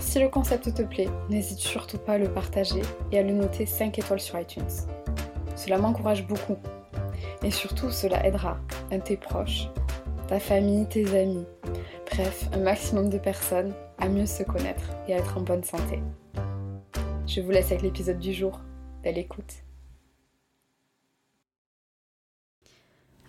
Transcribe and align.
Si 0.00 0.18
le 0.18 0.28
concept 0.28 0.74
te 0.74 0.82
plaît, 0.82 1.08
n'hésite 1.28 1.58
surtout 1.58 1.98
pas 1.98 2.14
à 2.14 2.18
le 2.18 2.28
partager 2.28 2.82
et 3.12 3.18
à 3.18 3.22
le 3.22 3.32
noter 3.32 3.66
5 3.66 3.98
étoiles 3.98 4.20
sur 4.20 4.38
iTunes. 4.38 4.62
Cela 5.56 5.78
m'encourage 5.78 6.26
beaucoup. 6.26 6.56
Et 7.42 7.50
surtout, 7.50 7.90
cela 7.90 8.24
aidera 8.26 8.58
un 8.90 9.00
tes 9.00 9.16
proches, 9.16 9.68
ta 10.28 10.40
famille, 10.40 10.86
tes 10.86 11.18
amis, 11.18 11.46
bref, 12.10 12.48
un 12.52 12.58
maximum 12.58 13.10
de 13.10 13.18
personnes 13.18 13.74
à 13.98 14.08
mieux 14.08 14.26
se 14.26 14.42
connaître 14.42 14.90
et 15.06 15.14
à 15.14 15.18
être 15.18 15.36
en 15.36 15.42
bonne 15.42 15.64
santé. 15.64 16.00
Je 17.26 17.40
vous 17.40 17.50
laisse 17.50 17.66
avec 17.66 17.82
l'épisode 17.82 18.18
du 18.18 18.32
jour. 18.32 18.60
Belle 19.02 19.18
écoute. 19.18 19.67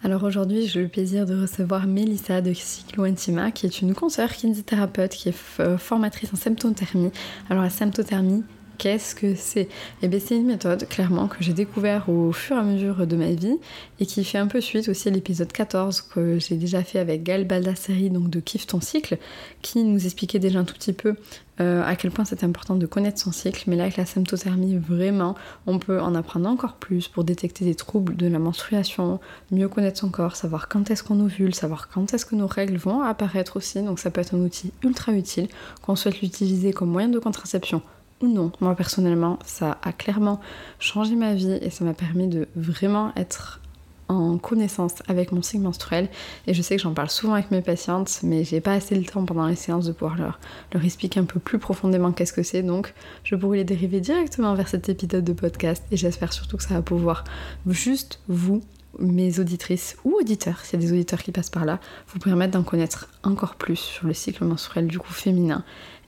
Alors 0.02 0.24
aujourd'hui, 0.24 0.66
j'ai 0.66 0.82
le 0.82 0.88
plaisir 0.88 1.26
de 1.26 1.40
recevoir 1.42 1.86
Mélissa 1.86 2.40
de 2.40 2.54
Cyclo 2.54 3.04
Intima, 3.04 3.52
qui 3.52 3.66
est 3.66 3.82
une 3.82 3.94
conseillère 3.94 4.34
kinésithérapeute, 4.34 5.12
qui 5.12 5.28
est 5.28 5.60
euh, 5.60 5.78
formatrice 5.78 6.34
en 6.34 6.38
symptothermie. 6.38 7.12
Alors 7.50 7.64
la 7.64 7.70
symptothermie, 7.70 8.44
qu'est-ce 8.78 9.14
que 9.14 9.36
c'est? 9.36 9.68
Eh 10.02 10.08
bien 10.08 10.22
c'est 10.22 10.38
une 10.38 10.46
méthode 10.46 10.88
clairement 10.88 11.28
que 11.28 11.36
j'ai 11.42 11.52
découvert 11.52 12.08
au 12.08 12.32
fur 12.32 12.56
et 12.56 12.60
à 12.60 12.64
mesure 12.64 13.06
de 13.06 13.16
ma 13.18 13.32
vie 13.34 13.58
et 14.00 14.06
qui 14.06 14.24
fait 14.24 14.38
un 14.38 14.48
peu 14.48 14.62
suite 14.62 14.88
aussi 14.88 15.10
à 15.10 15.12
l'épisode 15.12 15.52
14 15.52 16.00
que 16.02 16.40
j'ai 16.40 16.56
déjà 16.56 16.82
fait 16.82 17.00
avec 17.00 17.24
Gaël 17.24 17.46
Baldassari 17.46 18.10
donc 18.10 18.30
de 18.30 18.40
Kiffe 18.40 18.68
ton 18.68 18.80
cycle 18.80 19.18
qui 19.62 19.84
nous 19.84 20.06
expliquait 20.06 20.40
déjà 20.40 20.60
un 20.60 20.64
tout 20.64 20.76
petit 20.76 20.94
peu 20.94 21.16
euh, 21.62 21.84
à 21.86 21.96
quel 21.96 22.12
point 22.12 22.26
c'est 22.26 22.44
important 22.44 22.76
de 22.76 22.86
connaître 22.86 23.20
son 23.20 23.32
cycle 23.32 23.64
mais 23.68 23.76
là 23.76 23.84
avec 23.84 23.98
la 23.98 24.06
symptothermie 24.06 24.78
vraiment 24.78 25.36
on 25.68 25.80
peut 25.80 26.00
en 26.02 26.16
apprendre 26.16 26.48
encore 26.48 26.76
plus 26.76 27.08
pour 27.08 27.24
détecter 27.24 27.66
des 27.66 27.76
troubles 27.76 28.16
de 28.16 28.28
la 28.28 28.40
menstruation, 28.40 29.20
mieux 29.52 29.68
connaître 29.68 30.00
son 30.00 30.10
corps, 30.10 30.36
savoir 30.36 30.68
quand 30.68 30.92
est-ce 30.92 31.04
qu'on 31.04 31.20
ovule, 31.20 31.54
savoir 31.54 31.90
quand 31.90 32.14
est-ce 32.14 32.26
que 32.26 32.36
nos 32.36 32.48
règles 32.48 32.78
vont 32.78 33.02
apparaître 33.02 33.58
aussi 33.58 33.82
donc 33.82 34.00
ça 34.00 34.12
peut 34.12 34.22
être 34.22 34.36
un 34.36 34.40
outil 34.40 34.72
ultra 34.84 35.12
utile 35.14 35.48
qu'on 35.82 35.96
souhaite 35.96 36.22
l'utiliser 36.22 36.74
comme 36.74 36.90
moyen 36.90 37.10
de 37.10 37.20
contraception 37.20 37.82
ou 38.22 38.28
non. 38.28 38.52
Moi 38.60 38.76
personnellement, 38.76 39.40
ça 39.46 39.78
a 39.84 39.92
clairement 39.92 40.40
changé 40.80 41.16
ma 41.16 41.34
vie 41.34 41.58
et 41.62 41.70
ça 41.70 41.86
m'a 41.86 41.94
permis 41.94 42.28
de 42.28 42.48
vraiment 42.56 43.12
être 43.16 43.62
en 44.10 44.38
connaissance 44.38 44.96
avec 45.08 45.32
mon 45.32 45.42
cycle 45.42 45.64
menstruel 45.64 46.10
et 46.48 46.54
je 46.54 46.62
sais 46.62 46.76
que 46.76 46.82
j'en 46.82 46.94
parle 46.94 47.10
souvent 47.10 47.34
avec 47.34 47.52
mes 47.52 47.62
patientes 47.62 48.20
mais 48.24 48.44
j'ai 48.44 48.60
pas 48.60 48.74
assez 48.74 48.96
le 48.96 49.06
temps 49.06 49.24
pendant 49.24 49.48
les 49.48 49.56
séances 49.56 49.86
de 49.86 49.92
pouvoir 49.92 50.18
leur, 50.18 50.40
leur 50.74 50.84
expliquer 50.84 51.20
un 51.20 51.26
peu 51.26 51.40
plus 51.40 51.60
profondément 51.60 52.12
qu'est-ce 52.12 52.34
que 52.34 52.44
c'est 52.44 52.64
donc 52.64 52.94
je 53.24 53.36
pourrais 53.36 53.60
les 53.60 53.64
dériver 53.64 54.02
directement 54.02 54.54
vers 54.56 54.68
cet 54.68 54.90
épisode 54.90 55.24
de 55.24 55.34
podcast 55.34 55.84
et 55.92 55.98
j'espère 55.98 56.34
surtout 56.34 56.58
que 56.58 56.64
ça 56.64 56.74
va 56.74 56.82
pouvoir 56.82 57.24
juste 57.68 58.20
vous 58.28 58.62
mes 58.98 59.40
auditrices 59.40 59.98
ou 60.04 60.16
auditeurs, 60.20 60.60
s'il 60.66 60.80
y 60.80 60.84
a 60.84 60.86
des 60.86 60.92
auditeurs 60.92 61.22
qui 61.22 61.32
passent 61.32 61.52
par 61.52 61.64
là, 61.64 61.80
vous 62.08 62.20
permettre 62.20 62.54
d'en 62.54 62.64
connaître 62.64 63.08
encore 63.24 63.56
plus 63.56 63.78
sur 63.78 64.08
le 64.08 64.14
cycle 64.14 64.44
menstruel 64.44 64.88
du 64.88 65.00
coup 65.00 65.14
féminin 65.14 65.64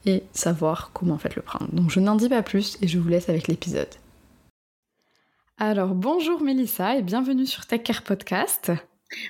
et 0.06 0.24
savoir 0.34 0.92
comment 0.94 1.16
en 1.16 1.20
fait 1.20 1.36
le 1.36 1.42
prendre. 1.42 1.72
Donc 1.72 1.92
je 1.92 2.00
n'en 2.00 2.16
dis 2.16 2.30
pas 2.30 2.42
plus 2.42 2.78
et 2.82 2.88
je 2.88 2.98
vous 2.98 3.08
laisse 3.08 3.30
avec 3.30 3.48
l'épisode. 3.48 3.90
Alors 5.64 5.94
bonjour 5.94 6.42
Mélissa 6.42 6.98
et 6.98 7.04
bienvenue 7.04 7.46
sur 7.46 7.68
Tech 7.68 7.84
Care 7.84 8.02
Podcast. 8.02 8.72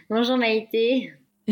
Bonjour 0.10 0.38
Maïté. 0.38 1.12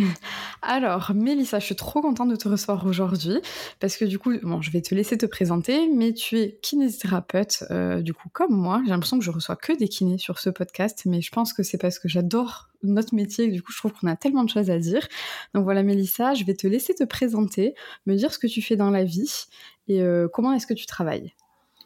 Alors, 0.62 1.12
Mélissa, 1.13 1.59
je 1.59 1.66
suis 1.66 1.75
trop 1.75 2.00
contente 2.01 2.29
de 2.29 2.38
te 2.38 2.47
recevoir 2.47 2.85
aujourd'hui 2.85 3.41
parce 3.81 3.97
que 3.97 4.06
du 4.06 4.19
coup, 4.19 4.31
bon, 4.41 4.62
je 4.62 4.72
vais 4.72 4.81
te 4.81 4.95
laisser 4.95 5.18
te 5.18 5.25
présenter, 5.25 5.89
mais 5.94 6.13
tu 6.13 6.39
es 6.39 6.59
kinésithérapeute, 6.62 7.66
euh, 7.72 8.01
du 8.01 8.13
coup, 8.13 8.29
comme 8.31 8.56
moi. 8.56 8.81
J'ai 8.85 8.91
l'impression 8.91 9.19
que 9.19 9.25
je 9.25 9.31
reçois 9.31 9.57
que 9.57 9.73
des 9.73 9.89
kinés 9.89 10.18
sur 10.18 10.39
ce 10.39 10.50
podcast, 10.50 11.01
mais 11.06 11.19
je 11.19 11.31
pense 11.31 11.51
que 11.51 11.62
c'est 11.62 11.78
parce 11.78 12.00
que 12.00 12.07
j'adore 12.07 12.69
notre 12.81 13.13
métier 13.13 13.47
et 13.47 13.51
du 13.51 13.62
coup, 13.62 13.73
je 13.73 13.79
trouve 13.79 13.91
qu'on 13.91 14.07
a 14.07 14.16
tellement 14.16 14.45
de 14.45 14.50
choses 14.50 14.69
à 14.69 14.79
dire. 14.79 15.06
Donc 15.53 15.66
voilà, 15.66 15.84
Mélissa, 15.84 16.35
je 16.35 16.45
vais 16.45 16.56
te 16.56 16.68
laisser 16.68 16.95
te 16.95 17.03
présenter, 17.03 17.75
me 18.06 18.16
dire 18.16 18.31
ce 18.31 18.39
que 18.39 18.47
tu 18.47 18.62
fais 18.62 18.78
dans 18.78 18.91
la 18.91 19.03
vie 19.03 19.47
et 19.89 20.01
euh, 20.01 20.29
comment 20.31 20.53
est-ce 20.53 20.68
que 20.68 20.73
tu 20.73 20.85
travailles. 20.85 21.34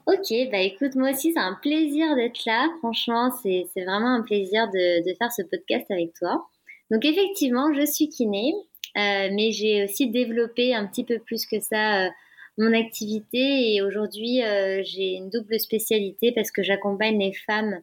Ok, 0.05 0.33
bah 0.51 0.59
écoute, 0.59 0.95
moi 0.95 1.11
aussi, 1.11 1.31
c'est 1.31 1.39
un 1.39 1.57
plaisir 1.61 2.13
d'être 2.17 2.43
là. 2.45 2.67
Franchement, 2.79 3.31
c'est 3.41 3.65
vraiment 3.77 4.13
un 4.13 4.21
plaisir 4.21 4.69
de, 4.69 5.15
faire 5.17 5.31
ce 5.31 5.43
podcast 5.43 5.89
avec 5.89 6.13
toi. 6.13 6.45
Donc 6.91 7.05
effectivement, 7.05 7.73
je 7.73 7.85
suis 7.85 8.09
kiné, 8.09 8.51
euh, 8.97 9.29
mais 9.31 9.51
j'ai 9.51 9.85
aussi 9.85 10.09
développé 10.09 10.75
un 10.75 10.87
petit 10.87 11.05
peu 11.05 11.19
plus 11.19 11.45
que 11.45 11.61
ça 11.61 12.05
euh, 12.05 12.09
mon 12.57 12.73
activité 12.73 13.73
et 13.73 13.81
aujourd'hui 13.81 14.43
euh, 14.43 14.81
j'ai 14.83 15.13
une 15.13 15.29
double 15.29 15.59
spécialité 15.59 16.31
parce 16.33 16.51
que 16.51 16.61
j'accompagne 16.61 17.17
les 17.17 17.33
femmes 17.33 17.81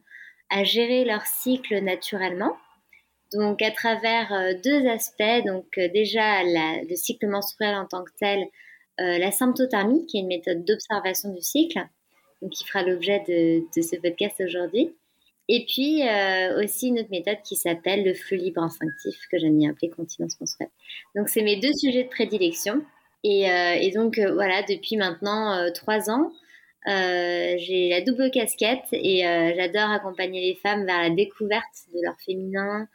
à 0.49 0.63
gérer 0.63 1.03
leur 1.05 1.25
cycle 1.25 1.81
naturellement. 1.81 2.55
Donc 3.33 3.63
à 3.63 3.71
travers 3.71 4.53
deux 4.63 4.87
aspects, 4.87 5.45
donc 5.45 5.65
déjà 5.75 6.43
le 6.43 6.95
cycle 6.95 7.27
menstruel 7.27 7.75
en 7.75 7.87
tant 7.87 8.03
que 8.03 8.11
tel, 8.19 8.45
la 8.97 9.31
symptothermie 9.31 10.05
qui 10.05 10.17
est 10.17 10.21
une 10.21 10.27
méthode 10.27 10.65
d'observation 10.65 11.33
du 11.33 11.41
cycle, 11.41 11.79
qui 12.49 12.65
fera 12.65 12.83
l'objet 12.83 13.23
de 13.27 13.81
ce 13.81 13.95
podcast 13.97 14.41
aujourd'hui. 14.41 14.93
Et 15.53 15.65
puis 15.65 16.07
euh, 16.07 16.63
aussi 16.63 16.87
une 16.87 16.99
autre 16.99 17.09
méthode 17.11 17.41
qui 17.43 17.57
s'appelle 17.57 18.05
le 18.05 18.13
flux 18.13 18.37
libre 18.37 18.63
instinctif, 18.63 19.15
que 19.29 19.37
j'aime 19.37 19.57
bien 19.57 19.71
appeler 19.71 19.89
continence 19.89 20.39
menstruelle. 20.39 20.69
Donc 21.13 21.27
c'est 21.27 21.41
mes 21.41 21.57
deux 21.57 21.73
sujets 21.73 22.03
de 22.03 22.09
prédilection. 22.09 22.81
Et, 23.25 23.51
euh, 23.51 23.91
donc 23.93 24.17
euh, 24.17 24.33
voilà, 24.33 24.63
depuis 24.63 24.95
maintenant 24.95 25.69
trois 25.73 26.09
ans, 26.09 26.31
j'ai 26.87 27.89
la 27.89 27.99
double 27.99 28.31
casquette 28.31 28.85
et 28.93 29.23
j'adore 29.57 29.89
accompagner 29.89 30.39
les 30.39 30.55
femmes 30.55 30.85
vers 30.85 31.01
la 31.01 31.09
découverte 31.09 31.85
de 31.93 31.99
leur 32.01 32.15
féminin, 32.25 32.87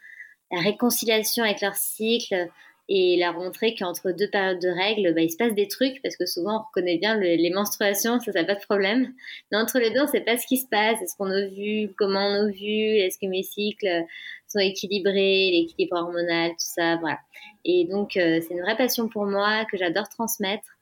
la 0.50 0.60
réconciliation 0.60 1.44
avec 1.44 1.60
leur 1.60 1.74
cycle, 1.74 2.48
et 2.88 3.16
leur 3.18 3.34
montrer 3.34 3.74
qu'entre 3.74 4.12
deux 4.12 4.28
périodes 4.30 4.60
de 4.60 4.68
règles, 4.68 5.12
bah, 5.14 5.20
il 5.20 5.30
se 5.30 5.36
passe 5.36 5.54
des 5.54 5.66
trucs 5.66 6.00
parce 6.02 6.16
que 6.16 6.26
souvent 6.26 6.60
on 6.60 6.62
reconnaît 6.68 6.98
bien 6.98 7.16
les 7.16 7.50
menstruations, 7.50 8.20
ça 8.20 8.32
n'a 8.32 8.44
pas 8.44 8.54
de 8.54 8.60
problème. 8.60 9.12
Mais 9.50 9.58
entre 9.58 9.78
les 9.78 9.90
deux, 9.90 10.02
on 10.02 10.06
sait 10.06 10.20
pas 10.20 10.36
ce 10.36 10.46
qui 10.46 10.56
se 10.56 10.66
passe, 10.68 11.00
est-ce 11.02 11.16
qu'on 11.16 11.30
a 11.30 11.46
vu, 11.46 11.92
comment 11.96 12.26
on 12.26 12.46
a 12.46 12.50
vu, 12.50 12.96
est-ce 12.98 13.18
que 13.18 13.26
mes 13.26 13.42
cycles 13.42 14.04
sont 14.46 14.60
équilibrés, 14.60 15.50
l'équilibre 15.50 15.96
hormonal, 15.96 16.50
tout 16.50 16.56
ça, 16.58 16.96
voilà. 16.96 17.18
Et 17.64 17.84
donc 17.84 18.16
euh, 18.16 18.40
c'est 18.40 18.54
une 18.54 18.62
vraie 18.62 18.76
passion 18.76 19.08
pour 19.08 19.26
moi 19.26 19.64
que 19.64 19.76
j'adore 19.76 20.08
transmettre 20.08 20.78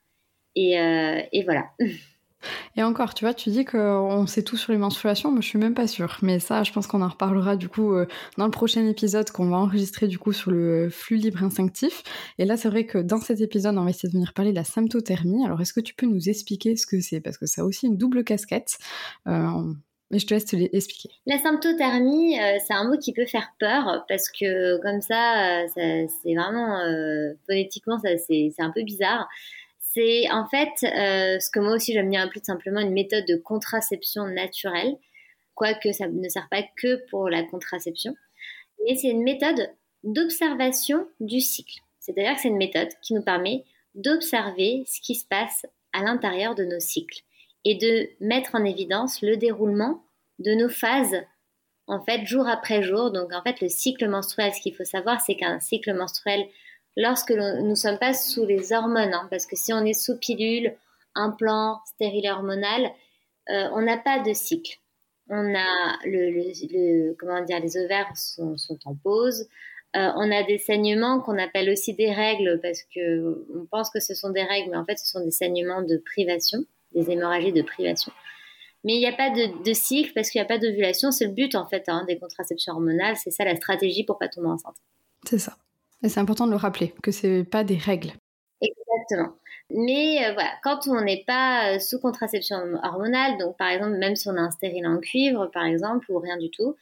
et, 0.54 0.78
euh, 0.78 1.20
et 1.32 1.43
voilà. 1.44 1.70
Et 2.77 2.82
encore, 2.82 3.15
tu 3.15 3.25
vois, 3.25 3.34
tu 3.34 3.50
dis 3.50 3.65
qu'on 3.65 4.27
sait 4.27 4.43
tout 4.43 4.56
sur 4.56 4.73
les 4.73 4.79
menstruations, 4.79 5.31
mais 5.31 5.43
je 5.43 5.49
suis 5.49 5.58
même 5.58 5.75
pas 5.75 5.87
sûre. 5.87 6.19
Mais 6.23 6.38
ça, 6.38 6.62
je 6.62 6.73
pense 6.73 6.87
qu'on 6.87 7.02
en 7.02 7.08
reparlera 7.08 7.56
du 7.56 7.69
coup 7.69 7.94
euh, 7.94 8.06
dans 8.38 8.44
le 8.44 8.50
prochain 8.50 8.87
épisode 8.87 9.31
qu'on 9.31 9.49
va 9.49 9.56
enregistrer 9.56 10.08
du 10.08 10.19
coup 10.19 10.32
sur 10.32 10.50
le 10.50 10.88
flux 10.91 11.17
libre 11.17 11.43
instinctif. 11.43 12.02
Et 12.38 12.44
là, 12.44 12.56
c'est 12.56 12.69
vrai 12.69 12.87
que 12.87 12.99
dans 12.99 13.20
cet 13.20 13.41
épisode, 13.41 13.76
on 13.79 13.85
va 13.85 13.91
essayer 13.91 14.08
de 14.08 14.14
venir 14.14 14.32
parler 14.32 14.50
de 14.50 14.56
la 14.56 14.64
symptothermie. 14.64 15.44
Alors, 15.44 15.61
est-ce 15.61 15.73
que 15.73 15.81
tu 15.81 15.94
peux 15.94 16.06
nous 16.06 16.29
expliquer 16.29 16.76
ce 16.76 16.87
que 16.87 17.00
c'est? 17.00 17.20
Parce 17.20 17.38
que 17.38 17.46
ça 17.46 17.62
a 17.62 17.64
aussi 17.64 17.87
une 17.87 17.96
double 17.96 18.25
casquette. 18.25 18.79
Euh, 19.26 19.73
mais 20.11 20.19
je 20.19 20.26
te 20.26 20.35
laisse 20.35 20.44
te 20.44 20.55
l'expliquer. 20.55 21.11
La 21.26 21.38
symptothermie, 21.38 22.38
euh, 22.38 22.58
c'est 22.64 22.75
un 22.75 22.88
mot 22.88 22.99
qui 22.99 23.12
peut 23.12 23.26
faire 23.26 23.52
peur 23.58 24.05
parce 24.08 24.31
que 24.31 24.81
comme 24.82 25.00
ça, 25.00 25.67
ça 25.75 25.81
c'est 26.23 26.35
vraiment 26.35 26.79
phonétiquement, 27.49 27.99
c'est 27.99 28.52
un 28.58 28.70
peu 28.70 28.82
bizarre. 28.82 29.26
C'est 29.94 30.31
en 30.31 30.46
fait 30.49 30.73
euh, 30.82 31.38
ce 31.38 31.50
que 31.50 31.61
moi 31.61 31.75
aussi 31.75 31.93
j'aime 31.93 32.11
bien 32.11 32.23
appeler 32.23 32.41
tout 32.41 32.46
simplement 32.46 32.81
une 32.81 32.93
méthode 32.93 33.25
de 33.26 33.37
contraception 33.37 34.26
naturelle, 34.26 34.96
quoique 35.55 35.93
ça 35.93 36.08
ne 36.08 36.29
sert 36.29 36.49
pas 36.50 36.64
que 36.76 37.08
pour 37.11 37.29
la 37.29 37.44
contraception, 37.44 38.14
mais 38.85 38.96
c'est 38.96 39.08
une 39.08 39.23
méthode 39.23 39.70
d'observation 40.02 41.06
du 41.20 41.41
cycle. 41.41 41.81
C'est-à-dire 42.00 42.35
que 42.35 42.41
c'est 42.43 42.49
une 42.49 42.56
méthode 42.56 42.88
qui 43.02 43.14
nous 43.14 43.23
permet 43.23 43.64
d'observer 43.94 44.85
ce 44.87 45.00
qui 45.00 45.14
se 45.14 45.26
passe 45.26 45.64
à 45.93 46.02
l'intérieur 46.02 46.55
de 46.55 46.64
nos 46.64 46.81
cycles 46.81 47.23
et 47.64 47.76
de 47.76 48.11
mettre 48.20 48.55
en 48.55 48.64
évidence 48.64 49.23
le 49.23 49.37
déroulement 49.37 50.05
de 50.38 50.52
nos 50.52 50.69
phases, 50.69 51.17
en 51.87 52.02
fait, 52.02 52.26
jour 52.26 52.46
après 52.46 52.82
jour. 52.82 53.11
Donc, 53.11 53.32
en 53.32 53.43
fait, 53.43 53.61
le 53.61 53.69
cycle 53.69 54.06
menstruel, 54.08 54.52
ce 54.52 54.61
qu'il 54.61 54.75
faut 54.75 54.85
savoir, 54.85 55.20
c'est 55.20 55.37
qu'un 55.37 55.61
cycle 55.61 55.94
menstruel, 55.94 56.46
lorsque 56.96 57.32
nous 57.32 57.69
ne 57.69 57.75
sommes 57.75 57.99
pas 57.99 58.14
sous 58.14 58.46
les 58.46 58.73
hormones, 58.73 59.14
hein, 59.14 59.26
parce 59.31 59.46
que 59.46 59.56
si 59.56 59.73
on 59.73 59.85
est 59.85 59.94
sous 59.94 60.19
pilule, 60.19 60.75
implant, 61.14 61.81
stérile 61.87 62.29
hormonal, 62.31 62.91
euh, 63.50 63.69
on 63.73 63.82
n'a 63.82 63.99
pas 63.99 64.20
de 64.20 64.32
cycle. 64.32 64.79
On 65.29 65.55
a 65.55 65.99
le, 66.05 67.14
comment 67.14 67.43
dire, 67.44 67.61
les 67.61 67.76
ovaires 67.76 68.11
sont, 68.17 68.56
en 68.85 68.94
pause. 68.94 69.49
Euh, 69.96 70.11
on 70.17 70.31
a 70.31 70.43
des 70.43 70.58
saignements 70.58 71.20
qu'on 71.20 71.38
appelle 71.38 71.70
aussi 71.70 71.94
des 71.94 72.12
règles 72.12 72.58
parce 72.61 72.82
que 72.94 73.46
on 73.55 73.64
pense 73.67 73.91
que 73.91 74.00
ce 74.00 74.14
sont 74.14 74.31
des 74.31 74.43
règles, 74.43 74.70
mais 74.70 74.76
en 74.76 74.85
fait 74.85 74.99
ce 74.99 75.06
sont 75.06 75.25
des 75.25 75.31
saignements 75.31 75.82
de 75.82 75.99
privation, 75.99 76.64
des 76.94 77.11
hémorragies 77.11 77.52
de 77.52 77.62
privation. 77.62 78.12
Mais 78.82 78.94
il 78.96 78.99
n'y 78.99 79.06
a 79.06 79.12
pas 79.12 79.31
de, 79.31 79.73
cycle 79.73 80.12
parce 80.12 80.31
qu'il 80.31 80.41
n'y 80.41 80.44
a 80.44 80.49
pas 80.49 80.58
d'ovulation. 80.58 81.11
C'est 81.11 81.26
le 81.26 81.32
but 81.32 81.55
en 81.55 81.67
fait 81.67 81.85
hein, 81.88 82.05
des 82.06 82.19
contraceptions 82.19 82.75
hormonales. 82.75 83.17
C'est 83.17 83.31
ça 83.31 83.44
la 83.44 83.56
stratégie 83.56 84.05
pour 84.05 84.19
pas 84.19 84.29
tomber 84.29 84.49
enceinte. 84.49 84.76
C'est 85.26 85.38
ça. 85.38 85.56
C'est 86.09 86.21
important 86.21 86.47
de 86.47 86.51
le 86.51 86.56
rappeler 86.56 86.95
que 87.03 87.11
c'est 87.11 87.45
pas 87.45 87.65
des 87.65 87.77
règles. 87.77 88.12
Exactement. 88.61 89.35
Mais 89.71 90.25
euh, 90.25 90.35
voilà, 90.35 90.53
quand 90.62 90.87
on 90.89 91.01
n'est 91.01 91.25
pas 91.27 91.75
euh, 91.75 91.79
sous 91.79 91.99
contraception 91.99 92.56
hormonale, 92.83 93.39
donc 93.39 93.56
par 93.56 93.69
exemple, 93.69 93.97
même 93.97 94.15
si 94.15 94.29
on 94.29 94.37
a 94.37 94.41
un 94.41 94.51
stérile 94.51 94.87
en 94.87 94.99
cuivre, 94.99 95.51
par 95.53 95.65
exemple, 95.65 96.11
ou 96.11 96.19
rien 96.19 96.37
du 96.37 96.51
tout, 96.51 96.77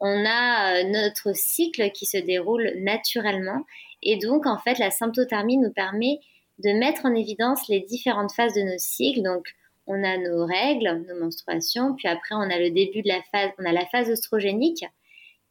on 0.00 0.24
a 0.26 0.80
euh, 0.80 0.84
notre 0.84 1.34
cycle 1.34 1.90
qui 1.92 2.04
se 2.04 2.18
déroule 2.18 2.72
naturellement. 2.76 3.64
Et 4.02 4.18
donc, 4.18 4.46
en 4.46 4.58
fait, 4.58 4.78
la 4.78 4.90
symptothermie 4.90 5.56
nous 5.56 5.72
permet 5.72 6.20
de 6.58 6.70
mettre 6.78 7.06
en 7.06 7.14
évidence 7.14 7.68
les 7.68 7.80
différentes 7.80 8.32
phases 8.32 8.54
de 8.54 8.62
nos 8.62 8.78
cycles. 8.78 9.22
Donc, 9.22 9.46
on 9.86 10.04
a 10.04 10.18
nos 10.18 10.44
règles, 10.44 11.04
nos 11.08 11.18
menstruations, 11.18 11.94
puis 11.94 12.08
après, 12.08 12.34
on 12.34 12.50
a 12.50 12.58
le 12.58 12.70
début 12.70 13.02
de 13.02 13.08
la 13.08 13.22
phase, 13.32 13.50
on 13.58 13.64
a 13.64 13.72
la 13.72 13.86
phase 13.86 14.10
oestrogénique, 14.10 14.84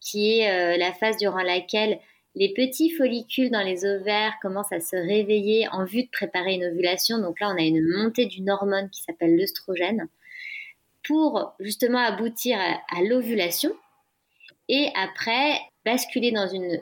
qui 0.01 0.39
est 0.39 0.77
la 0.77 0.91
phase 0.91 1.15
durant 1.17 1.41
laquelle 1.41 1.99
les 2.35 2.53
petits 2.53 2.89
follicules 2.89 3.49
dans 3.49 3.63
les 3.63 3.85
ovaires 3.85 4.33
commencent 4.41 4.73
à 4.73 4.81
se 4.81 4.95
réveiller 4.95 5.67
en 5.71 5.85
vue 5.85 6.03
de 6.03 6.09
préparer 6.09 6.55
une 6.55 6.65
ovulation. 6.65 7.17
Donc 7.19 7.39
là, 7.39 7.49
on 7.49 7.57
a 7.57 7.63
une 7.63 7.81
montée 7.81 8.25
d'une 8.25 8.49
hormone 8.49 8.89
qui 8.89 9.01
s'appelle 9.01 9.37
l'œstrogène 9.37 10.07
pour 11.07 11.53
justement 11.59 11.99
aboutir 11.99 12.59
à, 12.59 13.01
l'ovulation 13.03 13.73
et 14.67 14.89
après 14.95 15.59
basculer 15.85 16.31
dans 16.31 16.47
une 16.47 16.81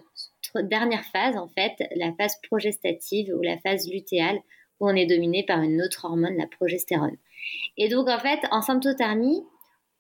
dernière 0.64 1.06
phase, 1.06 1.36
en 1.38 1.48
fait, 1.50 1.74
la 1.96 2.14
phase 2.14 2.36
progestative 2.48 3.34
ou 3.36 3.42
la 3.42 3.58
phase 3.60 3.90
lutéale 3.90 4.40
où 4.80 4.90
on 4.90 4.96
est 4.96 5.06
dominé 5.06 5.44
par 5.44 5.62
une 5.62 5.82
autre 5.82 6.06
hormone, 6.06 6.38
la 6.38 6.48
progestérone. 6.48 7.18
Et 7.78 7.90
donc, 7.90 8.08
en 8.08 8.20
fait, 8.20 8.40
en 8.52 8.62
symptothermie, 8.62 9.44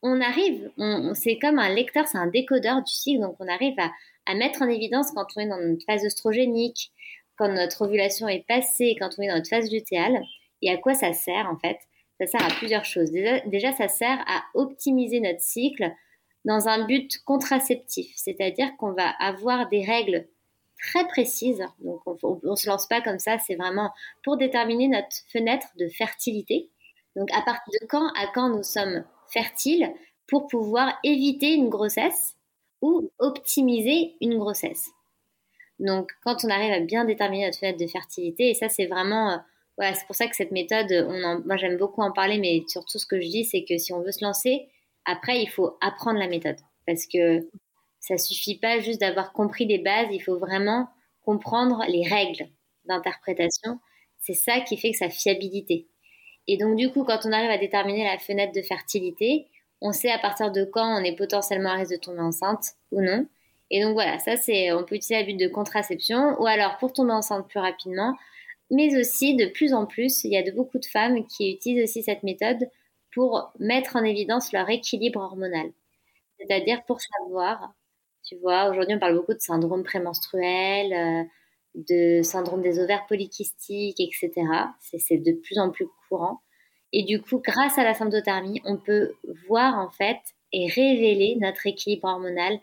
on 0.01 0.19
arrive, 0.19 0.71
c'est 1.13 1.37
comme 1.37 1.59
un 1.59 1.73
lecteur, 1.73 2.07
c'est 2.07 2.17
un 2.17 2.27
décodeur 2.27 2.81
du 2.81 2.93
cycle, 2.93 3.21
donc 3.21 3.35
on 3.39 3.47
arrive 3.47 3.77
à, 3.79 3.91
à 4.25 4.35
mettre 4.35 4.61
en 4.61 4.69
évidence 4.69 5.11
quand 5.11 5.27
on 5.35 5.41
est 5.41 5.47
dans 5.47 5.59
notre 5.59 5.85
phase 5.85 6.03
oestrogénique, 6.03 6.91
quand 7.37 7.49
notre 7.49 7.83
ovulation 7.85 8.27
est 8.27 8.45
passée, 8.47 8.95
quand 8.99 9.09
on 9.17 9.23
est 9.23 9.27
dans 9.27 9.35
notre 9.35 9.49
phase 9.49 9.71
lutéale, 9.71 10.23
et 10.61 10.71
à 10.71 10.77
quoi 10.77 10.93
ça 10.93 11.13
sert 11.13 11.49
en 11.49 11.57
fait 11.57 11.77
Ça 12.19 12.27
sert 12.27 12.45
à 12.45 12.53
plusieurs 12.53 12.85
choses. 12.85 13.11
Déjà, 13.11 13.73
ça 13.73 13.87
sert 13.87 14.23
à 14.27 14.43
optimiser 14.53 15.19
notre 15.19 15.41
cycle 15.41 15.91
dans 16.45 16.67
un 16.67 16.85
but 16.85 17.19
contraceptif, 17.25 18.11
c'est-à-dire 18.15 18.75
qu'on 18.77 18.93
va 18.93 19.09
avoir 19.19 19.69
des 19.69 19.83
règles 19.83 20.27
très 20.77 21.07
précises. 21.07 21.63
Donc, 21.79 22.01
on 22.05 22.39
ne 22.43 22.55
se 22.55 22.67
lance 22.67 22.87
pas 22.87 23.01
comme 23.01 23.19
ça, 23.19 23.37
c'est 23.39 23.55
vraiment 23.55 23.91
pour 24.23 24.37
déterminer 24.37 24.87
notre 24.87 25.15
fenêtre 25.31 25.67
de 25.77 25.87
fertilité. 25.87 26.69
Donc, 27.15 27.31
à 27.31 27.41
partir 27.41 27.73
de 27.81 27.87
quand 27.87 28.07
à 28.15 28.27
quand 28.33 28.49
nous 28.49 28.63
sommes 28.63 29.05
fertiles 29.31 29.93
pour 30.27 30.47
pouvoir 30.47 30.97
éviter 31.03 31.53
une 31.53 31.69
grossesse 31.69 32.35
ou 32.83 33.09
optimiser 33.17 34.13
une 34.19 34.37
grossesse. 34.37 34.91
Donc, 35.79 36.11
quand 36.21 36.43
on 36.43 36.49
arrive 36.49 36.73
à 36.73 36.81
bien 36.81 37.05
déterminer 37.05 37.45
notre 37.45 37.57
fenêtre 37.57 37.79
de 37.79 37.87
fertilité, 37.87 38.49
et 38.49 38.53
ça, 38.53 38.67
c'est 38.67 38.87
vraiment, 38.87 39.31
euh, 39.31 39.37
voilà, 39.77 39.93
c'est 39.93 40.05
pour 40.05 40.17
ça 40.17 40.27
que 40.27 40.35
cette 40.35 40.51
méthode, 40.51 40.91
on 40.91 41.39
moi, 41.45 41.55
j'aime 41.55 41.77
beaucoup 41.77 42.01
en 42.01 42.11
parler, 42.11 42.37
mais 42.39 42.63
surtout 42.67 42.99
ce 42.99 43.05
que 43.05 43.21
je 43.21 43.27
dis, 43.27 43.45
c'est 43.45 43.63
que 43.63 43.77
si 43.77 43.93
on 43.93 44.01
veut 44.01 44.11
se 44.11 44.23
lancer, 44.23 44.67
après, 45.05 45.41
il 45.41 45.47
faut 45.47 45.77
apprendre 45.79 46.19
la 46.19 46.27
méthode, 46.27 46.57
parce 46.85 47.07
que 47.07 47.47
ça 48.01 48.17
suffit 48.17 48.59
pas 48.59 48.81
juste 48.81 48.99
d'avoir 48.99 49.31
compris 49.31 49.65
les 49.65 49.79
bases, 49.79 50.07
il 50.11 50.19
faut 50.19 50.37
vraiment 50.37 50.89
comprendre 51.21 51.85
les 51.87 52.05
règles 52.05 52.49
d'interprétation. 52.83 53.79
C'est 54.19 54.33
ça 54.33 54.59
qui 54.59 54.75
fait 54.75 54.91
que 54.91 54.97
sa 54.97 55.09
fiabilité. 55.09 55.87
Et 56.47 56.57
donc, 56.57 56.75
du 56.75 56.91
coup, 56.91 57.05
quand 57.05 57.19
on 57.23 57.31
arrive 57.31 57.49
à 57.49 57.57
déterminer 57.57 58.03
la 58.03 58.19
fenêtre 58.19 58.51
de 58.53 58.61
fertilité, 58.61 59.47
on 59.83 59.91
sait 59.91 60.09
à 60.11 60.17
partir 60.17 60.51
de 60.51 60.63
quand 60.65 60.99
on 60.99 61.03
est 61.03 61.15
potentiellement 61.15 61.71
à 61.71 61.75
risque 61.75 61.91
de 61.91 61.97
tomber 61.97 62.21
enceinte 62.21 62.71
ou 62.91 63.01
non. 63.01 63.27
Et 63.69 63.83
donc 63.83 63.93
voilà, 63.93 64.17
ça 64.19 64.37
c'est, 64.37 64.71
on 64.71 64.83
peut 64.83 64.95
utiliser 64.95 65.15
la 65.15 65.23
but 65.23 65.37
de 65.37 65.47
contraception 65.47 66.41
ou 66.41 66.47
alors 66.47 66.77
pour 66.77 66.93
tomber 66.93 67.11
enceinte 67.11 67.47
plus 67.49 67.59
rapidement, 67.59 68.15
mais 68.71 68.97
aussi 68.97 69.35
de 69.35 69.45
plus 69.47 69.73
en 69.73 69.85
plus, 69.85 70.23
il 70.23 70.31
y 70.31 70.37
a 70.37 70.43
de 70.43 70.51
beaucoup 70.51 70.79
de 70.79 70.85
femmes 70.85 71.25
qui 71.27 71.53
utilisent 71.53 71.83
aussi 71.83 72.03
cette 72.03 72.23
méthode 72.23 72.69
pour 73.13 73.51
mettre 73.59 73.95
en 73.97 74.03
évidence 74.03 74.53
leur 74.53 74.69
équilibre 74.69 75.19
hormonal. 75.19 75.71
C'est-à-dire 76.39 76.83
pour 76.85 76.99
savoir, 77.01 77.73
tu 78.23 78.37
vois, 78.37 78.69
aujourd'hui 78.69 78.95
on 78.95 78.99
parle 78.99 79.15
beaucoup 79.15 79.33
de 79.33 79.41
syndrome 79.41 79.83
prémenstruel, 79.83 80.93
euh, 80.93 81.23
de 81.75 82.21
syndrome 82.23 82.61
des 82.61 82.79
ovaires 82.79 83.05
polykystiques, 83.07 83.99
etc. 83.99 84.31
C'est 84.79 85.17
de 85.17 85.33
plus 85.33 85.59
en 85.59 85.71
plus 85.71 85.87
courant. 86.07 86.41
Et 86.93 87.03
du 87.03 87.21
coup, 87.21 87.39
grâce 87.39 87.77
à 87.77 87.83
la 87.83 87.93
symptothermie, 87.93 88.61
on 88.65 88.77
peut 88.77 89.13
voir 89.49 89.79
en 89.79 89.89
fait 89.89 90.19
et 90.53 90.67
révéler 90.67 91.35
notre 91.41 91.65
équilibre 91.67 92.07
hormonal. 92.07 92.59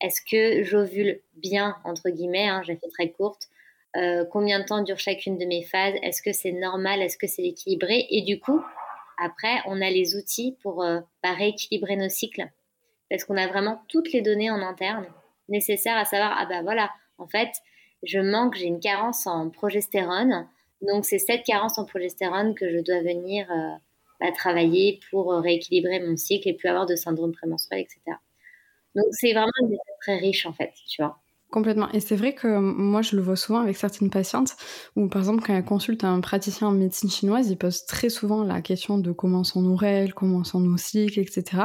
Est-ce 0.00 0.20
que 0.22 0.64
j'ovule 0.64 1.20
bien, 1.36 1.76
entre 1.84 2.10
guillemets, 2.10 2.48
hein, 2.48 2.62
j'ai 2.64 2.76
fait 2.76 2.88
très 2.88 3.10
courte, 3.10 3.48
euh, 3.96 4.24
combien 4.24 4.58
de 4.58 4.64
temps 4.64 4.82
dure 4.82 4.98
chacune 4.98 5.38
de 5.38 5.44
mes 5.44 5.62
phases, 5.62 5.94
est-ce 6.02 6.20
que 6.20 6.32
c'est 6.32 6.52
normal, 6.52 7.00
est-ce 7.00 7.16
que 7.16 7.28
c'est 7.28 7.44
équilibré, 7.44 8.06
et 8.10 8.22
du 8.22 8.40
coup, 8.40 8.60
après, 9.18 9.60
on 9.66 9.80
a 9.80 9.88
les 9.88 10.16
outils 10.16 10.56
pour 10.62 10.82
euh, 10.82 11.00
bah, 11.22 11.32
rééquilibrer 11.32 11.94
nos 11.94 12.08
cycles, 12.08 12.48
parce 13.08 13.24
qu'on 13.24 13.36
a 13.36 13.46
vraiment 13.46 13.82
toutes 13.88 14.12
les 14.12 14.20
données 14.20 14.50
en 14.50 14.62
interne 14.62 15.06
nécessaires 15.48 15.96
à 15.96 16.04
savoir, 16.04 16.34
ah 16.36 16.46
bah 16.46 16.62
voilà, 16.62 16.90
en 17.18 17.28
fait, 17.28 17.50
je 18.02 18.18
manque, 18.18 18.56
j'ai 18.56 18.66
une 18.66 18.80
carence 18.80 19.28
en 19.28 19.48
progestérone, 19.50 20.48
donc, 20.86 21.04
c'est 21.04 21.18
cette 21.18 21.44
carence 21.44 21.78
en 21.78 21.84
progestérone 21.84 22.54
que 22.54 22.70
je 22.70 22.78
dois 22.78 23.00
venir 23.02 23.50
euh, 23.50 24.30
travailler 24.36 25.00
pour 25.10 25.32
euh, 25.32 25.40
rééquilibrer 25.40 26.00
mon 26.00 26.16
cycle 26.16 26.48
et 26.48 26.54
plus 26.54 26.68
avoir 26.68 26.86
de 26.86 26.96
syndrome 26.96 27.32
prémenstruel, 27.32 27.80
etc. 27.82 28.18
Donc, 28.94 29.06
c'est 29.12 29.32
vraiment 29.32 29.50
une 29.62 29.76
très 30.00 30.18
riche, 30.18 30.46
en 30.46 30.52
fait, 30.52 30.72
tu 30.88 31.02
vois. 31.02 31.18
Complètement. 31.54 31.88
Et 31.92 32.00
c'est 32.00 32.16
vrai 32.16 32.34
que 32.34 32.58
moi, 32.58 33.00
je 33.00 33.14
le 33.14 33.22
vois 33.22 33.36
souvent 33.36 33.60
avec 33.60 33.76
certaines 33.76 34.10
patientes, 34.10 34.56
où 34.96 35.06
par 35.06 35.22
exemple, 35.22 35.44
quand 35.46 35.54
elles 35.54 35.64
consultent 35.64 36.02
un 36.02 36.18
praticien 36.18 36.66
en 36.66 36.72
médecine 36.72 37.08
chinoise, 37.08 37.48
ils 37.48 37.56
posent 37.56 37.86
très 37.86 38.08
souvent 38.08 38.42
la 38.42 38.60
question 38.60 38.98
de 38.98 39.12
comment 39.12 39.44
sont 39.44 39.62
nos 39.62 39.76
règles, 39.76 40.14
comment 40.14 40.42
sont 40.42 40.58
nos 40.58 40.76
cycles, 40.76 41.20
etc. 41.20 41.62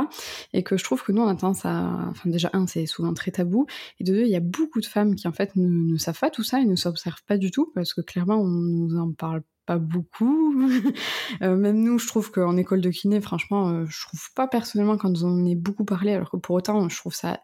Et 0.54 0.62
que 0.62 0.78
je 0.78 0.84
trouve 0.84 1.02
que 1.02 1.12
nous, 1.12 1.24
on 1.24 1.28
a 1.28 1.34
tendance 1.34 1.66
à... 1.66 2.06
Enfin, 2.08 2.30
déjà, 2.30 2.52
un, 2.54 2.68
c'est 2.68 2.86
souvent 2.86 3.16
très 3.16 3.32
tabou. 3.32 3.66
Et 4.00 4.04
de 4.04 4.14
deux, 4.14 4.22
il 4.26 4.30
y 4.30 4.36
a 4.36 4.42
beaucoup 4.42 4.80
de 4.80 4.86
femmes 4.86 5.16
qui, 5.16 5.28
en 5.28 5.32
fait, 5.32 5.56
ne, 5.56 5.98
savent 5.98 6.20
pas 6.20 6.30
tout 6.30 6.44
ça 6.44 6.62
et 6.62 6.66
ne 6.66 6.76
s'observent 6.76 7.24
pas 7.26 7.38
du 7.38 7.50
tout, 7.50 7.72
parce 7.74 7.96
que 7.96 8.02
clairement, 8.02 8.40
on 8.40 8.46
nous 8.48 8.96
en 8.96 9.12
parle 9.12 9.42
pas 9.66 9.80
beaucoup. 9.80 10.54
Euh, 11.42 11.56
même 11.56 11.82
nous, 11.82 11.98
je 11.98 12.08
trouve 12.08 12.32
qu'en 12.32 12.58
école 12.58 12.82
de 12.82 12.90
kiné, 12.90 13.22
franchement, 13.22 13.70
euh, 13.70 13.86
je 13.88 14.06
trouve 14.06 14.34
pas 14.36 14.48
personnellement 14.48 14.98
quand 14.98 15.24
on 15.24 15.42
en 15.42 15.46
est 15.46 15.56
beaucoup 15.56 15.86
parlé, 15.86 16.14
alors 16.14 16.30
que 16.30 16.38
pour 16.38 16.56
autant, 16.56 16.90
je 16.90 16.98
trouve 16.98 17.14
ça 17.14 17.40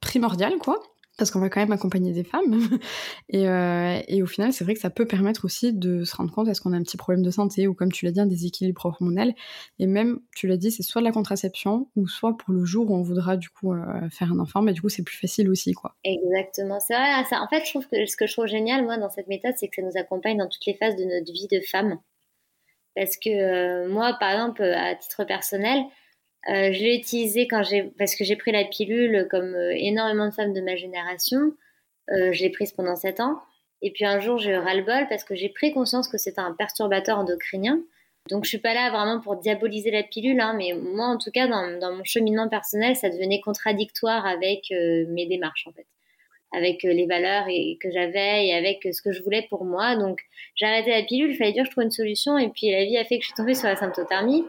primordial, 0.00 0.58
quoi 0.58 0.80
parce 1.22 1.30
qu'on 1.30 1.38
va 1.38 1.50
quand 1.50 1.60
même 1.60 1.70
accompagner 1.70 2.12
des 2.12 2.24
femmes. 2.24 2.52
Euh, 3.34 3.98
et, 4.08 4.22
au 4.22 4.26
final, 4.26 4.52
c'est 4.52 4.62
vrai 4.62 4.74
que 4.74 4.80
ça 4.80 4.90
peut 4.90 5.06
permettre 5.06 5.46
aussi 5.46 5.72
de 5.72 6.04
se 6.04 6.14
rendre 6.14 6.30
compte 6.30 6.48
est-ce 6.48 6.60
qu'on 6.60 6.74
a 6.74 6.76
un 6.76 6.82
petit 6.82 6.98
problème 6.98 7.24
de 7.24 7.30
santé 7.30 7.66
ou, 7.66 7.74
comme 7.74 7.90
tu 7.90 8.04
l'as 8.04 8.12
dit, 8.12 8.20
un 8.20 8.26
déséquilibre 8.26 8.84
hormonal. 8.84 9.32
Et 9.78 9.86
même, 9.86 10.20
tu 10.36 10.46
l'as 10.46 10.58
dit, 10.58 10.70
c'est 10.70 10.82
soit 10.82 11.00
de 11.00 11.06
la 11.06 11.12
contraception 11.12 11.88
ou 11.96 12.06
soit 12.06 12.36
pour 12.36 12.52
le 12.52 12.64
jour 12.64 12.90
où 12.90 12.94
on 12.94 13.02
voudra 13.02 13.38
du 13.38 13.48
coup 13.48 13.72
euh, 13.72 14.08
faire 14.10 14.32
un 14.32 14.38
enfant, 14.38 14.60
mais 14.60 14.74
du 14.74 14.82
coup, 14.82 14.90
c'est 14.90 15.02
plus 15.02 15.16
facile 15.16 15.48
aussi, 15.48 15.72
quoi. 15.72 15.94
Exactement, 16.04 16.78
c'est 16.78 16.94
vrai. 16.94 17.24
Ça, 17.30 17.40
en 17.40 17.48
fait, 17.48 17.64
je 17.64 17.70
trouve 17.70 17.88
que 17.88 18.04
ce 18.04 18.16
que 18.16 18.26
je 18.26 18.32
trouve 18.32 18.46
génial, 18.46 18.84
moi, 18.84 18.98
dans 18.98 19.10
cette 19.10 19.28
méthode, 19.28 19.54
c'est 19.56 19.68
que 19.68 19.76
ça 19.76 19.82
nous 19.82 19.98
accompagne 19.98 20.36
dans 20.36 20.48
toutes 20.48 20.66
les 20.66 20.74
phases 20.74 20.96
de 20.96 21.04
notre 21.04 21.32
vie 21.32 21.48
de 21.50 21.60
femme. 21.60 21.98
Parce 22.94 23.16
que 23.16 23.30
euh, 23.30 23.88
moi, 23.88 24.16
par 24.20 24.32
exemple, 24.32 24.62
à 24.62 24.94
titre 24.94 25.24
personnel, 25.24 25.82
je 26.46 26.82
l'ai 26.82 26.96
utilisé 26.96 27.46
quand 27.46 27.62
j'ai 27.62 27.84
parce 27.98 28.16
que 28.16 28.24
j'ai 28.24 28.36
pris 28.36 28.52
la 28.52 28.64
pilule 28.64 29.28
comme 29.30 29.54
euh, 29.54 29.72
énormément 29.76 30.26
de 30.26 30.34
femmes 30.34 30.52
de 30.52 30.60
ma 30.60 30.76
génération. 30.76 31.52
Euh, 32.10 32.32
je 32.32 32.42
l'ai 32.42 32.50
prise 32.50 32.72
pendant 32.72 32.96
7 32.96 33.20
ans. 33.20 33.40
Et 33.80 33.92
puis 33.92 34.04
un 34.04 34.20
jour, 34.20 34.38
j'ai 34.38 34.50
eu 34.50 34.56
ras-le-bol 34.56 35.06
parce 35.08 35.24
que 35.24 35.34
j'ai 35.34 35.48
pris 35.48 35.72
conscience 35.72 36.08
que 36.08 36.18
c'était 36.18 36.40
un 36.40 36.52
perturbateur 36.52 37.18
endocrinien. 37.18 37.80
Donc 38.30 38.44
je 38.44 38.50
suis 38.50 38.58
pas 38.58 38.74
là 38.74 38.90
vraiment 38.90 39.20
pour 39.20 39.36
diaboliser 39.36 39.90
la 39.90 40.04
pilule, 40.04 40.40
hein, 40.40 40.54
mais 40.56 40.72
moi 40.74 41.06
en 41.06 41.18
tout 41.18 41.32
cas 41.32 41.48
dans, 41.48 41.78
dans, 41.80 41.92
mon 41.92 42.04
cheminement 42.04 42.48
personnel, 42.48 42.94
ça 42.94 43.10
devenait 43.10 43.40
contradictoire 43.40 44.24
avec 44.26 44.70
mes 44.70 45.26
démarches 45.26 45.66
en 45.66 45.72
fait, 45.72 45.88
avec 46.52 46.84
les 46.84 47.06
valeurs 47.06 47.46
et, 47.48 47.78
que 47.82 47.90
j'avais 47.90 48.46
et 48.46 48.54
avec 48.54 48.86
ce 48.94 49.02
que 49.02 49.10
je 49.10 49.20
voulais 49.24 49.44
pour 49.50 49.64
moi. 49.64 49.96
Donc 49.96 50.20
j'ai 50.54 50.66
arrêté 50.66 50.92
la 50.92 51.02
pilule, 51.02 51.32
il 51.32 51.36
fallait 51.36 51.50
dire 51.50 51.64
que 51.64 51.70
je 51.70 51.72
trouve 51.72 51.82
une 51.82 51.90
solution 51.90 52.38
et 52.38 52.48
puis 52.50 52.70
la 52.70 52.84
vie 52.84 52.96
a 52.96 53.04
fait 53.04 53.18
que 53.18 53.22
je 53.22 53.26
suis 53.26 53.34
tombée 53.34 53.56
sur 53.56 53.66
la 53.66 53.74
symptothermie. 53.74 54.44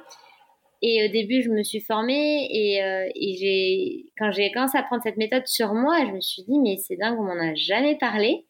Et 0.86 1.08
au 1.08 1.12
début, 1.12 1.42
je 1.42 1.50
me 1.50 1.64
suis 1.64 1.80
formée 1.80 2.46
et, 2.52 2.84
euh, 2.84 3.08
quand 4.18 4.32
j'ai 4.32 4.52
commencé 4.52 4.78
à 4.78 4.84
prendre 4.84 5.02
cette 5.02 5.16
méthode 5.16 5.48
sur 5.48 5.74
moi, 5.74 6.06
je 6.06 6.12
me 6.12 6.20
suis 6.20 6.44
dit, 6.44 6.60
mais 6.60 6.76
c'est 6.76 6.98
dingue, 6.98 7.18
on 7.18 7.24
m'en 7.24 7.40
a 7.40 7.56
jamais 7.56 7.98
parlé. 7.98 8.46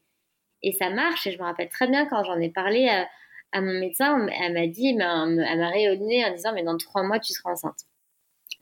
Et 0.63 0.72
ça 0.72 0.90
marche. 0.90 1.28
Et 1.28 1.32
je 1.32 1.38
me 1.38 1.44
rappelle 1.44 1.70
très 1.70 1.88
bien 1.88 2.08
quand 2.08 2.24
j'en 2.24 2.40
ai 2.40 2.50
parlé 2.50 2.90
à, 2.90 3.62
mon 3.62 3.80
médecin, 3.80 4.28
elle 4.42 4.54
m'a 4.54 4.66
dit, 4.66 4.88
elle 4.88 4.98
m'a 4.98 5.70
rayonné 5.70 6.25
en 6.25 6.34
disant, 6.34 6.54
mais 6.54 6.63
dans 6.63 6.75
trois 6.75 7.04
mois, 7.04 7.20
tu 7.20 7.34
seras 7.34 7.52
enceinte. 7.52 7.82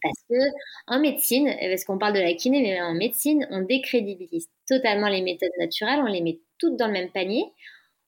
Parce 0.03 0.19
que 0.29 0.35
en 0.87 0.99
médecine, 0.99 1.55
parce 1.61 1.85
qu'on 1.85 1.97
parle 1.97 2.13
de 2.13 2.19
la 2.19 2.33
kiné, 2.33 2.61
mais 2.61 2.81
en 2.81 2.93
médecine, 2.93 3.47
on 3.51 3.61
décrédibilise 3.61 4.49
totalement 4.67 5.07
les 5.07 5.21
méthodes 5.21 5.51
naturelles, 5.59 6.01
on 6.01 6.11
les 6.11 6.21
met 6.21 6.39
toutes 6.57 6.75
dans 6.75 6.87
le 6.87 6.93
même 6.93 7.11
panier. 7.11 7.45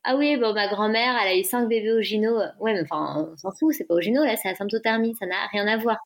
Ah 0.06 0.18
oui, 0.18 0.36
bon, 0.38 0.54
ma 0.54 0.68
grand-mère, 0.68 1.16
elle 1.22 1.30
a 1.30 1.38
eu 1.38 1.44
cinq 1.44 1.68
bébés 1.68 1.94
au 1.94 2.02
gyno. 2.02 2.38
Ouais, 2.60 2.74
mais 2.74 2.82
enfin, 2.82 3.30
on 3.32 3.38
s'en 3.38 3.52
fout, 3.52 3.74
c'est 3.74 3.86
pas 3.86 3.94
au 3.96 4.02
gyno, 4.02 4.24
là, 4.24 4.36
c'est 4.36 4.50
la 4.50 4.56
symptothermie, 4.56 5.16
ça 5.16 5.26
n'a 5.26 5.48
rien 5.52 5.68
à 5.68 5.78
voir. 5.78 5.98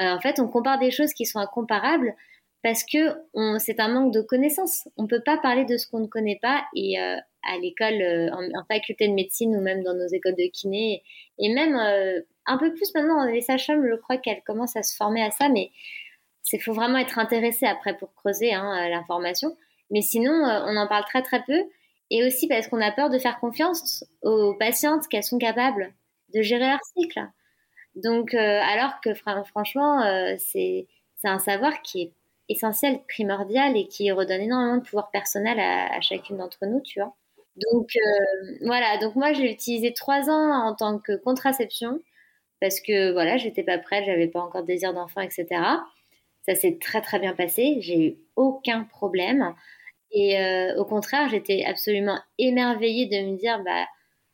Euh, 0.00 0.10
en 0.14 0.20
fait, 0.20 0.40
on 0.40 0.48
compare 0.48 0.78
des 0.78 0.90
choses 0.90 1.12
qui 1.12 1.26
sont 1.26 1.38
incomparables 1.38 2.14
parce 2.62 2.84
que 2.84 2.98
c'est 3.58 3.80
un 3.80 3.88
manque 3.88 4.12
de 4.14 4.20
connaissances. 4.20 4.88
On 4.96 5.06
peut 5.06 5.22
pas 5.24 5.38
parler 5.38 5.64
de 5.64 5.76
ce 5.76 5.88
qu'on 5.88 6.00
ne 6.00 6.06
connaît 6.06 6.38
pas 6.40 6.64
et 6.76 7.00
euh, 7.00 7.16
à 7.42 7.58
l'école, 7.58 8.00
euh, 8.00 8.30
en, 8.32 8.64
faculté 8.66 9.08
de 9.08 9.14
médecine 9.14 9.56
ou 9.56 9.60
même 9.60 9.82
dans 9.82 9.94
nos 9.94 10.06
écoles 10.06 10.36
de 10.36 10.48
kiné, 10.50 11.02
et 11.38 11.52
même 11.52 11.74
un 12.46 12.58
peu 12.58 12.72
plus 12.72 12.94
maintenant, 12.94 13.24
les 13.26 13.40
sages-femmes, 13.40 13.84
je 13.90 13.96
crois 13.96 14.16
qu'elles 14.16 14.42
commencent 14.46 14.76
à 14.76 14.84
se 14.84 14.94
former 14.96 15.22
à 15.22 15.32
ça, 15.32 15.48
mais 15.48 15.72
il 16.52 16.60
faut 16.60 16.72
vraiment 16.72 16.98
être 16.98 17.18
intéressé 17.18 17.66
après 17.66 17.96
pour 17.96 18.14
creuser 18.14 18.52
hein, 18.54 18.88
l'information. 18.88 19.56
Mais 19.90 20.02
sinon, 20.02 20.32
on 20.32 20.76
en 20.76 20.86
parle 20.86 21.04
très 21.04 21.22
très 21.22 21.42
peu 21.42 21.64
et 22.12 22.24
aussi 22.24 22.46
parce 22.46 22.68
qu'on 22.68 22.80
a 22.80 22.92
peur 22.92 23.08
de 23.08 23.18
faire 23.18 23.40
confiance 23.40 24.04
aux 24.22 24.54
patientes 24.54 25.08
qu'elles 25.08 25.24
sont 25.24 25.38
capables 25.38 25.94
de 26.34 26.42
gérer 26.42 26.68
leur 26.68 26.80
cycle. 26.96 27.26
Donc, 27.94 28.34
euh, 28.34 28.60
alors 28.62 29.00
que 29.02 29.14
franchement, 29.14 30.02
euh, 30.02 30.34
c'est 30.38 30.86
un 31.24 31.38
savoir 31.38 31.80
qui 31.82 32.02
est 32.02 32.12
essentiel, 32.50 33.00
primordial 33.08 33.76
et 33.78 33.88
qui 33.88 34.12
redonne 34.12 34.42
énormément 34.42 34.76
de 34.76 34.82
pouvoir 34.82 35.10
personnel 35.10 35.58
à, 35.58 36.00
chacune 36.02 36.36
d'entre 36.36 36.66
nous, 36.66 36.82
tu 36.82 37.00
vois. 37.00 37.14
Donc, 37.70 37.88
euh, 37.96 38.56
voilà. 38.66 38.98
Donc, 38.98 39.14
moi, 39.16 39.32
je 39.32 39.40
l'ai 39.40 39.52
utilisé 39.52 39.94
trois 39.94 40.28
ans 40.28 40.68
en 40.68 40.74
tant 40.74 40.98
que 40.98 41.16
contraception 41.16 41.98
parce 42.60 42.80
que, 42.80 43.12
voilà, 43.12 43.38
j'étais 43.38 43.62
pas 43.62 43.78
prête, 43.78 44.04
j'avais 44.04 44.28
pas 44.28 44.40
encore 44.40 44.62
de 44.62 44.66
désir 44.66 44.92
d'enfant, 44.92 45.22
etc. 45.22 45.46
Ça 46.46 46.54
s'est 46.54 46.78
très, 46.80 47.00
très 47.00 47.18
bien 47.18 47.34
passé. 47.34 47.78
J'ai 47.80 48.06
eu 48.06 48.16
aucun 48.36 48.84
problème. 48.84 49.54
Et 50.12 50.38
euh, 50.38 50.76
au 50.76 50.84
contraire, 50.84 51.28
j'étais 51.30 51.64
absolument 51.64 52.18
émerveillée 52.38 53.06
de 53.06 53.30
me 53.30 53.36
dire, 53.38 53.62
bah, 53.64 53.86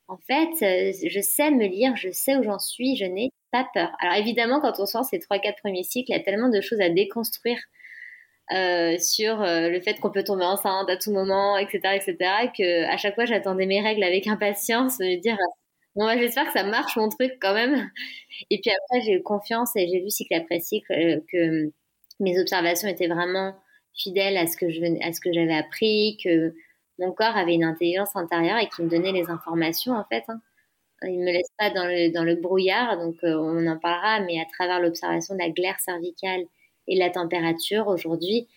en 0.09 0.19
fait, 0.19 0.51
euh, 0.63 0.93
je 1.07 1.21
sais 1.21 1.51
me 1.51 1.67
lire, 1.67 1.95
je 1.97 2.11
sais 2.11 2.37
où 2.37 2.43
j'en 2.43 2.59
suis, 2.59 2.97
je 2.97 3.05
n'ai 3.05 3.31
pas 3.53 3.67
peur. 3.75 3.91
Alors 4.01 4.17
évidemment, 4.17 4.61
quand 4.61 4.81
on 4.81 4.87
sort 4.87 5.05
ces 5.05 5.21
trois, 5.21 5.39
quatre 5.39 5.59
premiers 5.59 5.85
cycles, 5.85 6.11
il 6.11 6.17
y 6.17 6.21
a 6.21 6.23
tellement 6.23 6.49
de 6.49 6.61
choses 6.61 6.81
à 6.81 6.91
déconstruire 6.91 7.59
euh, 8.53 8.97
sur 8.99 9.39
le 9.41 9.81
fait 9.81 10.01
qu'on 10.01 10.11
peut 10.11 10.25
tomber 10.25 10.45
enceinte 10.45 10.89
à 10.91 10.97
tout 10.97 11.13
moment, 11.13 11.59
etc., 11.59 11.81
etc., 11.97 12.17
que 12.57 12.85
à 12.87 12.97
chaque 12.97 13.15
fois, 13.15 13.27
j'attendais 13.27 13.67
mes 13.67 13.83
règles 13.83 14.03
avec 14.03 14.27
impatience, 14.27 14.99
me 15.01 15.21
dire, 15.21 15.37
bon, 15.95 16.07
bah, 16.07 16.19
j'espère 16.19 16.47
que 16.47 16.53
ça 16.53 16.65
marche 16.65 16.97
mon 16.97 17.09
truc 17.11 17.35
quand 17.41 17.55
même. 17.55 17.91
Et 18.51 18.61
puis 18.61 18.71
après, 18.71 19.05
j'ai 19.05 19.13
eu 19.15 19.23
confiance 19.23 19.77
et 19.77 19.89
j'ai 19.89 20.01
vu 20.01 20.11
cycle 20.11 20.35
après 20.35 20.61
cycle 20.61 21.23
que 21.31 21.71
mes 22.21 22.41
observations 22.41 22.89
étaient 22.89 23.09
vraiment 23.09 23.55
fidèle 23.99 24.37
à 24.37 24.47
ce 24.47 24.57
que 24.57 24.71
je 24.71 24.81
à 25.07 25.13
ce 25.13 25.21
que 25.21 25.33
j'avais 25.33 25.55
appris, 25.55 26.19
que 26.23 26.55
mon 26.99 27.13
corps 27.13 27.37
avait 27.37 27.55
une 27.55 27.65
intelligence 27.65 28.17
intérieure 28.17 28.59
et 28.59 28.69
qui 28.69 28.83
me 28.83 28.89
donnait 28.89 29.13
les 29.13 29.29
informations 29.31 29.95
en 29.95 30.05
fait. 30.05 30.25
Hein. 30.29 30.41
Il 31.03 31.21
me 31.21 31.31
laisse 31.31 31.51
pas 31.57 31.71
dans 31.71 31.87
le, 31.87 32.11
dans 32.13 32.25
le 32.25 32.35
brouillard, 32.35 32.99
donc 32.99 33.17
euh, 33.23 33.37
on 33.37 33.67
en 33.69 33.79
parlera, 33.79 34.21
mais 34.21 34.41
à 34.41 34.47
travers 34.53 34.81
l'observation 34.81 35.35
de 35.35 35.41
la 35.41 35.51
glaire 35.51 35.79
cervicale 35.79 36.43
et 36.89 36.95
de 36.97 37.01
la 37.01 37.11
température, 37.11 37.87
aujourd'hui, 37.87 38.49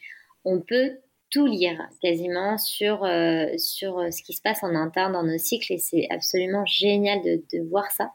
on 0.44 0.60
peut 0.60 0.94
tout 1.30 1.46
lire 1.46 1.88
quasiment 2.02 2.58
sur, 2.58 3.04
euh, 3.04 3.46
sur 3.58 4.00
euh, 4.00 4.10
ce 4.10 4.24
qui 4.24 4.34
se 4.34 4.42
passe 4.42 4.64
en 4.64 4.76
interne 4.76 5.14
dans 5.14 5.24
nos 5.24 5.38
cycles 5.38 5.74
et 5.74 5.78
c'est 5.78 6.08
absolument 6.10 6.66
génial 6.66 7.22
de, 7.22 7.44
de 7.54 7.64
voir 7.70 7.92
ça. 7.92 8.12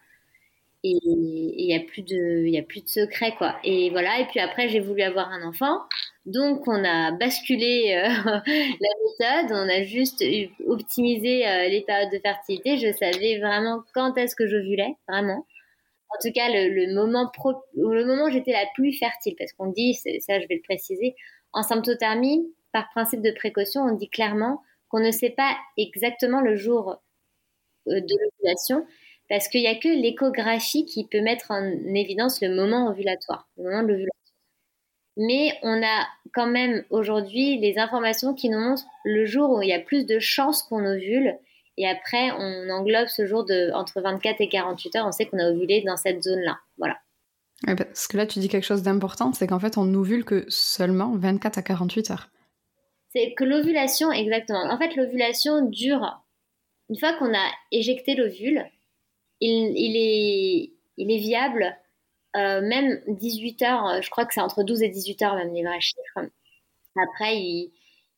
Et 0.82 0.98
il 1.02 1.66
n'y 1.66 1.74
a 1.74 1.80
plus 1.80 2.02
de, 2.02 2.46
il 2.46 2.56
a 2.58 2.62
plus 2.62 2.82
de 2.82 2.88
secret 2.88 3.34
quoi. 3.38 3.56
Et 3.64 3.90
voilà. 3.90 4.20
Et 4.20 4.26
puis 4.26 4.40
après, 4.40 4.68
j'ai 4.68 4.80
voulu 4.80 5.02
avoir 5.02 5.30
un 5.30 5.42
enfant. 5.48 5.80
Donc, 6.26 6.66
on 6.66 6.84
a 6.84 7.12
basculé 7.12 7.94
euh, 7.94 8.08
la 8.26 9.42
méthode, 9.44 9.52
on 9.52 9.68
a 9.68 9.84
juste 9.84 10.24
optimisé 10.66 11.46
euh, 11.46 11.68
les 11.68 11.82
périodes 11.82 12.12
de 12.12 12.18
fertilité. 12.18 12.78
Je 12.78 12.92
savais 12.92 13.38
vraiment 13.38 13.82
quand 13.94 14.16
est-ce 14.18 14.34
que 14.34 14.46
je 14.48 14.56
j'ovulais, 14.56 14.96
vraiment. 15.08 15.46
En 16.10 16.18
tout 16.20 16.32
cas, 16.32 16.48
le, 16.48 16.94
moment, 16.94 17.30
où 18.26 18.30
j'étais 18.30 18.52
la 18.52 18.66
plus 18.74 18.92
fertile, 18.92 19.36
parce 19.38 19.52
qu'on 19.52 19.68
dit, 19.68 19.94
ça 19.94 20.40
je 20.40 20.46
vais 20.48 20.56
le 20.56 20.62
préciser, 20.62 21.14
en 21.52 21.62
symptothermie, 21.62 22.52
par 22.72 22.88
principe 22.90 23.22
de 23.22 23.30
précaution, 23.30 23.82
on 23.82 23.94
dit 23.94 24.08
clairement 24.08 24.62
qu'on 24.88 25.00
ne 25.00 25.10
sait 25.12 25.30
pas 25.30 25.56
exactement 25.76 26.40
le 26.40 26.56
jour 26.56 26.96
euh, 27.88 28.00
de 28.00 28.14
l'ovulation, 28.20 28.84
parce 29.28 29.48
qu'il 29.48 29.60
n'y 29.60 29.68
a 29.68 29.76
que 29.76 29.88
l'échographie 29.88 30.86
qui 30.86 31.06
peut 31.06 31.20
mettre 31.20 31.50
en 31.50 31.64
évidence 31.94 32.40
le 32.40 32.54
moment 32.54 32.88
ovulatoire, 32.88 33.48
le 33.56 33.64
moment 33.64 33.82
de 33.82 33.88
l'ovulation 33.88 34.25
mais 35.16 35.52
on 35.62 35.82
a 35.82 36.06
quand 36.34 36.46
même 36.46 36.84
aujourd'hui 36.90 37.58
les 37.58 37.78
informations 37.78 38.34
qui 38.34 38.50
nous 38.50 38.58
montrent 38.58 38.86
le 39.04 39.24
jour 39.24 39.50
où 39.50 39.62
il 39.62 39.68
y 39.68 39.72
a 39.72 39.80
plus 39.80 40.04
de 40.04 40.18
chances 40.18 40.62
qu'on 40.62 40.84
ovule. 40.84 41.38
Et 41.78 41.86
après, 41.86 42.30
on 42.32 42.70
englobe 42.70 43.08
ce 43.08 43.26
jour 43.26 43.44
de 43.44 43.70
entre 43.72 44.00
24 44.00 44.40
et 44.40 44.48
48 44.48 44.96
heures. 44.96 45.06
On 45.06 45.12
sait 45.12 45.26
qu'on 45.26 45.38
a 45.38 45.50
ovulé 45.50 45.82
dans 45.82 45.96
cette 45.96 46.22
zone-là. 46.22 46.58
Voilà. 46.78 46.98
parce 47.66 48.06
que 48.06 48.16
là, 48.16 48.26
tu 48.26 48.38
dis 48.38 48.48
quelque 48.48 48.64
chose 48.64 48.82
d'important, 48.82 49.32
c'est 49.32 49.46
qu'en 49.46 49.58
fait, 49.58 49.78
on 49.78 49.84
n'ovule 49.84 50.24
que 50.24 50.44
seulement 50.48 51.16
24 51.16 51.58
à 51.58 51.62
48 51.62 52.10
heures. 52.10 52.28
C'est 53.10 53.34
que 53.34 53.44
l'ovulation, 53.44 54.12
exactement. 54.12 54.64
En 54.70 54.78
fait, 54.78 54.94
l'ovulation 54.96 55.62
dure. 55.62 56.22
Une 56.88 56.98
fois 56.98 57.14
qu'on 57.14 57.34
a 57.34 57.50
éjecté 57.72 58.14
l'ovule, 58.14 58.64
il, 59.40 59.72
il, 59.76 59.96
est, 59.96 60.72
il 60.98 61.10
est 61.10 61.18
viable 61.18 61.76
même 62.36 63.00
18 63.08 63.62
heures, 63.62 63.86
euh, 63.86 64.00
je 64.02 64.10
crois 64.10 64.26
que 64.26 64.34
c'est 64.34 64.40
entre 64.40 64.62
12 64.62 64.82
et 64.82 64.88
18 64.88 65.22
heures 65.22 65.36
même 65.36 65.52
les 65.54 65.62
vrais 65.64 65.80
chiffres. 65.80 66.28
Après, 66.96 67.36
il, 67.38 67.72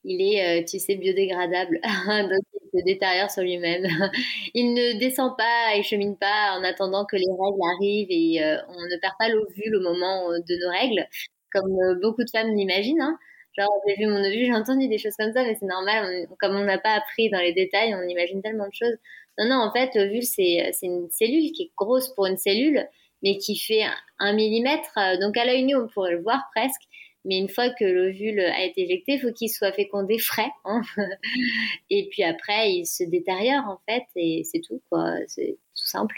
il 0.05 0.23
est, 0.23 0.63
euh, 0.63 0.65
tu 0.65 0.79
sais, 0.79 0.97
biodégradable, 0.97 1.81
donc 2.07 2.41
il 2.73 2.81
se 2.81 2.85
détériore 2.85 3.31
sur 3.31 3.43
lui-même. 3.43 3.85
il 4.55 4.75
ne 4.75 4.99
descend 4.99 5.37
pas 5.37 5.77
et 5.77 5.83
chemine 5.83 6.17
pas 6.17 6.59
en 6.59 6.65
attendant 6.65 7.05
que 7.05 7.17
les 7.17 7.25
règles 7.25 7.63
arrivent 7.77 8.09
et 8.11 8.41
on 8.69 8.83
ne 8.83 9.01
perd 9.01 9.15
pas 9.19 9.29
l'ovule 9.29 9.77
au 9.77 9.81
moment 9.81 10.31
de 10.31 10.65
nos 10.65 10.71
règles, 10.71 11.07
comme 11.53 12.01
beaucoup 12.01 12.25
de 12.25 12.31
femmes 12.31 12.55
l'imaginent. 12.55 13.03
Hein. 13.03 13.19
Genre, 13.59 13.71
j'ai 13.89 13.97
vu 13.97 14.07
mon 14.07 14.21
ovule, 14.21 14.47
j'ai 14.47 14.55
entendu 14.55 14.89
des 14.89 14.99
choses 14.99 15.17
comme 15.19 15.33
ça, 15.33 15.43
mais 15.43 15.57
c'est 15.59 15.67
normal. 15.67 16.29
comme 16.39 16.55
on 16.55 16.65
n'a 16.65 16.79
pas 16.79 16.95
appris 16.95 17.29
dans 17.31 17.41
les 17.41 17.53
détails, 17.53 17.95
on 17.95 18.09
imagine 18.09 18.41
tellement 18.41 18.69
de 18.69 18.75
choses. 18.75 18.97
Non, 19.39 19.47
non, 19.49 19.57
en 19.57 19.73
fait, 19.73 19.95
l'ovule, 19.95 20.23
c'est 20.25 20.73
une 20.83 21.11
cellule 21.11 21.51
qui 21.53 21.65
est 21.65 21.71
grosse 21.77 22.09
pour 22.15 22.27
une 22.27 22.37
cellule 22.37 22.87
mais 23.23 23.39
qui 23.39 23.57
fait 23.57 23.83
un 24.19 24.33
millimètre. 24.33 24.97
Euh, 24.97 25.19
donc 25.19 25.37
à 25.37 25.45
l'œil 25.45 25.65
nu, 25.65 25.77
on 25.77 25.89
pourrait 25.89 26.13
le 26.13 26.23
voir 26.23 26.43
presque. 26.55 26.83
Mais 27.25 27.39
une 27.39 27.49
fois 27.49 27.69
que 27.71 27.85
l'ovule 27.85 28.41
a 28.41 28.65
été 28.65 28.83
éjecté, 28.83 29.15
il 29.15 29.21
faut 29.21 29.33
qu'il 29.33 29.51
soit 29.51 29.73
fécondé 29.73 30.19
frais. 30.19 30.51
Hein. 30.65 30.81
et 31.91 32.09
puis 32.11 32.23
après, 32.23 32.73
il 32.73 32.87
se 32.87 33.05
détériore 33.05 33.65
en 33.67 33.81
fait, 33.89 34.05
et 34.17 34.45
c'est 34.45 34.61
tout, 34.61 34.81
quoi. 34.89 35.15
C'est 35.27 35.59
tout 35.77 35.87
simple. 35.87 36.17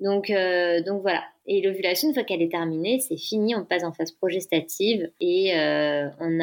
Donc, 0.00 0.28
euh, 0.30 0.82
donc 0.82 1.02
voilà. 1.02 1.22
Et 1.46 1.62
l'ovulation, 1.62 2.08
une 2.08 2.14
fois 2.14 2.24
qu'elle 2.24 2.42
est 2.42 2.50
terminée, 2.50 3.00
c'est 3.00 3.16
fini. 3.16 3.54
On 3.54 3.64
passe 3.64 3.84
en 3.84 3.92
phase 3.92 4.10
progestative 4.10 5.10
et 5.20 5.56
euh, 5.56 6.08
on, 6.20 6.40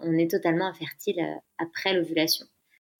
on 0.00 0.18
est 0.18 0.30
totalement 0.30 0.66
infertile 0.66 1.20
après 1.58 1.94
l'ovulation. 1.94 2.46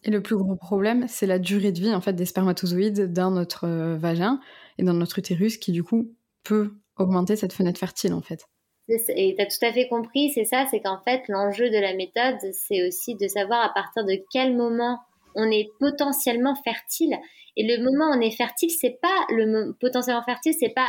Et 0.05 0.11
le 0.11 0.23
plus 0.23 0.37
gros 0.37 0.57
problème, 0.57 1.07
c'est 1.09 1.27
la 1.27 1.39
durée 1.39 1.73
de 1.73 1.81
vie 1.81 1.95
en 1.95 2.01
fait 2.01 2.13
des 2.13 2.27
spermatozoïdes 2.27 3.13
dans 3.13 3.31
notre 3.31 3.69
vagin 3.97 4.41
et 4.79 4.83
dans 4.83 4.93
notre 4.93 5.19
utérus 5.19 5.57
qui 5.57 5.73
du 5.73 5.83
coup 5.83 6.15
peut 6.45 6.73
augmenter 6.97 7.37
cette 7.37 7.53
fenêtre 7.53 7.79
fertile 7.79 8.13
en 8.13 8.21
fait. 8.21 8.47
Et 8.89 9.35
tu 9.37 9.43
as 9.43 9.47
tout 9.47 9.65
à 9.65 9.73
fait 9.73 9.89
compris, 9.89 10.31
c'est 10.35 10.45
ça, 10.45 10.67
c'est 10.71 10.81
qu'en 10.81 11.01
fait 11.03 11.23
l'enjeu 11.29 11.71
de 11.71 11.79
la 11.79 11.95
méthode, 11.95 12.39
c'est 12.53 12.87
aussi 12.87 13.15
de 13.15 13.29
savoir 13.29 13.63
à 13.63 13.73
partir 13.73 14.05
de 14.05 14.17
quel 14.33 14.57
moment 14.57 14.99
on 15.35 15.51
est 15.51 15.69
potentiellement 15.79 16.55
fertile. 16.57 17.17
Et 17.57 17.65
le 17.67 17.83
moment 17.83 18.11
où 18.11 18.19
on 18.19 18.21
est 18.21 18.37
fertile, 18.37 18.71
c'est 18.71 18.99
pas 19.01 19.27
le 19.31 19.73
potentiellement 19.81 20.23
fertile, 20.25 20.55
c'est 20.59 20.75
pas 20.75 20.89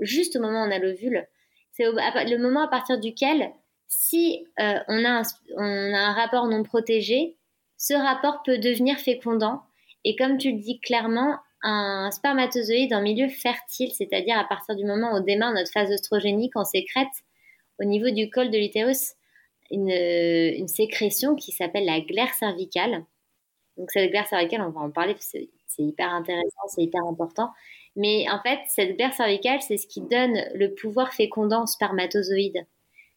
juste 0.00 0.36
au 0.36 0.40
moment 0.40 0.62
où 0.62 0.66
on 0.66 0.70
a 0.70 0.78
l'ovule, 0.78 1.26
c'est 1.72 1.84
le 1.84 2.38
moment 2.38 2.64
à 2.64 2.68
partir 2.68 2.98
duquel, 2.98 3.52
si 3.86 4.44
euh, 4.58 4.78
on, 4.88 5.04
a 5.04 5.22
on 5.56 5.94
a 5.94 5.98
un 5.98 6.12
rapport 6.12 6.46
non 6.46 6.62
protégé, 6.62 7.36
ce 7.76 7.94
rapport 7.94 8.42
peut 8.42 8.58
devenir 8.58 8.98
fécondant. 8.98 9.62
Et 10.04 10.16
comme 10.16 10.38
tu 10.38 10.52
le 10.52 10.58
dis 10.58 10.80
clairement, 10.80 11.38
un 11.62 12.10
spermatozoïde 12.10 12.94
en 12.94 13.02
milieu 13.02 13.28
fertile, 13.28 13.90
c'est-à-dire 13.92 14.38
à 14.38 14.44
partir 14.44 14.76
du 14.76 14.84
moment 14.84 15.16
où 15.16 15.20
démarre 15.20 15.52
notre 15.52 15.70
phase 15.70 15.90
oestrogénique, 15.90 16.52
on 16.54 16.64
sécrète 16.64 17.08
au 17.80 17.84
niveau 17.84 18.10
du 18.10 18.30
col 18.30 18.50
de 18.50 18.58
l'utérus 18.58 19.14
une, 19.70 20.68
sécrétion 20.68 21.34
qui 21.34 21.52
s'appelle 21.52 21.84
la 21.84 22.00
glaire 22.00 22.32
cervicale. 22.34 23.04
Donc 23.76 23.90
cette 23.90 24.10
glaire 24.10 24.26
cervicale, 24.26 24.62
on 24.62 24.70
va 24.70 24.80
en 24.80 24.90
parler, 24.90 25.14
c'est 25.18 25.48
hyper 25.78 26.12
intéressant, 26.12 26.68
c'est 26.68 26.82
hyper 26.82 27.04
important. 27.04 27.50
Mais 27.96 28.26
en 28.30 28.40
fait, 28.42 28.58
cette 28.68 28.96
glaire 28.96 29.14
cervicale, 29.14 29.60
c'est 29.60 29.76
ce 29.76 29.86
qui 29.86 30.00
donne 30.00 30.40
le 30.54 30.74
pouvoir 30.74 31.12
fécondant 31.12 31.66
spermatozoïde. 31.66 32.66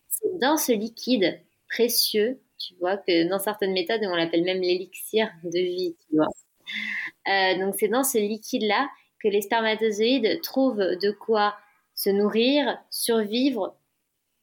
C'est 0.07 0.39
dans 0.39 0.57
ce 0.57 0.71
liquide 0.71 1.39
précieux, 1.69 2.41
tu 2.60 2.75
vois, 2.79 2.98
que 2.98 3.27
dans 3.29 3.39
certaines 3.39 3.74
méthodes, 3.74 4.01
on 4.03 4.15
l'appelle 4.15 4.43
même 4.43 4.62
l'élixir 4.62 5.31
de 5.43 5.60
vie, 5.60 5.95
tu 6.07 6.15
vois. 6.15 6.27
Euh, 7.27 7.57
donc 7.59 7.75
c'est 7.77 7.87
dans 7.87 8.03
ce 8.03 8.17
liquide-là 8.17 8.89
que 9.21 9.27
les 9.27 9.41
spermatozoïdes 9.41 10.41
trouvent 10.41 10.77
de 11.01 11.11
quoi 11.11 11.55
se 11.93 12.09
nourrir, 12.09 12.79
survivre, 12.89 13.75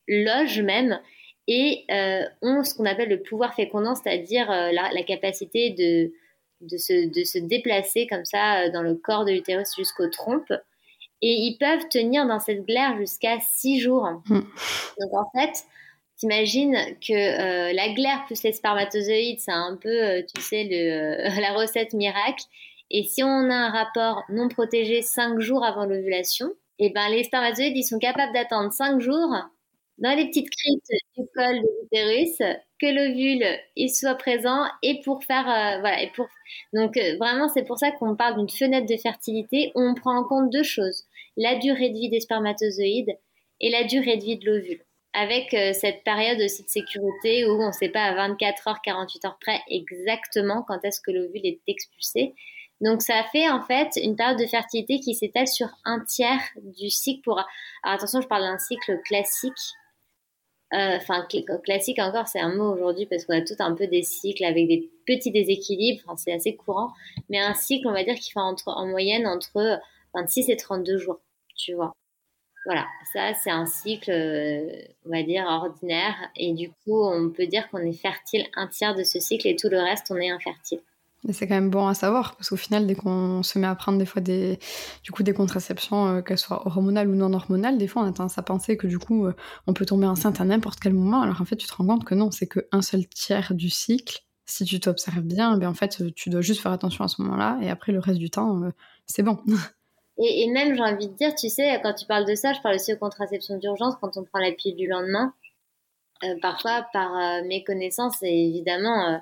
logent 0.07 0.63
même 0.63 1.01
et 1.49 1.85
euh, 1.91 2.23
ont 2.43 2.63
ce 2.63 2.75
qu'on 2.75 2.85
appelle 2.85 3.09
le 3.09 3.23
pouvoir 3.23 3.55
fécondant, 3.55 3.95
c'est-à-dire 3.95 4.51
euh, 4.51 4.71
la, 4.71 5.03
capacité 5.03 5.71
de, 5.71 6.13
de, 6.61 6.77
se, 6.77 7.09
de, 7.09 7.25
se, 7.25 7.39
déplacer 7.39 8.07
comme 8.07 8.25
ça 8.25 8.69
dans 8.69 8.83
le 8.83 8.95
corps 8.95 9.25
de 9.25 9.33
l'utérus 9.33 9.75
jusqu'aux 9.77 10.09
trompes. 10.09 10.53
Et 11.21 11.33
ils 11.33 11.57
peuvent 11.59 11.89
tenir 11.89 12.27
dans 12.27 12.39
cette 12.39 12.65
glaire 12.65 12.97
jusqu'à 12.97 13.39
six 13.41 13.81
jours. 13.81 14.07
Hmm. 14.29 14.43
Donc 15.01 15.15
en 15.15 15.31
fait, 15.35 15.65
T'imagines 16.19 16.77
que 17.01 17.13
euh, 17.13 17.73
la 17.73 17.91
glaire 17.91 18.25
plus 18.27 18.43
les 18.43 18.53
spermatozoïdes, 18.53 19.39
c'est 19.39 19.53
un 19.53 19.79
peu, 19.81 20.25
tu 20.35 20.43
sais, 20.43 20.65
le, 20.69 21.41
la 21.41 21.53
recette 21.53 21.93
miracle. 21.93 22.45
Et 22.91 23.05
si 23.05 23.23
on 23.23 23.51
a 23.51 23.55
un 23.55 23.71
rapport 23.71 24.25
non 24.29 24.49
protégé 24.49 25.03
5 25.03 25.41
jours 25.41 25.65
avant 25.65 25.85
l'ovulation, 25.85 26.51
eh 26.79 26.91
ben, 26.91 27.09
les 27.11 27.25
spermatozoïdes, 27.25 27.77
ils 27.77 27.85
sont 27.85 27.99
capables 27.99 28.33
d'attendre 28.33 28.73
5 28.73 29.01
jours 29.01 29.35
dans 29.99 30.17
les 30.17 30.27
petites 30.27 30.49
cryptes 30.51 30.93
du 31.17 31.25
col 31.35 31.61
de 31.61 31.69
l'utérus 31.83 32.39
que 32.81 32.87
l'ovule 32.87 33.45
il 33.75 33.91
soit 33.91 34.15
présent 34.15 34.65
et 34.83 35.01
pour 35.05 35.25
faire 35.25 35.49
euh, 35.49 35.81
voilà 35.81 36.01
et 36.03 36.11
pour 36.15 36.29
donc 36.73 36.97
vraiment 37.19 37.49
c'est 37.49 37.65
pour 37.65 37.79
ça 37.79 37.91
qu'on 37.91 38.15
parle 38.15 38.37
d'une 38.37 38.49
fenêtre 38.49 38.87
de 38.87 38.97
fertilité 38.97 39.73
où 39.75 39.83
on 39.83 39.95
prend 39.95 40.17
en 40.17 40.23
compte 40.23 40.51
deux 40.51 40.63
choses 40.63 41.05
la 41.37 41.57
durée 41.57 41.91
de 41.91 41.95
vie 41.95 42.11
des 42.11 42.21
spermatozoïdes 42.21 43.19
et 43.61 43.71
la 43.71 43.83
durée 43.83 44.17
de 44.19 44.23
vie 44.23 44.39
de 44.39 44.47
l'ovule 44.47 44.85
avec 45.15 45.53
euh, 45.55 45.73
cette 45.73 46.05
période 46.05 46.41
aussi 46.41 46.63
de 46.63 46.69
sécurité 46.69 47.45
où 47.47 47.61
on 47.61 47.69
ne 47.69 47.73
sait 47.73 47.89
pas 47.89 48.05
à 48.05 48.15
24 48.15 48.69
heures, 48.69 48.81
48 48.85 49.25
heures 49.25 49.39
près 49.41 49.61
exactement 49.69 50.63
quand 50.63 50.85
est-ce 50.85 51.01
que 51.01 51.11
l'ovule 51.11 51.45
est 51.45 51.61
expulsé. 51.67 52.35
Donc 52.81 53.03
ça 53.03 53.25
fait 53.33 53.49
en 53.49 53.61
fait 53.61 53.91
une 53.97 54.15
période 54.15 54.39
de 54.39 54.47
fertilité 54.47 55.01
qui 55.01 55.15
s'étale 55.15 55.49
sur 55.49 55.69
un 55.85 56.01
tiers 56.01 56.41
du 56.63 56.91
cycle 56.91 57.23
pour... 57.23 57.39
Alors 57.83 57.97
attention, 57.97 58.21
je 58.21 58.29
parle 58.29 58.43
d'un 58.43 58.59
cycle 58.59 59.01
classique. 59.05 59.53
Euh, 60.75 60.97
enfin, 60.97 61.27
classique 61.65 61.99
encore, 61.99 62.29
c'est 62.29 62.41
un 62.41 62.55
mot 62.55 62.73
aujourd'hui 62.73 63.07
parce 63.07 63.25
qu'on 63.25 63.35
a 63.35 63.41
tout 63.41 63.55
un 63.59 63.75
peu 63.75 63.87
des 63.87 64.03
cycles 64.03 64.45
avec 64.45 64.69
des 64.69 64.91
petits 65.07 65.33
déséquilibres. 65.33 66.03
Enfin, 66.07 66.17
c'est 66.17 66.33
assez 66.33 66.55
courant. 66.57 66.93
Mais 67.31 67.39
un 67.39 67.55
cycle, 67.55 67.89
on 67.89 67.93
va 67.93 68.05
dire, 68.05 68.15
qui 68.15 68.31
fait 68.31 68.41
entre, 68.41 68.69
en 68.69 68.87
moyenne 68.87 69.27
entre 69.27 69.81
26 70.15 70.51
et 70.51 70.57
32 70.57 70.99
jours, 70.99 71.21
tu 71.57 71.75
vois. 71.75 71.93
Voilà, 72.67 72.87
ça 73.15 73.33
c'est 73.43 73.51
un 73.51 73.67
cycle, 73.67 74.11
euh, 74.11 74.69
on 75.07 75.11
va 75.11 75.23
dire, 75.23 75.47
ordinaire. 75.47 76.15
Et 76.37 76.53
du 76.53 76.71
coup, 76.71 77.03
on 77.03 77.31
peut 77.31 77.47
dire 77.47 77.69
qu'on 77.71 77.79
est 77.79 77.93
fertile 77.93 78.47
un 78.55 78.67
tiers 78.69 78.95
de 78.95 79.05
ce 79.05 79.19
cycle 79.21 79.49
et 79.49 79.57
tout 79.57 79.69
le 79.71 79.79
reste, 79.79 80.11
on 80.11 80.17
est 80.17 80.31
infertile. 80.31 80.81
Mais 81.25 81.33
c'est 81.33 81.49
quand 81.49 81.55
même 81.55 81.71
bon 81.71 81.89
à 81.89 81.95
savoir, 81.95 82.37
parce 82.37 82.51
qu'au 82.51 82.57
final, 82.57 82.87
dès 82.87 82.95
qu'on 82.95 83.43
se 83.43 83.59
met 83.59 83.67
à 83.67 83.75
prendre 83.75 83.99
des 83.99 84.07
fois 84.07 84.23
des, 84.23 84.59
du 85.03 85.11
coup, 85.11 85.23
des 85.23 85.33
contraceptions, 85.33 86.07
euh, 86.07 86.23
qu'elles 86.23 86.39
soient 86.39 86.67
hormonales 86.67 87.09
ou 87.09 87.15
non 87.15 87.33
hormonales, 87.33 87.77
des 87.77 87.89
fois 87.89 88.03
on 88.03 88.07
a 88.07 88.13
tendance 88.13 88.39
à 88.39 88.43
penser 88.43 88.77
que 88.77 88.87
du 88.87 88.99
coup, 88.99 89.27
euh, 89.27 89.35
on 89.67 89.73
peut 89.73 89.85
tomber 89.85 90.07
enceinte 90.07 90.41
à 90.41 90.45
n'importe 90.45 90.79
quel 90.79 90.95
moment, 90.95 91.23
alors 91.23 91.41
en 91.41 91.45
fait, 91.45 91.57
tu 91.57 91.67
te 91.67 91.75
rends 91.75 91.87
compte 91.87 92.05
que 92.05 92.15
non, 92.15 92.31
c'est 92.31 92.47
qu'un 92.47 92.83
seul 92.83 93.07
tiers 93.09 93.53
du 93.55 93.69
cycle. 93.69 94.21
Si 94.47 94.65
tu 94.65 94.81
t'observes 94.81 95.21
bien, 95.21 95.59
ben 95.59 95.69
en 95.69 95.75
fait, 95.75 96.03
tu 96.15 96.31
dois 96.31 96.41
juste 96.41 96.63
faire 96.63 96.73
attention 96.73 97.05
à 97.05 97.09
ce 97.09 97.21
moment-là, 97.21 97.59
et 97.61 97.69
après, 97.69 97.93
le 97.93 97.99
reste 97.99 98.19
du 98.19 98.31
temps, 98.31 98.63
c'est 99.07 99.23
bon. 99.23 99.39
Et, 100.19 100.51
même, 100.51 100.75
j'ai 100.75 100.83
envie 100.83 101.09
de 101.09 101.15
dire, 101.15 101.35
tu 101.35 101.49
sais, 101.49 101.81
quand 101.83 101.95
tu 101.95 102.05
parles 102.05 102.27
de 102.27 102.35
ça, 102.35 102.53
je 102.53 102.61
parle 102.61 102.75
aussi 102.75 102.93
de 102.93 102.99
contraception 102.99 103.57
d'urgence 103.57 103.95
quand 104.01 104.17
on 104.17 104.25
prend 104.25 104.41
la 104.41 104.51
pilule 104.51 104.77
du 104.77 104.89
lendemain. 104.89 105.33
Euh, 106.25 106.35
parfois, 106.43 106.87
par 106.93 107.17
euh, 107.17 107.47
méconnaissance, 107.47 108.17
et 108.23 108.49
évidemment, 108.49 109.11
euh, 109.11 109.19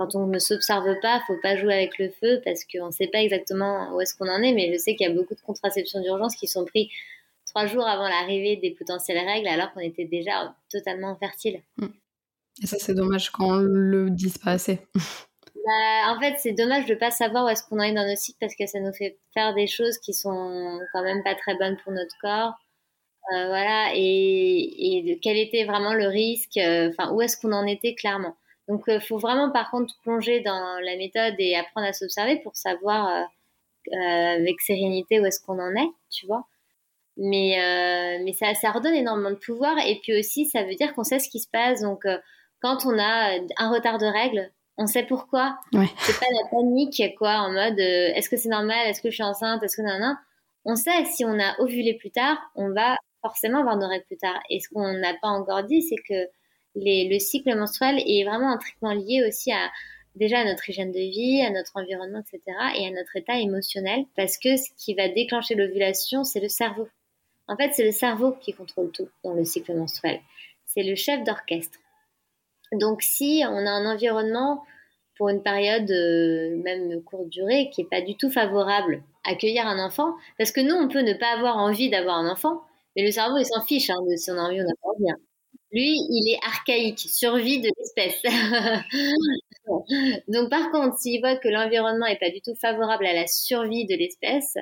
quand 0.00 0.14
on 0.14 0.26
ne 0.26 0.38
s'observe 0.38 0.98
pas, 1.02 1.20
faut 1.26 1.36
pas 1.42 1.56
jouer 1.56 1.74
avec 1.74 1.98
le 1.98 2.08
feu 2.08 2.40
parce 2.42 2.64
qu'on 2.64 2.86
ne 2.86 2.90
sait 2.90 3.08
pas 3.08 3.20
exactement 3.20 3.94
où 3.94 4.00
est-ce 4.00 4.14
qu'on 4.16 4.30
en 4.30 4.42
est. 4.42 4.54
Mais 4.54 4.72
je 4.72 4.78
sais 4.78 4.96
qu'il 4.96 5.06
y 5.06 5.10
a 5.10 5.12
beaucoup 5.12 5.34
de 5.34 5.40
contraceptions 5.42 6.00
d'urgence 6.00 6.34
qui 6.36 6.46
sont 6.46 6.64
prises 6.64 6.88
trois 7.44 7.66
jours 7.66 7.86
avant 7.86 8.08
l'arrivée 8.08 8.56
des 8.56 8.70
potentielles 8.70 9.22
règles, 9.26 9.48
alors 9.48 9.70
qu'on 9.74 9.80
était 9.80 10.06
déjà 10.06 10.54
totalement 10.70 11.16
fertile. 11.16 11.60
Mmh. 11.76 11.86
Et 12.62 12.66
ça, 12.66 12.78
c'est 12.80 12.94
dommage 12.94 13.28
quand 13.28 13.46
on 13.46 13.58
le 13.58 14.08
dise 14.10 14.38
pas 14.38 14.52
assez. 14.52 14.80
Bah, 15.66 16.14
en 16.14 16.18
fait, 16.18 16.36
c'est 16.38 16.52
dommage 16.52 16.86
de 16.86 16.94
pas 16.94 17.10
savoir 17.10 17.44
où 17.44 17.48
est-ce 17.50 17.62
qu'on 17.62 17.78
en 17.80 17.82
est 17.82 17.92
dans 17.92 18.08
nos 18.08 18.16
cycles 18.16 18.38
parce 18.40 18.54
que 18.56 18.66
ça 18.66 18.80
nous 18.80 18.94
fait 18.94 19.18
faire 19.34 19.54
des 19.54 19.66
choses 19.66 19.98
qui 19.98 20.14
sont 20.14 20.80
quand 20.94 21.02
même 21.02 21.22
pas 21.22 21.34
très 21.34 21.54
bonnes 21.54 21.76
pour 21.84 21.92
notre 21.92 22.16
corps. 22.22 22.54
Euh, 23.34 23.46
voilà, 23.46 23.90
et, 23.94 25.10
et, 25.10 25.18
quel 25.20 25.36
était 25.36 25.64
vraiment 25.64 25.92
le 25.92 26.06
risque, 26.06 26.56
euh, 26.56 26.88
enfin, 26.88 27.12
où 27.12 27.20
est-ce 27.20 27.36
qu'on 27.36 27.52
en 27.52 27.66
était 27.66 27.94
clairement. 27.94 28.34
Donc, 28.70 28.84
il 28.86 28.94
euh, 28.94 29.00
faut 29.00 29.18
vraiment, 29.18 29.50
par 29.50 29.70
contre, 29.70 29.92
plonger 30.02 30.40
dans 30.40 30.78
la 30.82 30.96
méthode 30.96 31.34
et 31.38 31.56
apprendre 31.56 31.86
à 31.86 31.92
s'observer 31.92 32.40
pour 32.42 32.56
savoir 32.56 33.26
avec 33.92 34.60
sérénité 34.60 35.20
où 35.20 35.26
est-ce 35.26 35.40
qu'on 35.44 35.58
en 35.58 35.74
est, 35.74 35.90
tu 36.10 36.26
vois. 36.26 36.46
Mais, 37.16 37.56
mais 38.24 38.32
ça, 38.32 38.54
ça 38.54 38.70
redonne 38.70 38.94
énormément 38.94 39.30
de 39.30 39.36
pouvoir. 39.36 39.76
Et 39.86 39.98
puis 40.02 40.18
aussi, 40.18 40.46
ça 40.46 40.62
veut 40.62 40.74
dire 40.74 40.94
qu'on 40.94 41.04
sait 41.04 41.18
ce 41.18 41.28
qui 41.28 41.40
se 41.40 41.48
passe. 41.50 41.82
Donc, 41.82 42.04
quand 42.60 42.86
on 42.86 42.98
a 42.98 43.38
un 43.56 43.70
retard 43.70 43.98
de 43.98 44.06
règles, 44.06 44.50
on 44.80 44.86
sait 44.86 45.02
pourquoi. 45.02 45.58
C'est 45.72 46.18
pas 46.18 46.26
la 46.32 46.48
panique, 46.50 47.02
quoi, 47.18 47.36
en 47.40 47.52
mode 47.52 47.78
euh, 47.78 48.12
est-ce 48.14 48.30
que 48.30 48.38
c'est 48.38 48.48
normal, 48.48 48.88
est-ce 48.88 49.02
que 49.02 49.10
je 49.10 49.14
suis 49.14 49.22
enceinte, 49.22 49.62
est-ce 49.62 49.76
que 49.76 49.82
non, 49.82 49.98
non. 49.98 50.14
On 50.64 50.74
sait, 50.74 51.04
si 51.04 51.24
on 51.24 51.38
a 51.38 51.58
ovulé 51.60 51.94
plus 51.94 52.10
tard, 52.10 52.38
on 52.54 52.72
va 52.72 52.96
forcément 53.20 53.60
avoir 53.60 53.76
nos 53.76 53.88
règles 53.88 54.06
plus 54.06 54.16
tard. 54.16 54.40
Et 54.48 54.58
ce 54.60 54.68
qu'on 54.70 54.92
n'a 54.94 55.12
pas 55.20 55.28
encore 55.28 55.64
dit, 55.64 55.82
c'est 55.82 56.00
que 56.08 56.30
le 56.74 57.18
cycle 57.18 57.54
menstruel 57.56 57.98
est 58.06 58.24
vraiment 58.24 58.52
intriquement 58.52 58.92
lié 58.92 59.24
aussi 59.26 59.52
à 59.52 59.70
déjà 60.16 60.40
à 60.40 60.44
notre 60.44 60.68
hygiène 60.68 60.92
de 60.92 60.98
vie, 60.98 61.42
à 61.42 61.50
notre 61.50 61.76
environnement, 61.76 62.20
etc. 62.20 62.42
et 62.76 62.86
à 62.86 62.90
notre 62.90 63.16
état 63.16 63.38
émotionnel. 63.38 64.04
Parce 64.16 64.38
que 64.38 64.56
ce 64.56 64.68
qui 64.76 64.94
va 64.94 65.08
déclencher 65.08 65.54
l'ovulation, 65.54 66.24
c'est 66.24 66.40
le 66.40 66.48
cerveau. 66.48 66.88
En 67.48 67.56
fait, 67.56 67.72
c'est 67.72 67.84
le 67.84 67.92
cerveau 67.92 68.32
qui 68.40 68.52
contrôle 68.52 68.90
tout 68.92 69.08
dans 69.24 69.34
le 69.34 69.44
cycle 69.44 69.74
menstruel. 69.74 70.20
C'est 70.66 70.82
le 70.82 70.94
chef 70.94 71.24
d'orchestre. 71.24 71.78
Donc 72.72 73.02
si 73.02 73.42
on 73.48 73.66
a 73.66 73.70
un 73.70 73.92
environnement 73.92 74.62
pour 75.16 75.28
une 75.28 75.42
période 75.42 75.90
euh, 75.90 76.56
même 76.62 77.02
courte 77.02 77.28
durée 77.28 77.68
qui 77.72 77.82
est 77.82 77.90
pas 77.90 78.00
du 78.00 78.16
tout 78.16 78.30
favorable 78.30 79.02
à 79.24 79.32
accueillir 79.32 79.66
un 79.66 79.84
enfant, 79.84 80.14
parce 80.38 80.52
que 80.52 80.60
nous 80.60 80.74
on 80.74 80.88
peut 80.88 81.02
ne 81.02 81.14
pas 81.14 81.32
avoir 81.36 81.56
envie 81.56 81.90
d'avoir 81.90 82.16
un 82.16 82.30
enfant, 82.30 82.62
mais 82.94 83.04
le 83.04 83.10
cerveau 83.10 83.36
il 83.38 83.44
s'en 83.44 83.60
fiche 83.66 83.90
hein, 83.90 84.00
de 84.08 84.16
si 84.16 84.30
on 84.30 84.38
a 84.38 84.42
envie 84.42 84.60
ou 84.60 84.64
on 84.64 84.66
n'a 84.66 84.74
pas 84.80 84.88
envie. 84.88 85.10
Hein. 85.10 85.16
Lui, 85.72 86.00
il 86.10 86.32
est 86.32 86.44
archaïque, 86.44 86.98
survie 86.98 87.60
de 87.60 87.68
l'espèce. 87.78 88.20
Donc 90.28 90.50
par 90.50 90.70
contre, 90.72 90.98
s'il 90.98 91.20
voit 91.20 91.36
que 91.36 91.48
l'environnement 91.48 92.06
est 92.06 92.18
pas 92.18 92.30
du 92.30 92.40
tout 92.40 92.56
favorable 92.56 93.06
à 93.06 93.12
la 93.12 93.26
survie 93.26 93.86
de 93.86 93.94
l'espèce, 93.94 94.56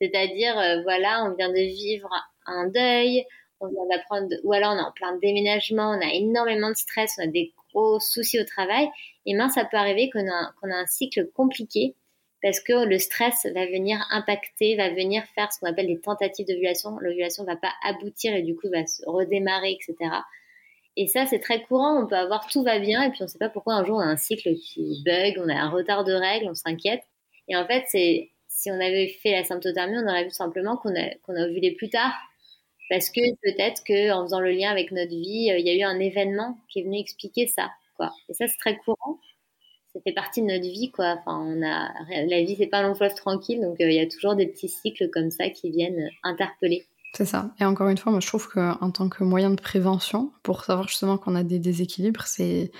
c'est-à-dire 0.00 0.58
euh, 0.58 0.82
voilà, 0.82 1.24
on 1.24 1.34
vient 1.34 1.48
de 1.48 1.54
vivre 1.54 2.10
un 2.46 2.68
deuil, 2.68 3.24
on 3.60 3.68
vient 3.68 3.86
d'apprendre, 3.90 4.28
ou 4.44 4.52
alors 4.52 4.74
on 4.74 4.78
est 4.78 4.82
en 4.82 4.92
plein 4.92 5.16
déménagement, 5.18 5.90
on 5.90 6.00
a 6.00 6.12
énormément 6.12 6.70
de 6.70 6.76
stress, 6.76 7.16
on 7.18 7.24
a 7.24 7.26
des 7.26 7.52
gros 7.72 8.00
soucis 8.00 8.40
au 8.40 8.44
travail, 8.44 8.88
et 9.26 9.34
bien 9.34 9.48
ça 9.48 9.64
peut 9.64 9.76
arriver 9.76 10.10
qu'on 10.10 10.30
a, 10.30 10.52
qu'on 10.60 10.70
a 10.70 10.76
un 10.76 10.86
cycle 10.86 11.30
compliqué 11.32 11.94
parce 12.42 12.60
que 12.60 12.86
le 12.86 12.98
stress 12.98 13.46
va 13.54 13.66
venir 13.66 13.98
impacter, 14.10 14.76
va 14.76 14.90
venir 14.90 15.24
faire 15.34 15.52
ce 15.52 15.60
qu'on 15.60 15.66
appelle 15.66 15.88
des 15.88 16.00
tentatives 16.00 16.46
d'ovulation. 16.46 16.96
L'ovulation 17.00 17.44
va 17.44 17.56
pas 17.56 17.72
aboutir 17.84 18.34
et 18.34 18.42
du 18.42 18.56
coup 18.56 18.70
va 18.70 18.86
se 18.86 19.02
redémarrer, 19.06 19.72
etc. 19.72 20.10
Et 20.96 21.06
ça, 21.06 21.26
c'est 21.26 21.38
très 21.38 21.62
courant. 21.62 22.02
On 22.02 22.06
peut 22.06 22.16
avoir 22.16 22.46
tout 22.48 22.62
va 22.62 22.78
bien 22.78 23.02
et 23.02 23.10
puis 23.10 23.22
on 23.22 23.24
ne 23.24 23.30
sait 23.30 23.38
pas 23.38 23.48
pourquoi 23.48 23.74
un 23.74 23.84
jour 23.84 23.96
on 23.96 24.00
a 24.00 24.04
un 24.04 24.16
cycle 24.16 24.54
qui 24.56 25.02
bug, 25.04 25.34
on 25.38 25.48
a 25.48 25.54
un 25.54 25.70
retard 25.70 26.04
de 26.04 26.12
règles, 26.12 26.48
on 26.50 26.54
s'inquiète. 26.54 27.02
Et 27.48 27.56
en 27.56 27.66
fait, 27.66 27.84
c'est 27.88 28.30
si 28.48 28.70
on 28.70 28.74
avait 28.74 29.08
fait 29.08 29.32
la 29.32 29.44
symptothermie, 29.44 29.96
on 29.98 30.08
aurait 30.08 30.24
vu 30.24 30.30
simplement 30.30 30.76
qu'on 30.76 30.94
a, 30.94 31.14
qu'on 31.22 31.36
a 31.36 31.46
ovulé 31.46 31.72
plus 31.72 31.88
tard 31.88 32.12
parce 32.90 33.08
que 33.08 33.20
peut-être 33.42 33.84
qu'en 33.86 34.24
faisant 34.24 34.40
le 34.40 34.50
lien 34.50 34.70
avec 34.70 34.90
notre 34.90 35.14
vie, 35.14 35.50
euh, 35.50 35.58
il 35.58 35.66
y 35.66 35.70
a 35.70 35.74
eu 35.74 35.82
un 35.82 36.00
événement 36.00 36.58
qui 36.68 36.80
est 36.80 36.82
venu 36.82 36.98
expliquer 36.98 37.46
ça. 37.46 37.70
Quoi. 37.96 38.12
Et 38.28 38.34
ça, 38.34 38.48
c'est 38.48 38.58
très 38.58 38.76
courant. 38.76 39.20
Ça 39.92 40.00
fait 40.02 40.12
partie 40.12 40.42
de 40.42 40.46
notre 40.46 40.64
vie. 40.64 40.90
Quoi. 40.90 41.16
Enfin, 41.20 41.40
on 41.40 41.62
a... 41.62 41.88
La 42.26 42.42
vie, 42.42 42.56
c'est 42.56 42.66
pas 42.66 42.78
un 42.78 42.88
long 42.88 42.94
fleuve 42.96 43.14
tranquille, 43.14 43.60
donc 43.60 43.80
euh, 43.80 43.88
il 43.88 43.94
y 43.94 44.00
a 44.00 44.08
toujours 44.08 44.34
des 44.34 44.48
petits 44.48 44.68
cycles 44.68 45.08
comme 45.10 45.30
ça 45.30 45.48
qui 45.50 45.70
viennent 45.70 46.10
interpeller. 46.24 46.84
C'est 47.14 47.24
ça. 47.24 47.50
Et 47.58 47.64
encore 47.64 47.88
une 47.88 47.98
fois, 47.98 48.12
moi, 48.12 48.20
je 48.20 48.26
trouve 48.28 48.48
qu'en 48.48 48.90
tant 48.92 49.08
que 49.08 49.24
moyen 49.24 49.50
de 49.50 49.60
prévention, 49.60 50.32
pour 50.44 50.64
savoir 50.64 50.86
justement 50.88 51.18
qu'on 51.18 51.34
a 51.34 51.42
des 51.42 51.58
déséquilibres, 51.58 52.22
c'est 52.26 52.70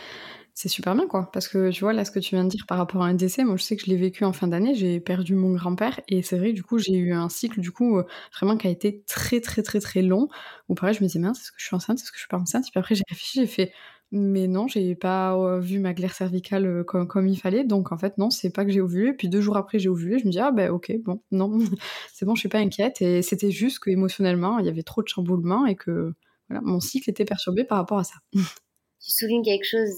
c'est 0.55 0.69
super 0.69 0.95
bien, 0.95 1.07
quoi. 1.09 1.31
Parce 1.33 1.49
que 1.49 1.71
tu 1.71 1.81
vois, 1.81 1.93
là, 1.95 2.05
ce 2.05 2.11
que 2.11 2.19
tu 2.21 2.35
viens 2.35 2.45
de 2.45 2.51
dire 2.51 2.66
par 2.69 2.79
rapport 2.79 3.03
à 3.03 3.07
un 3.07 3.14
décès, 3.14 3.45
moi, 3.45 3.57
je 3.57 3.62
sais 3.62 3.77
que 3.77 3.83
je 3.85 3.90
l'ai 3.90 3.97
vécu 3.97 4.25
en 4.25 4.33
fin 4.35 4.49
d'année, 4.49 4.75
j'ai 4.75 5.01
perdu 5.01 5.35
mon 5.35 5.53
grand-père, 5.55 6.01
et 6.09 6.23
c'est 6.23 6.38
vrai, 6.38 6.53
du 6.53 6.62
coup, 6.62 6.79
j'ai 6.79 6.95
eu 6.97 7.12
un 7.14 7.29
cycle, 7.31 7.61
du 7.61 7.73
coup, 7.73 7.99
euh, 7.99 8.05
vraiment 8.37 8.57
qui 8.59 8.66
a 8.66 8.71
été 8.71 9.03
très, 9.09 9.40
très, 9.40 9.62
très, 9.62 9.81
très 9.81 10.03
long, 10.03 10.29
où 10.69 10.75
pareil, 10.75 10.95
je 10.95 11.01
me 11.03 11.07
disais, 11.09 11.19
mince, 11.21 11.40
est-ce 11.40 11.53
que 11.53 11.59
je 11.61 11.64
suis 11.66 11.77
enceinte, 11.77 11.99
est-ce 12.01 12.11
que 12.12 12.16
je 12.19 12.23
suis 12.23 12.29
pas 12.29 12.38
enceinte, 12.38 12.66
et 12.69 12.71
puis 12.71 12.79
après, 12.81 12.95
j'ai 12.95 13.05
réfléchi, 13.09 13.40
j'ai 13.40 13.47
fait, 13.47 13.73
Mais 14.12 14.49
non, 14.49 14.66
j'ai 14.66 14.96
pas 14.96 15.59
vu 15.61 15.79
ma 15.79 15.94
glaire 15.94 16.14
cervicale 16.14 16.85
comme, 16.85 17.29
il 17.29 17.37
fallait. 17.37 17.64
Donc 17.64 17.92
en 17.92 17.99
fait, 17.99 18.18
non, 18.18 18.31
c'est 18.31 18.51
pas 18.51 18.64
que 18.64 18.70
j'ai 18.73 18.81
ovulé. 18.81 19.12
Puis 19.12 19.29
deux 19.29 19.40
jours 19.40 19.57
après, 19.57 19.79
j'ai 19.79 19.88
ovulé. 19.88 20.18
Je 20.18 20.27
me 20.27 20.31
dis, 20.31 20.40
ah 20.40 20.51
ben 20.51 20.70
ok, 20.70 20.92
bon, 21.05 21.23
non, 21.31 21.59
c'est 22.12 22.25
bon, 22.25 22.35
je 22.35 22.40
suis 22.40 22.49
pas 22.49 22.59
inquiète. 22.59 23.01
Et 23.03 23.23
c'était 23.23 23.53
juste 23.53 23.79
que 23.79 23.90
émotionnellement, 23.90 24.59
il 24.59 24.66
y 24.66 24.68
avait 24.68 24.83
trop 24.83 25.03
de 25.03 25.09
chamboulements 25.09 25.66
et 25.66 25.77
que 25.77 26.12
voilà, 26.49 26.61
mon 26.62 26.81
cycle 26.81 27.09
était 27.09 27.25
perturbé 27.25 27.64
par 27.64 27.79
rapport 27.79 27.99
à 27.99 28.05
ça. 28.05 28.16
tu 28.33 29.11
soulignes 29.11 29.44
quelque 29.44 29.64
chose 29.64 29.96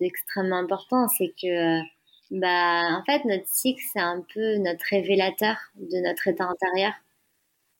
d'extrêmement 0.00 0.58
important, 0.58 1.06
c'est 1.16 1.32
que 1.40 1.80
bah 2.30 2.98
en 2.98 3.02
fait 3.06 3.24
notre 3.24 3.46
cycle 3.46 3.82
c'est 3.92 4.00
un 4.00 4.22
peu 4.34 4.56
notre 4.58 4.84
révélateur 4.90 5.56
de 5.76 6.06
notre 6.06 6.28
état 6.28 6.44
intérieur. 6.44 6.92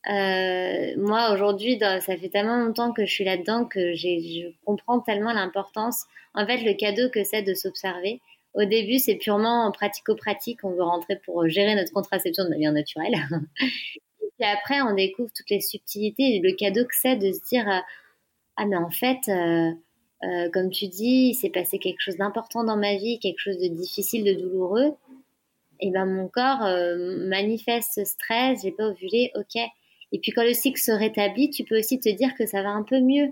Euh, 0.09 0.95
moi 0.97 1.33
aujourd'hui, 1.33 1.79
ça 1.79 2.01
fait 2.01 2.29
tellement 2.31 2.57
longtemps 2.57 2.93
que 2.93 3.05
je 3.05 3.13
suis 3.13 3.25
là-dedans 3.25 3.67
que 3.67 3.95
je 3.95 4.51
comprends 4.65 5.01
tellement 5.01 5.33
l'importance. 5.33 6.05
En 6.35 6.47
fait, 6.47 6.59
le 6.63 6.75
cadeau 6.75 7.11
que 7.11 7.25
c'est 7.25 7.43
de 7.43 7.55
s'observer. 7.55 8.21
Au 8.55 8.65
début, 8.65 8.99
c'est 8.99 9.17
purement 9.17 9.71
pratico-pratique. 9.71 10.65
On 10.65 10.71
veut 10.71 10.83
rentrer 10.83 11.17
pour 11.25 11.47
gérer 11.49 11.75
notre 11.75 11.93
contraception 11.93 12.45
de 12.45 12.49
manière 12.49 12.73
naturelle. 12.73 13.15
Et 14.41 14.45
après, 14.45 14.81
on 14.81 14.95
découvre 14.95 15.31
toutes 15.35 15.51
les 15.51 15.61
subtilités 15.61 16.41
le 16.43 16.53
cadeau 16.53 16.85
que 16.85 16.95
c'est 16.95 17.17
de 17.17 17.33
se 17.33 17.41
dire 17.49 17.69
euh, 17.69 17.81
ah 18.57 18.67
mais 18.67 18.77
en 18.77 18.91
fait. 18.91 19.29
Euh, 19.29 19.73
comme 20.53 20.71
tu 20.71 20.89
dis, 20.89 21.29
il 21.31 21.35
s'est 21.35 21.49
passé 21.49 21.79
quelque 21.79 22.01
chose 22.01 22.17
d'important 22.17 22.65
dans 22.65 22.77
ma 22.77 22.97
vie, 22.97 23.21
quelque 23.21 23.39
chose 23.39 23.57
de 23.59 23.69
difficile, 23.69 24.25
de 24.25 24.33
douloureux. 24.33 24.97
Et 25.79 25.93
ben 25.93 26.07
mon 26.07 26.27
corps 26.27 26.67
manifeste 27.29 27.93
ce 27.95 28.05
stress, 28.05 28.63
j'ai 28.65 28.73
pas 28.73 28.89
ovulé, 28.89 29.31
ok. 29.37 29.63
Et 30.13 30.19
puis 30.19 30.33
quand 30.33 30.45
le 30.45 30.55
cycle 30.55 30.81
se 30.81 30.93
rétablit, 30.93 31.51
tu 31.51 31.65
peux 31.65 31.79
aussi 31.79 32.01
te 32.01 32.09
dire 32.09 32.35
que 32.35 32.47
ça 32.47 32.63
va 32.63 32.71
un 32.71 32.83
peu 32.83 33.01
mieux, 33.01 33.31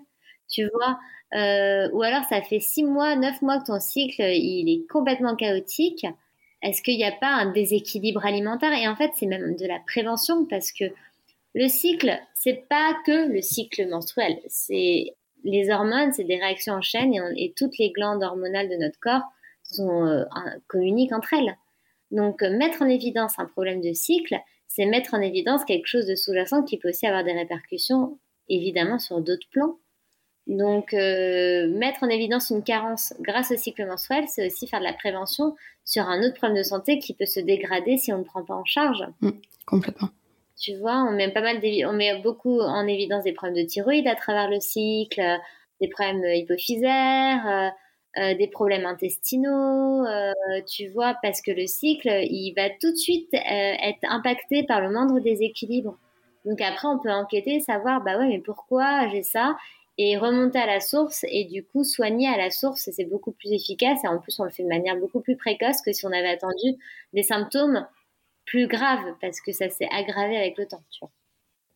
tu 0.49 0.69
vois. 0.75 0.99
Euh, 1.35 1.89
ou 1.93 2.03
alors 2.03 2.25
ça 2.25 2.41
fait 2.43 2.61
six 2.61 2.85
mois, 2.85 3.17
neuf 3.17 3.43
mois 3.43 3.59
que 3.59 3.67
ton 3.67 3.81
cycle 3.81 4.23
il 4.23 4.69
est 4.69 4.87
complètement 4.89 5.35
chaotique. 5.37 6.07
Est-ce 6.63 6.83
qu'il 6.83 6.97
n'y 6.97 7.05
a 7.05 7.13
pas 7.13 7.29
un 7.29 7.53
déséquilibre 7.53 8.25
alimentaire? 8.25 8.73
Et 8.73 8.89
en 8.89 8.97
fait, 8.97 9.11
c'est 9.15 9.27
même 9.27 9.57
de 9.57 9.67
la 9.67 9.79
prévention 9.87 10.47
parce 10.47 10.73
que 10.73 10.85
le 11.55 11.69
cycle, 11.69 12.19
c'est 12.35 12.67
pas 12.69 12.95
que 13.07 13.29
le 13.33 13.41
cycle 13.41 13.89
menstruel, 13.89 14.39
c'est 14.49 15.15
les 15.45 15.71
hormones, 15.71 16.13
c'est 16.13 16.25
des 16.25 16.37
réactions 16.37 16.75
en 16.75 16.83
chaîne 16.83 17.15
et, 17.37 17.53
toutes 17.57 17.79
les 17.79 17.91
glandes 17.91 18.23
hormonales 18.23 18.69
de 18.69 18.77
notre 18.77 18.99
corps 19.01 19.23
sont, 19.63 20.07
euh, 20.07 20.25
communiquent 20.67 21.13
entre 21.13 21.35
elles. 21.35 21.57
Donc, 22.11 22.43
mettre 22.43 22.83
en 22.83 22.89
évidence 22.89 23.39
un 23.39 23.47
problème 23.47 23.81
de 23.81 23.93
cycle, 23.93 24.37
c'est 24.77 24.85
mettre 24.85 25.15
en 25.15 25.23
évidence 25.23 25.65
quelque 25.65 25.87
chose 25.87 26.07
de 26.07 26.15
sous-jacent 26.15 26.63
qui 26.63 26.77
peut 26.77 26.91
aussi 26.91 27.07
avoir 27.07 27.25
des 27.25 27.33
répercussions, 27.33 28.19
évidemment, 28.51 28.99
sur 28.99 29.23
d'autres 29.23 29.49
plans. 29.51 29.79
Donc, 30.47 30.93
euh, 30.93 31.67
mettre 31.69 32.05
en 32.05 32.09
évidence 32.09 32.51
une 32.51 32.63
carence 32.63 33.15
grâce 33.21 33.51
au 33.51 33.57
cycle 33.57 33.87
menstruel, 33.87 34.27
c'est 34.29 34.47
aussi 34.47 34.67
faire 34.67 34.81
de 34.81 34.85
la 34.85 34.93
prévention 34.93 35.57
sur 35.85 36.03
un 36.05 36.23
autre 36.23 36.35
problème 36.35 36.59
de 36.59 36.63
santé 36.63 36.99
qui 36.99 37.15
peut 37.15 37.25
se 37.25 37.41
dégrader 37.41 37.97
si 37.97 38.13
on 38.13 38.19
ne 38.19 38.25
prend 38.25 38.45
pas 38.45 38.55
en 38.55 38.67
charge. 38.67 39.03
Mmh, 39.23 39.31
complètement. 39.65 40.11
Tu 40.61 40.77
vois, 40.77 41.07
on 41.09 41.13
met 41.13 41.33
pas 41.33 41.41
mal 41.41 41.59
on 41.87 41.93
met 41.95 42.21
beaucoup 42.21 42.61
en 42.61 42.87
évidence 42.87 43.25
des 43.25 43.33
problèmes 43.33 43.63
de 43.63 43.67
thyroïde 43.67 44.07
à 44.07 44.15
travers 44.15 44.51
le 44.51 44.61
cycle, 44.61 45.23
des 45.81 45.89
problèmes 45.89 46.23
hypophysaires, 46.25 47.47
euh, 47.47 47.69
euh, 48.19 48.35
des 48.35 48.49
problèmes 48.49 48.87
intestinaux, 48.87 50.05
euh, 50.07 50.33
tu 50.67 50.89
vois, 50.89 51.17
parce 51.23 51.43
que 51.43 51.51
le 51.51 51.67
cycle, 51.67 52.09
il 52.09 52.55
va 52.57 52.71
tout 52.71 52.91
de 52.91 52.97
suite 52.97 53.29
être 53.33 53.99
impacté 54.09 54.65
par 54.65 54.81
le 54.81 54.91
moindre 54.91 55.21
déséquilibre. 55.21 55.99
Donc 56.45 56.61
après, 56.61 56.89
on 56.89 56.99
peut 56.99 57.11
enquêter, 57.11 57.61
savoir, 57.61 58.03
bah 58.03 58.19
ouais, 58.19 58.29
mais 58.29 58.39
pourquoi 58.39 59.09
j'ai 59.09 59.23
ça 59.23 59.57
et 59.99 60.17
remonter 60.17 60.59
à 60.59 60.67
la 60.67 60.81
source 60.81 61.25
et 61.29 61.45
du 61.45 61.65
coup 61.65 61.85
soigner 61.85 62.29
à 62.29 62.37
la 62.37 62.51
source, 62.51 62.89
c'est 62.93 63.05
beaucoup 63.05 63.33
plus 63.33 63.53
efficace 63.53 64.05
et 64.05 64.09
en 64.09 64.19
plus 64.19 64.39
on 64.39 64.45
le 64.45 64.51
fait 64.51 64.63
de 64.63 64.69
manière 64.69 64.97
beaucoup 64.97 65.21
plus 65.21 65.37
précoce 65.37 65.81
que 65.81 65.93
si 65.93 66.05
on 66.05 66.13
avait 66.13 66.29
attendu 66.29 66.77
des 67.15 67.23
symptômes 67.23 67.87
plus 68.45 68.67
grave 68.67 69.15
parce 69.21 69.41
que 69.41 69.53
ça 69.53 69.71
s'est 69.71 69.89
aggravé 69.91 70.37
avec 70.37 70.59
le 70.59 70.67
temps, 70.67 70.83
tu 70.91 71.01
vois. 71.01 71.11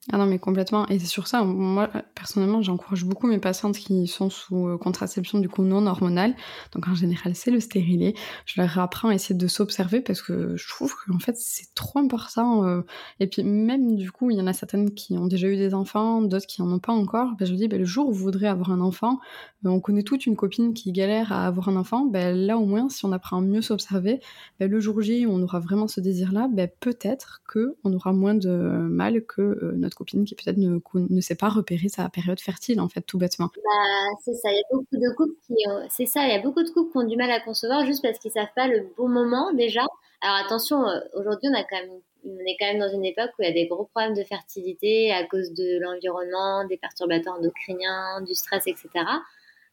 Ah 0.08 0.16
non, 0.16 0.24
mais 0.24 0.38
complètement. 0.38 0.88
Et 0.88 0.98
c'est 0.98 1.06
sur 1.06 1.26
ça, 1.26 1.44
moi, 1.44 1.90
personnellement, 2.14 2.62
j'encourage 2.62 3.04
beaucoup 3.04 3.26
mes 3.26 3.38
patientes 3.38 3.76
qui 3.76 4.06
sont 4.06 4.30
sous 4.30 4.66
euh, 4.66 4.78
contraception 4.78 5.38
du 5.40 5.48
coup 5.50 5.62
non 5.62 5.86
hormonale. 5.86 6.34
Donc 6.72 6.88
en 6.88 6.94
général, 6.94 7.34
c'est 7.34 7.50
le 7.50 7.60
stérilet. 7.60 8.14
Je 8.46 8.58
leur 8.62 8.78
apprends 8.78 9.10
à 9.10 9.14
essayer 9.14 9.34
de 9.34 9.46
s'observer 9.46 10.00
parce 10.00 10.22
que 10.22 10.56
je 10.56 10.68
trouve 10.68 10.94
qu'en 11.04 11.18
fait, 11.18 11.36
c'est 11.36 11.74
trop 11.74 11.98
important. 11.98 12.64
Euh. 12.64 12.80
Et 13.20 13.26
puis 13.26 13.42
même, 13.42 13.94
du 13.94 14.10
coup, 14.10 14.30
il 14.30 14.38
y 14.38 14.40
en 14.40 14.46
a 14.46 14.54
certaines 14.54 14.94
qui 14.94 15.18
ont 15.18 15.26
déjà 15.26 15.48
eu 15.48 15.56
des 15.56 15.74
enfants, 15.74 16.22
d'autres 16.22 16.46
qui 16.46 16.62
en 16.62 16.72
ont 16.72 16.78
pas 16.78 16.94
encore. 16.94 17.36
Ben, 17.38 17.44
je 17.44 17.52
dis, 17.52 17.68
ben, 17.68 17.78
le 17.78 17.84
jour 17.84 18.08
où 18.08 18.12
vous 18.12 18.24
voudrez 18.24 18.48
avoir 18.48 18.70
un 18.70 18.80
enfant, 18.80 19.20
ben, 19.62 19.70
on 19.70 19.80
connaît 19.80 20.02
toute 20.02 20.24
une 20.24 20.34
copine 20.34 20.72
qui 20.72 20.92
galère 20.92 21.30
à 21.30 21.46
avoir 21.46 21.68
un 21.68 21.76
enfant. 21.76 22.06
Ben, 22.06 22.34
là, 22.34 22.56
au 22.56 22.64
moins, 22.64 22.88
si 22.88 23.04
on 23.04 23.12
apprend 23.12 23.36
à 23.36 23.40
mieux 23.42 23.60
s'observer, 23.60 24.20
ben, 24.58 24.70
le 24.70 24.80
jour 24.80 25.02
J 25.02 25.26
on 25.28 25.42
aura 25.42 25.60
vraiment 25.60 25.88
ce 25.88 26.00
désir-là, 26.00 26.48
peut-être 26.80 27.42
qu'on 27.52 27.92
aura 27.92 28.14
moins 28.14 28.34
de 28.34 28.48
mal 28.48 29.26
que 29.26 29.42
euh, 29.42 29.89
notre 29.90 29.98
copine 29.98 30.24
qui 30.24 30.34
peut-être 30.34 30.56
ne, 30.56 30.78
ne 30.94 31.20
sait 31.20 31.34
pas 31.34 31.48
repérer 31.48 31.88
sa 31.88 32.08
période 32.08 32.40
fertile, 32.40 32.80
en 32.80 32.88
fait, 32.88 33.02
tout 33.02 33.18
bêtement. 33.18 33.50
Bah, 33.56 34.16
c'est 34.24 34.34
ça, 34.34 34.50
il 34.50 34.56
y 34.56 34.58
a 34.58 34.62
beaucoup 34.70 34.96
de 34.96 35.14
couples 35.14 35.34
qui, 35.46 35.54
c'est 35.90 36.06
ça, 36.06 36.26
il 36.26 36.30
y 36.30 36.36
a 36.36 36.40
beaucoup 36.40 36.62
de 36.62 36.70
couples 36.70 36.92
qui 36.92 36.98
ont 36.98 37.06
du 37.06 37.16
mal 37.16 37.30
à 37.30 37.40
concevoir 37.40 37.84
juste 37.84 38.02
parce 38.02 38.18
qu'ils 38.18 38.30
savent 38.30 38.54
pas 38.54 38.68
le 38.68 38.88
bon 38.96 39.08
moment 39.08 39.52
déjà. 39.52 39.82
Alors 40.22 40.36
attention, 40.44 40.86
euh, 40.86 41.00
aujourd'hui 41.14 41.48
on 41.50 41.54
a 41.54 41.64
quand 41.64 41.76
même 41.76 42.00
on 42.24 42.38
est 42.46 42.56
quand 42.58 42.66
même 42.66 42.78
dans 42.78 42.92
une 42.92 43.04
époque 43.04 43.30
où 43.38 43.42
il 43.42 43.46
y 43.46 43.50
a 43.50 43.54
des 43.54 43.66
gros 43.66 43.86
problèmes 43.86 44.14
de 44.14 44.24
fertilité 44.24 45.10
à 45.10 45.24
cause 45.24 45.52
de 45.54 45.80
l'environnement, 45.80 46.66
des 46.66 46.76
perturbateurs 46.76 47.34
endocriniens, 47.38 48.20
du 48.26 48.34
stress, 48.34 48.66
etc. 48.66 48.88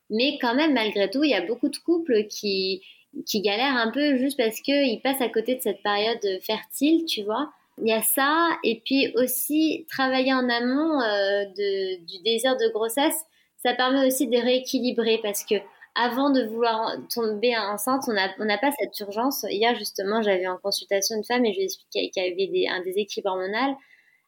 Mais 0.09 0.37
quand 0.39 0.55
même, 0.55 0.73
malgré 0.73 1.09
tout, 1.09 1.23
il 1.23 1.31
y 1.31 1.35
a 1.35 1.45
beaucoup 1.45 1.67
de 1.67 1.75
couples 1.77 2.25
qui, 2.27 2.81
qui 3.25 3.41
galèrent 3.41 3.75
un 3.75 3.91
peu 3.91 4.15
juste 4.17 4.37
parce 4.37 4.61
qu'ils 4.61 5.01
passent 5.01 5.21
à 5.21 5.27
côté 5.27 5.55
de 5.55 5.61
cette 5.61 5.83
période 5.83 6.25
fertile, 6.41 7.03
tu 7.05 7.23
vois. 7.23 7.51
Il 7.79 7.87
y 7.87 7.93
a 7.93 8.01
ça, 8.01 8.49
et 8.63 8.81
puis 8.83 9.13
aussi 9.15 9.85
travailler 9.89 10.33
en 10.33 10.49
amont 10.49 10.99
euh, 11.01 11.45
du 11.45 12.23
désir 12.23 12.57
de 12.57 12.71
grossesse, 12.73 13.15
ça 13.57 13.73
permet 13.73 14.05
aussi 14.07 14.27
de 14.27 14.37
rééquilibrer 14.37 15.19
parce 15.21 15.43
que 15.43 15.55
avant 15.95 16.29
de 16.29 16.43
vouloir 16.43 16.95
tomber 17.13 17.57
enceinte, 17.57 18.03
on 18.07 18.13
n'a 18.13 18.57
pas 18.57 18.71
cette 18.79 18.99
urgence. 18.99 19.45
Hier, 19.49 19.75
justement, 19.75 20.21
j'avais 20.21 20.47
en 20.47 20.57
consultation 20.57 21.15
une 21.17 21.23
femme 21.23 21.43
et 21.45 21.51
je 21.53 21.57
lui 21.57 21.63
ai 21.63 21.65
expliqué 21.65 22.11
qu'elle 22.11 22.33
avait 22.33 22.47
des, 22.47 22.67
un 22.67 22.83
déséquilibre 22.83 23.31
hormonal. 23.31 23.75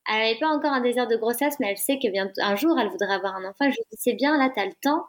Elle 0.07 0.15
n'avait 0.15 0.39
pas 0.39 0.47
encore 0.47 0.71
un 0.71 0.81
désir 0.81 1.07
de 1.07 1.15
grossesse, 1.15 1.59
mais 1.59 1.69
elle 1.69 1.77
sait 1.77 1.99
que 1.99 2.07
un 2.41 2.55
jour, 2.55 2.77
elle 2.79 2.89
voudrait 2.89 3.13
avoir 3.13 3.35
un 3.35 3.45
enfant. 3.45 3.65
Je 3.69 3.75
lui 3.75 3.81
ai 3.81 3.85
dit, 3.91 3.97
c'est 3.99 4.13
bien, 4.13 4.37
là, 4.37 4.49
tu 4.53 4.59
as 4.59 4.65
le 4.65 4.73
temps. 4.81 5.05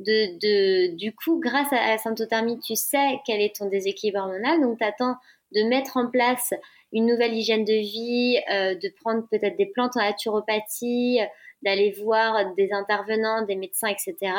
De, 0.00 0.38
de, 0.40 0.96
du 0.96 1.14
coup, 1.14 1.38
grâce 1.40 1.72
à 1.72 1.90
la 1.90 1.98
symptothermie, 1.98 2.58
tu 2.58 2.74
sais 2.74 3.20
quel 3.24 3.40
est 3.40 3.54
ton 3.56 3.68
déséquilibre 3.68 4.18
hormonal. 4.18 4.60
Donc, 4.60 4.78
tu 4.78 4.84
attends 4.84 5.14
de 5.54 5.68
mettre 5.68 5.96
en 5.96 6.10
place 6.10 6.52
une 6.92 7.06
nouvelle 7.06 7.34
hygiène 7.34 7.64
de 7.64 7.72
vie, 7.72 8.38
euh, 8.52 8.74
de 8.74 8.92
prendre 9.02 9.26
peut-être 9.30 9.56
des 9.56 9.66
plantes 9.66 9.96
en 9.96 10.00
naturopathie, 10.00 11.18
d'aller 11.62 11.92
voir 12.02 12.54
des 12.54 12.72
intervenants, 12.72 13.44
des 13.44 13.56
médecins, 13.56 13.88
etc. 13.88 14.32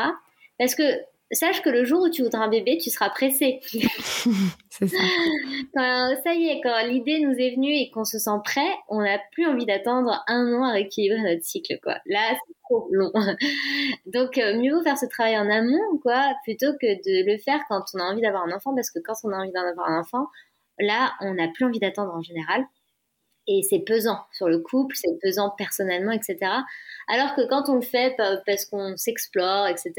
Parce 0.57 0.75
que 0.75 0.83
sache 1.31 1.61
que 1.61 1.69
le 1.69 1.83
jour 1.83 2.03
où 2.03 2.09
tu 2.09 2.23
voudras 2.23 2.43
un 2.43 2.49
bébé, 2.49 2.77
tu 2.77 2.89
seras 2.89 3.09
pressé. 3.09 3.59
c'est 4.69 4.87
ça. 4.87 4.97
ça 6.23 6.33
y 6.33 6.47
est, 6.47 6.61
quand 6.61 6.85
l'idée 6.87 7.19
nous 7.19 7.33
est 7.33 7.55
venue 7.55 7.73
et 7.73 7.89
qu'on 7.91 8.05
se 8.05 8.19
sent 8.19 8.39
prêt, 8.43 8.69
on 8.89 9.01
n'a 9.01 9.19
plus 9.31 9.45
envie 9.45 9.65
d'attendre 9.65 10.23
un 10.27 10.53
an 10.53 10.63
à 10.63 10.71
rééquilibrer 10.73 11.21
notre 11.21 11.43
cycle, 11.43 11.79
quoi. 11.81 11.97
Là, 12.05 12.19
c'est 12.31 12.53
trop 12.63 12.87
long. 12.91 13.11
Donc, 14.05 14.37
euh, 14.37 14.57
mieux 14.59 14.73
vaut 14.73 14.83
faire 14.83 14.97
ce 14.97 15.05
travail 15.07 15.37
en 15.37 15.49
amont, 15.49 15.97
quoi, 16.01 16.33
plutôt 16.43 16.73
que 16.79 16.87
de 16.87 17.31
le 17.31 17.37
faire 17.37 17.59
quand 17.69 17.83
on 17.93 17.99
a 17.99 18.03
envie 18.03 18.21
d'avoir 18.21 18.43
un 18.43 18.55
enfant, 18.55 18.73
parce 18.75 18.91
que 18.91 18.99
quand 18.99 19.15
on 19.23 19.31
a 19.31 19.37
envie 19.37 19.51
d'avoir 19.51 19.89
un 19.89 19.99
enfant, 19.99 20.27
Là, 20.79 21.13
on 21.21 21.33
n'a 21.35 21.47
plus 21.49 21.65
envie 21.65 21.79
d'attendre 21.79 22.13
en 22.13 22.21
général. 22.21 22.65
Et 23.47 23.61
c'est 23.63 23.79
pesant 23.79 24.19
sur 24.33 24.49
le 24.49 24.59
couple, 24.59 24.95
c'est 24.95 25.19
pesant 25.21 25.51
personnellement, 25.57 26.11
etc. 26.11 26.37
Alors 27.07 27.35
que 27.35 27.47
quand 27.47 27.69
on 27.69 27.75
le 27.75 27.81
fait 27.81 28.15
parce 28.45 28.65
qu'on 28.65 28.97
s'explore, 28.97 29.67
etc., 29.67 29.93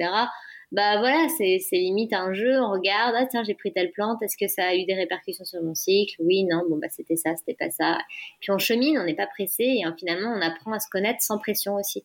bah 0.72 0.98
voilà, 0.98 1.28
c'est 1.38 1.60
limite 1.72 2.12
un 2.12 2.32
jeu, 2.34 2.60
on 2.60 2.72
regarde, 2.72 3.14
ah 3.16 3.26
tiens, 3.26 3.44
j'ai 3.44 3.54
pris 3.54 3.72
telle 3.72 3.92
plante, 3.92 4.20
est-ce 4.22 4.36
que 4.36 4.48
ça 4.48 4.64
a 4.64 4.74
eu 4.74 4.84
des 4.84 4.94
répercussions 4.94 5.44
sur 5.44 5.62
mon 5.62 5.74
cycle? 5.76 6.16
Oui, 6.20 6.44
non, 6.44 6.64
bon, 6.68 6.76
bah 6.78 6.88
c'était 6.90 7.14
ça, 7.16 7.36
c'était 7.36 7.54
pas 7.54 7.70
ça. 7.70 7.98
Puis 8.40 8.50
on 8.50 8.58
chemine, 8.58 8.98
on 8.98 9.04
n'est 9.04 9.14
pas 9.14 9.28
pressé, 9.28 9.62
et 9.64 9.84
finalement, 9.96 10.32
on 10.36 10.40
apprend 10.42 10.72
à 10.72 10.80
se 10.80 10.88
connaître 10.90 11.22
sans 11.22 11.38
pression 11.38 11.76
aussi. 11.76 12.04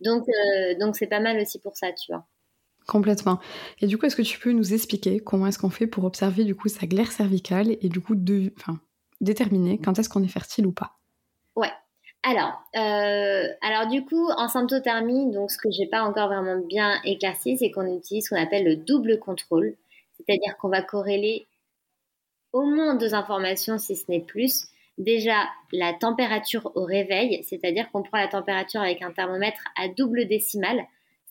Donc, 0.00 0.24
euh, 0.28 0.74
donc 0.78 0.96
c'est 0.96 1.06
pas 1.08 1.20
mal 1.20 1.38
aussi 1.40 1.58
pour 1.60 1.76
ça, 1.76 1.92
tu 1.92 2.12
vois. 2.12 2.26
Complètement. 2.86 3.38
Et 3.80 3.86
du 3.86 3.96
coup, 3.96 4.06
est-ce 4.06 4.16
que 4.16 4.22
tu 4.22 4.38
peux 4.38 4.52
nous 4.52 4.74
expliquer 4.74 5.20
comment 5.20 5.46
est-ce 5.46 5.58
qu'on 5.58 5.70
fait 5.70 5.86
pour 5.86 6.04
observer 6.04 6.44
du 6.44 6.54
coup 6.54 6.68
sa 6.68 6.86
glaire 6.86 7.12
cervicale 7.12 7.76
et 7.80 7.88
du 7.88 8.00
coup 8.00 8.14
de, 8.14 8.52
enfin, 8.58 8.78
déterminer 9.20 9.78
quand 9.78 9.98
est-ce 9.98 10.08
qu'on 10.08 10.22
est 10.22 10.28
fertile 10.28 10.66
ou 10.66 10.72
pas? 10.72 10.98
Ouais. 11.56 11.72
Alors, 12.22 12.62
euh, 12.76 13.48
alors 13.62 13.86
du 13.86 14.04
coup, 14.04 14.28
en 14.36 14.48
symptothermie, 14.48 15.30
donc 15.32 15.50
ce 15.50 15.58
que 15.58 15.70
j'ai 15.70 15.86
pas 15.86 16.02
encore 16.02 16.28
vraiment 16.28 16.58
bien 16.58 17.00
éclairci, 17.04 17.56
c'est 17.58 17.70
qu'on 17.70 17.86
utilise 17.86 18.24
ce 18.24 18.30
qu'on 18.30 18.40
appelle 18.40 18.64
le 18.64 18.76
double 18.76 19.18
contrôle, 19.18 19.74
c'est-à-dire 20.16 20.56
qu'on 20.58 20.68
va 20.68 20.82
corréler 20.82 21.46
au 22.52 22.64
moins 22.64 22.94
deux 22.94 23.14
informations, 23.14 23.78
si 23.78 23.96
ce 23.96 24.10
n'est 24.10 24.20
plus. 24.20 24.68
Déjà, 24.96 25.48
la 25.72 25.92
température 25.92 26.70
au 26.76 26.84
réveil, 26.84 27.42
c'est-à-dire 27.42 27.90
qu'on 27.90 28.02
prend 28.02 28.18
la 28.18 28.28
température 28.28 28.80
avec 28.80 29.02
un 29.02 29.10
thermomètre 29.10 29.60
à 29.76 29.88
double 29.88 30.26
décimale 30.26 30.84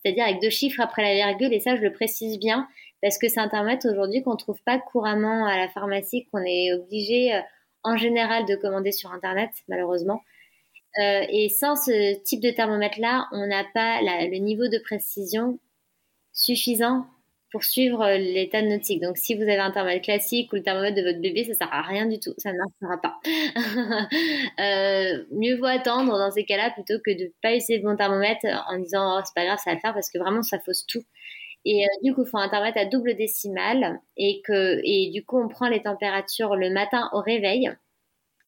c'est-à-dire 0.03 0.25
avec 0.25 0.41
deux 0.41 0.49
chiffres 0.49 0.81
après 0.81 1.03
la 1.03 1.13
virgule, 1.13 1.53
et 1.53 1.59
ça 1.59 1.75
je 1.75 1.81
le 1.81 1.93
précise 1.93 2.39
bien, 2.39 2.67
parce 3.01 3.17
que 3.17 3.27
c'est 3.27 3.39
un 3.39 3.49
thermomètre 3.49 3.87
aujourd'hui 3.87 4.23
qu'on 4.23 4.33
ne 4.33 4.37
trouve 4.37 4.61
pas 4.63 4.79
couramment 4.79 5.45
à 5.45 5.57
la 5.57 5.67
pharmacie, 5.69 6.25
qu'on 6.31 6.43
est 6.45 6.73
obligé 6.73 7.41
en 7.83 7.97
général 7.97 8.45
de 8.45 8.55
commander 8.55 8.91
sur 8.91 9.11
Internet, 9.11 9.49
malheureusement. 9.67 10.21
Euh, 10.99 11.25
et 11.29 11.49
sans 11.49 11.75
ce 11.75 12.21
type 12.23 12.41
de 12.41 12.51
thermomètre-là, 12.51 13.27
on 13.31 13.47
n'a 13.47 13.63
pas 13.73 13.99
le 14.01 14.37
niveau 14.37 14.67
de 14.67 14.77
précision 14.77 15.59
suffisant 16.33 17.05
pour 17.53 17.63
suivre 17.63 18.03
l'état 18.17 18.63
nautique. 18.63 18.99
Donc, 18.99 19.15
si 19.15 19.35
vous 19.35 19.43
avez 19.43 19.59
un 19.59 19.69
thermomètre 19.69 20.03
classique 20.03 20.51
ou 20.51 20.55
le 20.55 20.63
thermomètre 20.63 20.97
de 20.97 21.03
votre 21.03 21.21
bébé, 21.21 21.43
ça 21.43 21.53
sert 21.53 21.71
à 21.71 21.83
rien 21.83 22.07
du 22.07 22.19
tout. 22.19 22.33
Ça 22.39 22.51
ne 22.51 22.57
marchera 22.57 22.99
pas. 22.99 23.19
euh, 24.59 25.23
mieux 25.31 25.55
vaut 25.57 25.65
attendre 25.65 26.17
dans 26.17 26.31
ces 26.31 26.45
cas-là 26.45 26.71
plutôt 26.71 26.99
que 27.05 27.11
de 27.11 27.25
ne 27.25 27.29
pas 27.43 27.53
essayer 27.53 27.77
de 27.77 27.85
mon 27.85 27.95
thermomètre 27.95 28.47
en 28.67 28.79
disant 28.79 29.19
oh, 29.19 29.21
c'est 29.23 29.35
pas 29.35 29.45
grave, 29.45 29.59
ça 29.63 29.71
va 29.71 29.79
faire 29.79 29.93
parce 29.93 30.09
que 30.09 30.17
vraiment 30.17 30.41
ça 30.41 30.57
fausse 30.57 30.87
tout. 30.87 31.03
Et 31.63 31.85
euh, 31.85 31.87
du 32.03 32.15
coup, 32.15 32.23
il 32.25 32.27
faut 32.27 32.39
un 32.39 32.49
thermomètre 32.49 32.79
à 32.79 32.85
double 32.85 33.15
décimale 33.15 33.99
et 34.17 34.41
que 34.43 34.81
et 34.83 35.11
du 35.11 35.23
coup, 35.23 35.39
on 35.39 35.47
prend 35.47 35.67
les 35.69 35.83
températures 35.83 36.55
le 36.55 36.71
matin 36.71 37.07
au 37.13 37.21
réveil 37.21 37.71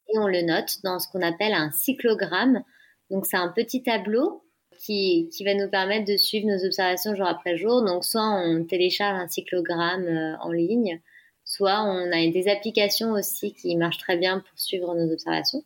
et 0.09 0.17
on 0.17 0.27
le 0.27 0.41
note 0.41 0.77
dans 0.83 0.97
ce 0.97 1.07
qu'on 1.11 1.21
appelle 1.21 1.53
un 1.53 1.69
cyclogramme. 1.69 2.63
Donc, 3.11 3.27
c'est 3.27 3.37
un 3.37 3.49
petit 3.49 3.83
tableau 3.83 4.44
qui, 4.77 5.29
va 5.43 5.53
nous 5.53 5.69
permettre 5.69 6.05
de 6.05 6.17
suivre 6.17 6.47
nos 6.47 6.65
observations 6.65 7.15
jour 7.15 7.27
après 7.27 7.57
jour. 7.57 7.83
Donc, 7.83 8.03
soit 8.03 8.23
on 8.23 8.63
télécharge 8.63 9.19
un 9.19 9.27
cyclogramme 9.27 10.07
euh, 10.07 10.38
en 10.41 10.51
ligne, 10.51 11.01
soit 11.43 11.83
on 11.83 12.11
a 12.11 12.27
des 12.31 12.47
applications 12.47 13.11
aussi 13.11 13.53
qui 13.53 13.75
marchent 13.75 13.97
très 13.97 14.17
bien 14.17 14.39
pour 14.39 14.59
suivre 14.59 14.95
nos 14.95 15.11
observations. 15.11 15.63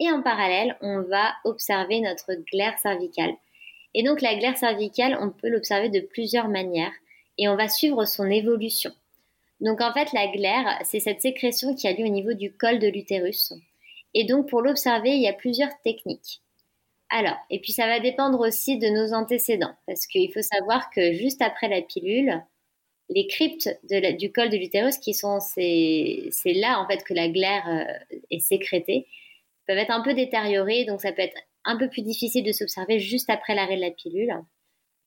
Et 0.00 0.10
en 0.10 0.22
parallèle, 0.22 0.76
on 0.80 1.02
va 1.02 1.32
observer 1.44 2.00
notre 2.00 2.32
glaire 2.50 2.78
cervicale. 2.78 3.34
Et 3.94 4.02
donc, 4.02 4.20
la 4.20 4.36
glaire 4.36 4.56
cervicale, 4.56 5.18
on 5.20 5.30
peut 5.30 5.48
l'observer 5.48 5.88
de 5.88 6.00
plusieurs 6.00 6.48
manières 6.48 6.92
et 7.38 7.48
on 7.48 7.56
va 7.56 7.68
suivre 7.68 8.04
son 8.04 8.30
évolution. 8.30 8.92
Donc, 9.60 9.80
en 9.80 9.92
fait, 9.92 10.12
la 10.12 10.28
glaire, 10.28 10.78
c'est 10.84 11.00
cette 11.00 11.20
sécrétion 11.20 11.74
qui 11.74 11.86
a 11.86 11.92
lieu 11.92 12.04
au 12.04 12.08
niveau 12.08 12.32
du 12.32 12.52
col 12.52 12.78
de 12.78 12.88
l'utérus. 12.88 13.52
Et 14.14 14.24
donc, 14.24 14.48
pour 14.48 14.62
l'observer, 14.62 15.10
il 15.10 15.22
y 15.22 15.28
a 15.28 15.32
plusieurs 15.32 15.70
techniques. 15.84 16.40
Alors, 17.10 17.36
et 17.50 17.60
puis 17.60 17.72
ça 17.72 17.86
va 17.86 17.98
dépendre 17.98 18.40
aussi 18.40 18.78
de 18.78 18.88
nos 18.88 19.12
antécédents, 19.12 19.74
parce 19.86 20.06
qu'il 20.06 20.32
faut 20.32 20.42
savoir 20.42 20.90
que 20.90 21.12
juste 21.12 21.42
après 21.42 21.68
la 21.68 21.82
pilule, 21.82 22.40
les 23.08 23.26
cryptes 23.26 23.68
du 24.18 24.32
col 24.32 24.48
de 24.48 24.56
l'utérus, 24.56 24.98
qui 24.98 25.12
sont 25.12 25.40
c'est 25.40 26.30
là 26.46 26.80
en 26.80 26.86
fait 26.86 27.02
que 27.02 27.12
la 27.12 27.28
glaire 27.28 27.68
euh, 27.68 28.14
est 28.30 28.38
sécrétée, 28.38 29.06
peuvent 29.66 29.78
être 29.78 29.90
un 29.90 30.02
peu 30.02 30.14
détériorées, 30.14 30.84
donc 30.84 31.00
ça 31.00 31.12
peut 31.12 31.22
être 31.22 31.36
un 31.64 31.76
peu 31.76 31.88
plus 31.88 32.02
difficile 32.02 32.44
de 32.44 32.52
s'observer 32.52 33.00
juste 33.00 33.28
après 33.28 33.54
l'arrêt 33.54 33.76
de 33.76 33.82
la 33.82 33.90
pilule. 33.90 34.32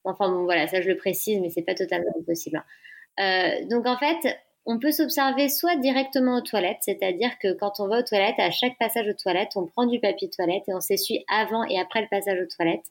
Enfin 0.04 0.30
bon, 0.30 0.44
voilà, 0.44 0.68
ça 0.68 0.82
je 0.82 0.90
le 0.90 0.98
précise, 0.98 1.40
mais 1.40 1.50
c'est 1.50 1.64
pas 1.64 1.76
totalement 1.76 2.12
impossible. 2.20 2.58
Hein. 2.58 3.62
Euh, 3.64 3.66
donc 3.68 3.88
en 3.88 3.98
fait, 3.98 4.38
on 4.66 4.80
peut 4.80 4.92
s'observer 4.92 5.50
soit 5.50 5.76
directement 5.76 6.38
aux 6.38 6.42
toilettes, 6.42 6.82
c'est-à-dire 6.82 7.38
que 7.40 7.54
quand 7.54 7.80
on 7.80 7.88
va 7.88 8.00
aux 8.00 8.04
toilettes, 8.04 8.40
à 8.40 8.52
chaque 8.52 8.78
passage 8.80 9.08
aux 9.08 9.22
toilettes, 9.22 9.52
on 9.56 9.68
prend 9.68 9.86
du 9.86 10.00
papier 10.00 10.30
toilette 10.30 10.64
et 10.68 10.74
on 10.74 10.80
s'essuie 10.80 11.26
avant 11.30 11.66
et 11.66 11.80
après 11.80 12.02
le 12.02 12.08
passage 12.10 12.40
aux 12.40 12.56
toilettes. 12.56 12.86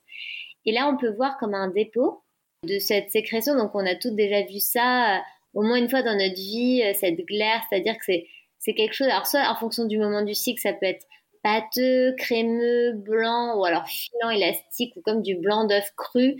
Et 0.67 0.73
là, 0.73 0.89
on 0.89 0.97
peut 0.97 1.15
voir 1.15 1.39
comme 1.39 1.55
un 1.55 1.69
dépôt 1.69 2.23
de 2.65 2.79
cette 2.79 3.11
sécrétion. 3.11 3.57
Donc, 3.57 3.71
on 3.75 3.87
a 3.87 3.95
toutes 3.95 4.15
déjà 4.15 4.43
vu 4.43 4.61
ça 4.61 5.17
euh, 5.17 5.21
au 5.55 5.63
moins 5.63 5.77
une 5.77 5.89
fois 5.89 6.03
dans 6.03 6.17
notre 6.17 6.35
vie, 6.35 6.83
euh, 6.85 6.93
cette 6.95 7.19
glaire, 7.27 7.63
c'est-à-dire 7.69 7.95
que 7.95 8.05
c'est, 8.05 8.27
c'est 8.59 8.75
quelque 8.75 8.95
chose. 8.95 9.09
Alors, 9.09 9.27
soit 9.27 9.49
en 9.49 9.57
fonction 9.57 9.87
du 9.87 9.99
moment 9.99 10.23
du 10.23 10.35
cycle, 10.35 10.61
ça 10.61 10.73
peut 10.75 10.87
être 10.87 11.07
pâteux, 11.43 12.15
crémeux, 12.19 12.93
blanc 12.93 13.59
ou 13.59 13.65
alors 13.65 13.87
filant, 13.87 14.31
élastique 14.31 14.95
ou 14.97 15.01
comme 15.01 15.23
du 15.23 15.37
blanc 15.37 15.65
d'œuf 15.65 15.91
cru. 15.97 16.37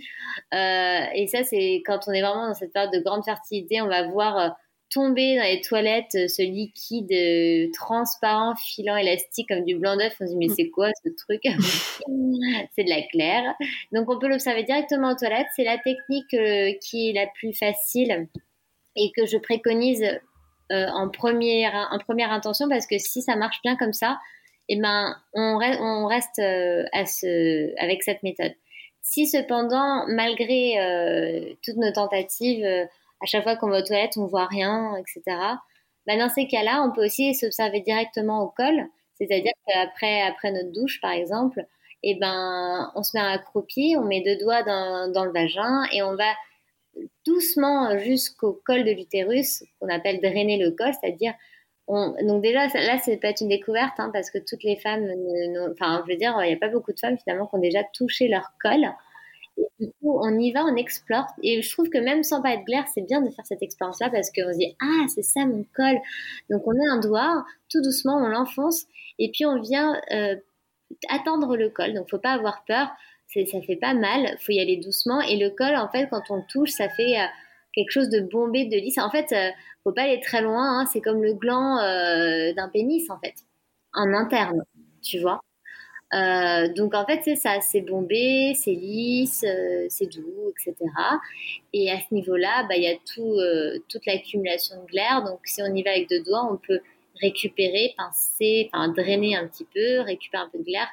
Euh, 0.53 1.05
et 1.13 1.27
ça, 1.27 1.43
c'est 1.43 1.81
quand 1.85 2.07
on 2.07 2.11
est 2.11 2.21
vraiment 2.21 2.47
dans 2.47 2.53
cette 2.53 2.71
période 2.71 2.93
de 2.93 2.99
grande 2.99 3.25
fertilité, 3.25 3.81
on 3.81 3.87
va 3.87 4.07
voir 4.07 4.55
tomber 4.93 5.37
dans 5.37 5.43
les 5.43 5.61
toilettes 5.61 6.15
euh, 6.15 6.27
ce 6.27 6.41
liquide 6.41 7.11
euh, 7.11 7.71
transparent, 7.73 8.55
filant, 8.55 8.95
élastique 8.95 9.47
comme 9.49 9.63
du 9.63 9.75
blanc 9.75 9.97
d'œuf. 9.97 10.13
On 10.19 10.25
se 10.25 10.31
dit 10.31 10.37
mais 10.37 10.47
mm. 10.47 10.55
c'est 10.55 10.69
quoi 10.69 10.89
ce 11.03 11.09
truc? 11.09 11.41
C'est 12.75 12.83
de 12.83 12.89
la 12.89 13.01
claire. 13.03 13.55
Donc 13.91 14.09
on 14.09 14.19
peut 14.19 14.27
l'observer 14.27 14.63
directement 14.63 15.11
aux 15.11 15.15
toilettes. 15.15 15.47
C'est 15.55 15.63
la 15.63 15.77
technique 15.77 16.33
euh, 16.33 16.71
qui 16.81 17.09
est 17.09 17.13
la 17.13 17.27
plus 17.27 17.53
facile 17.53 18.27
et 18.95 19.11
que 19.15 19.25
je 19.25 19.37
préconise 19.37 20.05
en, 20.69 21.07
première, 21.09 21.89
en 21.91 21.99
première 21.99 22.31
intention 22.31 22.67
parce 22.67 22.87
que 22.87 22.97
si 22.97 23.21
ça 23.21 23.35
marche 23.35 23.61
bien 23.63 23.75
comme 23.75 23.93
ça, 23.93 24.17
eh 24.69 24.79
ben, 24.79 25.15
on, 25.33 25.59
on 25.61 26.07
reste 26.07 26.39
à 26.39 27.05
ce, 27.05 27.79
avec 27.79 28.01
cette 28.01 28.23
méthode. 28.23 28.53
Si 29.01 29.27
cependant, 29.27 30.05
malgré 30.07 31.55
toutes 31.63 31.77
nos 31.77 31.91
tentatives, 31.91 32.65
à 33.23 33.25
chaque 33.25 33.43
fois 33.43 33.55
qu'on 33.55 33.69
va 33.69 33.79
aux 33.79 33.83
toilettes, 33.83 34.17
on 34.17 34.27
voit 34.27 34.45
rien, 34.45 34.95
etc. 34.97 35.21
Bah, 36.05 36.17
dans 36.17 36.29
ces 36.29 36.47
cas-là, 36.47 36.83
on 36.83 36.91
peut 36.91 37.05
aussi 37.05 37.33
s'observer 37.33 37.79
directement 37.79 38.43
au 38.43 38.49
col, 38.49 38.87
c'est-à-dire 39.15 39.53
qu'après 39.65 40.21
après 40.21 40.51
notre 40.51 40.71
douche, 40.73 40.99
par 41.01 41.11
exemple, 41.11 41.65
eh 42.03 42.15
ben, 42.15 42.91
on 42.95 43.03
se 43.03 43.17
met 43.17 43.23
accroupi, 43.23 43.95
on 43.97 44.03
met 44.03 44.21
deux 44.21 44.37
doigts 44.37 44.63
dans, 44.63 45.23
le 45.23 45.31
vagin 45.31 45.83
et 45.93 46.03
on 46.03 46.15
va 46.15 46.33
doucement 47.25 47.97
jusqu'au 47.97 48.61
col 48.65 48.83
de 48.83 48.91
l'utérus, 48.91 49.63
qu'on 49.79 49.87
appelle 49.87 50.19
drainer 50.19 50.57
le 50.57 50.71
col, 50.71 50.91
c'est-à-dire 51.01 51.33
on, 51.87 52.13
donc 52.23 52.41
déjà 52.41 52.67
là 52.67 52.97
c'est 53.03 53.17
peut 53.17 53.27
être 53.27 53.41
une 53.41 53.49
découverte 53.49 53.99
hein, 53.99 54.09
parce 54.13 54.31
que 54.31 54.37
toutes 54.37 54.63
les 54.63 54.77
femmes, 54.77 55.05
enfin 55.71 56.01
je 56.05 56.13
veux 56.13 56.17
dire 56.17 56.33
il 56.41 56.47
n'y 56.47 56.53
a 56.53 56.57
pas 56.57 56.69
beaucoup 56.69 56.93
de 56.93 56.99
femmes 56.99 57.17
finalement 57.17 57.45
qui 57.47 57.55
ont 57.55 57.59
déjà 57.59 57.83
touché 57.93 58.29
leur 58.29 58.53
col 58.61 58.85
du 59.79 59.87
coup, 59.99 60.19
on 60.21 60.39
y 60.39 60.51
va, 60.51 60.63
on 60.65 60.75
explore. 60.75 61.25
Et 61.41 61.61
je 61.61 61.71
trouve 61.71 61.89
que 61.89 61.97
même 61.97 62.23
sans 62.23 62.41
pas 62.41 62.53
être 62.53 62.63
glaire, 62.63 62.85
c'est 62.93 63.01
bien 63.01 63.21
de 63.21 63.29
faire 63.29 63.45
cette 63.45 63.61
expérience-là 63.61 64.09
parce 64.09 64.29
qu'on 64.31 64.51
se 64.51 64.57
dit 64.57 64.75
Ah, 64.81 65.05
c'est 65.13 65.23
ça 65.23 65.45
mon 65.45 65.65
col. 65.75 65.97
Donc, 66.49 66.67
on 66.67 66.73
met 66.73 66.87
un 66.89 66.99
doigt, 66.99 67.45
tout 67.69 67.81
doucement, 67.81 68.17
on 68.17 68.27
l'enfonce. 68.27 68.85
Et 69.19 69.31
puis, 69.31 69.45
on 69.45 69.61
vient 69.61 69.99
euh, 70.11 70.35
attendre 71.09 71.55
le 71.57 71.69
col. 71.69 71.93
Donc, 71.93 72.09
faut 72.09 72.19
pas 72.19 72.31
avoir 72.33 72.63
peur. 72.65 72.89
Ça 73.27 73.61
fait 73.61 73.77
pas 73.77 73.95
mal. 73.95 74.37
faut 74.39 74.51
y 74.51 74.59
aller 74.59 74.77
doucement. 74.77 75.19
Et 75.21 75.37
le 75.37 75.49
col, 75.49 75.75
en 75.75 75.89
fait, 75.89 76.07
quand 76.09 76.23
on 76.29 76.41
touche, 76.41 76.71
ça 76.71 76.89
fait. 76.89 77.19
Euh, 77.19 77.25
quelque 77.75 77.89
chose 77.89 78.09
de 78.09 78.19
bombé, 78.19 78.65
de 78.65 78.77
lisse. 78.77 78.99
En 78.99 79.09
fait, 79.09 79.31
euh, 79.31 79.49
faut 79.83 79.91
pas 79.93 80.03
aller 80.03 80.19
très 80.19 80.43
loin. 80.43 80.81
Hein. 80.81 80.85
C'est 80.85 81.01
comme 81.01 81.23
le 81.23 81.33
gland 81.33 81.77
d'un 82.55 82.69
pénis, 82.69 83.09
en 83.09 83.17
fait, 83.17 83.33
en 83.93 84.13
interne, 84.13 84.63
tu 85.01 85.19
vois. 85.19 85.41
Euh, 86.13 86.71
donc 86.73 86.93
en 86.93 87.05
fait 87.05 87.21
c'est 87.23 87.35
ça, 87.35 87.59
c'est 87.61 87.81
bombé, 87.81 88.53
c'est 88.55 88.73
lisse, 88.73 89.43
euh, 89.47 89.85
c'est 89.89 90.05
doux, 90.05 90.51
etc. 90.51 90.75
Et 91.73 91.89
à 91.89 91.99
ce 91.99 92.13
niveau-là, 92.13 92.65
bah, 92.69 92.75
il 92.75 92.83
y 92.83 92.87
a 92.87 92.95
euh, 93.17 93.79
toute 93.89 94.05
l'accumulation 94.05 94.81
de 94.81 94.87
glaire. 94.87 95.23
Donc 95.23 95.39
si 95.45 95.61
on 95.63 95.73
y 95.73 95.81
va 95.81 95.91
avec 95.91 96.09
deux 96.09 96.21
doigts, 96.21 96.47
on 96.51 96.57
peut 96.57 96.79
récupérer, 97.21 97.93
pincer, 97.97 98.69
enfin 98.71 98.89
drainer 98.89 99.35
un 99.35 99.47
petit 99.47 99.65
peu, 99.65 100.01
récupérer 100.01 100.43
un 100.43 100.49
peu 100.49 100.59
de 100.59 100.63
glaire 100.63 100.87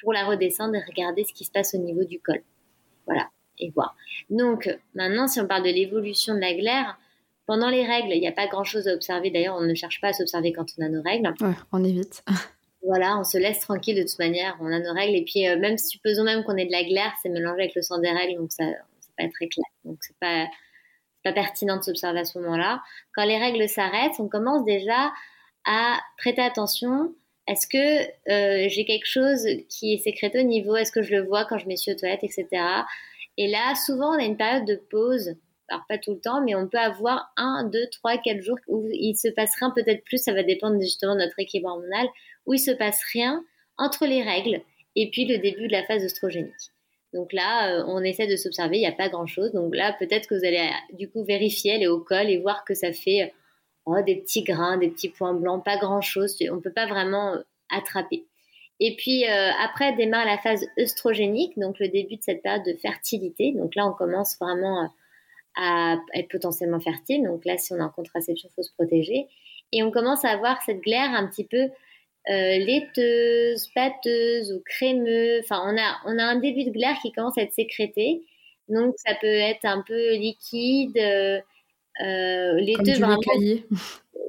pour 0.00 0.12
la 0.12 0.24
redescendre 0.24 0.74
et 0.76 0.82
regarder 0.86 1.24
ce 1.24 1.32
qui 1.32 1.44
se 1.44 1.50
passe 1.50 1.74
au 1.74 1.78
niveau 1.78 2.04
du 2.04 2.20
col. 2.20 2.42
Voilà, 3.06 3.28
et 3.58 3.70
voir. 3.70 3.96
Donc 4.30 4.68
maintenant, 4.94 5.26
si 5.26 5.40
on 5.40 5.46
parle 5.46 5.64
de 5.64 5.70
l'évolution 5.70 6.34
de 6.34 6.40
la 6.40 6.54
glaire, 6.54 6.96
pendant 7.46 7.68
les 7.68 7.84
règles, 7.84 8.12
il 8.12 8.20
n'y 8.20 8.28
a 8.28 8.32
pas 8.32 8.46
grand-chose 8.46 8.86
à 8.86 8.94
observer. 8.94 9.30
D'ailleurs, 9.30 9.56
on 9.56 9.66
ne 9.66 9.74
cherche 9.74 10.00
pas 10.00 10.08
à 10.08 10.12
s'observer 10.12 10.52
quand 10.52 10.66
on 10.78 10.84
a 10.84 10.88
nos 10.88 11.02
règles. 11.02 11.34
Ouais, 11.40 11.56
on 11.72 11.82
évite. 11.82 12.22
Voilà, 12.82 13.18
on 13.18 13.24
se 13.24 13.36
laisse 13.36 13.60
tranquille 13.60 13.96
de 13.96 14.02
toute 14.02 14.18
manière, 14.18 14.56
on 14.60 14.72
a 14.72 14.78
nos 14.78 14.94
règles. 14.94 15.16
Et 15.16 15.24
puis, 15.24 15.46
euh, 15.46 15.58
même 15.58 15.76
supposons 15.76 16.24
même 16.24 16.44
qu'on 16.44 16.56
ait 16.56 16.64
de 16.64 16.72
la 16.72 16.82
glaire, 16.84 17.12
c'est 17.22 17.28
mélangé 17.28 17.62
avec 17.62 17.74
le 17.74 17.82
sang 17.82 17.98
des 17.98 18.10
règles, 18.10 18.38
donc 18.40 18.52
ça, 18.52 18.64
c'est 19.00 19.14
pas 19.16 19.30
très 19.32 19.48
clair. 19.48 19.66
Donc, 19.84 19.98
c'est 20.00 20.16
pas, 20.18 20.46
pas 21.22 21.32
pertinent 21.32 21.76
de 21.76 21.82
s'observer 21.82 22.20
à 22.20 22.24
ce 22.24 22.38
moment-là. 22.38 22.82
Quand 23.14 23.24
les 23.24 23.36
règles 23.36 23.68
s'arrêtent, 23.68 24.18
on 24.18 24.28
commence 24.28 24.64
déjà 24.64 25.12
à 25.66 26.00
prêter 26.16 26.40
attention. 26.40 27.14
Est-ce 27.46 27.66
que 27.66 28.02
euh, 28.30 28.68
j'ai 28.68 28.84
quelque 28.86 29.06
chose 29.06 29.46
qui 29.68 29.92
est 29.92 29.98
sécrété 29.98 30.40
au 30.40 30.44
niveau? 30.44 30.76
Est-ce 30.76 30.92
que 30.92 31.02
je 31.02 31.14
le 31.14 31.22
vois 31.22 31.44
quand 31.44 31.58
je 31.58 31.66
m'essuie 31.66 31.92
aux 31.92 31.96
toilettes, 31.96 32.24
etc. 32.24 32.46
Et 33.36 33.48
là, 33.48 33.74
souvent, 33.74 34.14
on 34.14 34.18
a 34.18 34.24
une 34.24 34.36
période 34.36 34.66
de 34.66 34.76
pause. 34.76 35.34
Alors, 35.68 35.84
pas 35.88 35.98
tout 35.98 36.14
le 36.14 36.20
temps, 36.20 36.42
mais 36.42 36.54
on 36.54 36.66
peut 36.66 36.78
avoir 36.78 37.32
un, 37.36 37.64
deux, 37.64 37.86
trois, 37.92 38.18
quatre 38.18 38.40
jours 38.40 38.58
où 38.68 38.88
il 38.90 39.16
se 39.16 39.28
passe 39.28 39.52
rien, 39.58 39.70
peut-être 39.70 40.02
plus. 40.04 40.18
Ça 40.18 40.32
va 40.32 40.42
dépendre 40.42 40.80
justement 40.80 41.14
de 41.14 41.20
notre 41.20 41.38
équilibre 41.38 41.70
hormonal 41.70 42.08
où 42.50 42.56
se 42.56 42.72
passe 42.72 43.00
rien 43.12 43.44
entre 43.78 44.06
les 44.06 44.22
règles 44.22 44.60
et 44.96 45.08
puis 45.10 45.24
le 45.24 45.38
début 45.38 45.68
de 45.68 45.72
la 45.72 45.84
phase 45.84 46.02
oestrogénique. 46.02 46.72
Donc 47.14 47.32
là, 47.32 47.70
euh, 47.70 47.84
on 47.86 48.02
essaie 48.02 48.26
de 48.26 48.36
s'observer, 48.36 48.78
il 48.78 48.80
n'y 48.80 48.86
a 48.86 48.92
pas 48.92 49.08
grand-chose. 49.08 49.52
Donc 49.52 49.74
là, 49.74 49.94
peut-être 49.98 50.28
que 50.28 50.34
vous 50.34 50.44
allez 50.44 50.58
euh, 50.58 50.96
du 50.96 51.08
coup 51.08 51.24
vérifier, 51.24 51.74
aller 51.74 51.86
au 51.86 52.00
col 52.00 52.28
et 52.28 52.38
voir 52.38 52.64
que 52.64 52.74
ça 52.74 52.92
fait 52.92 53.32
oh, 53.86 53.96
des 54.04 54.16
petits 54.16 54.42
grains, 54.42 54.78
des 54.78 54.90
petits 54.90 55.08
points 55.10 55.32
blancs, 55.32 55.64
pas 55.64 55.76
grand-chose. 55.76 56.36
On 56.50 56.56
ne 56.56 56.60
peut 56.60 56.72
pas 56.72 56.86
vraiment 56.86 57.34
euh, 57.34 57.42
attraper. 57.70 58.26
Et 58.82 58.96
puis 58.96 59.26
après 59.26 59.94
démarre 59.94 60.24
la 60.24 60.38
phase 60.38 60.66
œstrogénique, 60.78 61.52
donc 61.58 61.78
le 61.80 61.88
début 61.88 62.16
de 62.16 62.22
cette 62.22 62.42
période 62.42 62.64
de 62.64 62.72
fertilité. 62.72 63.52
Donc 63.52 63.74
là, 63.74 63.86
on 63.86 63.92
commence 63.92 64.38
vraiment 64.40 64.88
à 65.54 65.98
être 66.14 66.30
potentiellement 66.30 66.80
fertile. 66.80 67.24
Donc 67.24 67.44
là, 67.44 67.58
si 67.58 67.74
on 67.74 67.76
est 67.76 67.82
en 67.82 67.90
contraception, 67.90 68.48
il 68.50 68.54
faut 68.54 68.62
se 68.62 68.72
protéger. 68.72 69.28
Et 69.72 69.82
on 69.82 69.90
commence 69.90 70.24
à 70.24 70.30
avoir 70.30 70.62
cette 70.62 70.80
glaire 70.80 71.10
un 71.10 71.26
petit 71.26 71.44
peu 71.44 71.68
euh, 72.28 72.58
laiteuse, 72.58 73.68
pâteuse 73.74 74.52
ou 74.52 74.62
crémeux. 74.66 75.40
Enfin, 75.40 75.62
on 75.64 75.76
a, 75.78 75.96
on 76.04 76.18
a 76.18 76.24
un 76.24 76.36
début 76.36 76.64
de 76.64 76.70
glaire 76.70 76.98
qui 77.00 77.12
commence 77.12 77.38
à 77.38 77.42
être 77.42 77.54
sécrété. 77.54 78.22
Donc 78.68 78.94
ça 78.98 79.14
peut 79.14 79.26
être 79.26 79.64
un 79.64 79.82
peu 79.86 80.14
liquide, 80.14 80.98
euh, 80.98 81.40
les 82.60 82.74
comme 82.74 82.84
deux 82.84 82.92
du 82.92 83.00
lait 83.00 83.16
caillé. 83.22 83.66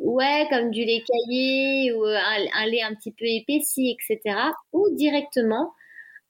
Ouais, 0.03 0.47
comme 0.49 0.71
du 0.71 0.83
lait 0.83 1.03
caillé 1.07 1.93
ou 1.93 2.03
un, 2.05 2.65
lait 2.65 2.81
un 2.81 2.95
petit 2.95 3.11
peu 3.11 3.25
épaissi, 3.25 3.95
etc. 3.95 4.35
Ou 4.73 4.89
directement 4.95 5.73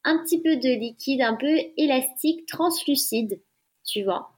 un 0.03 0.17
petit 0.23 0.41
peu 0.41 0.57
de 0.57 0.67
liquide 0.67 1.21
un 1.21 1.35
peu 1.35 1.57
élastique, 1.77 2.45
translucide, 2.47 3.39
tu 3.87 4.03
vois. 4.03 4.29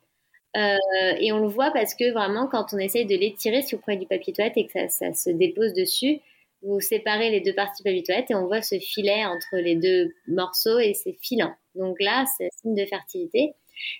et 0.55 1.31
on 1.31 1.39
le 1.39 1.47
voit 1.47 1.71
parce 1.71 1.95
que 1.95 2.11
vraiment, 2.11 2.47
quand 2.47 2.73
on 2.73 2.77
essaye 2.77 3.07
de 3.07 3.15
l'étirer, 3.15 3.63
si 3.63 3.73
vous 3.73 3.81
prenez 3.81 3.97
du 3.97 4.05
papier 4.05 4.33
toilette 4.33 4.57
et 4.57 4.67
que 4.67 4.71
ça, 4.71 4.87
ça 4.87 5.13
se 5.13 5.31
dépose 5.31 5.73
dessus, 5.73 6.21
vous 6.63 6.79
séparez 6.79 7.29
les 7.29 7.41
deux 7.41 7.53
parties 7.53 7.83
papier 7.83 8.03
toilette 8.03 8.31
et 8.31 8.35
on 8.35 8.47
voit 8.47 8.61
ce 8.61 8.79
filet 8.79 9.25
entre 9.25 9.57
les 9.57 9.75
deux 9.75 10.13
morceaux 10.27 10.79
et 10.79 10.93
c'est 10.93 11.17
filant. 11.21 11.53
Donc 11.75 11.97
là, 11.99 12.25
c'est 12.37 12.49
signe 12.61 12.75
de 12.75 12.85
fertilité. 12.85 13.53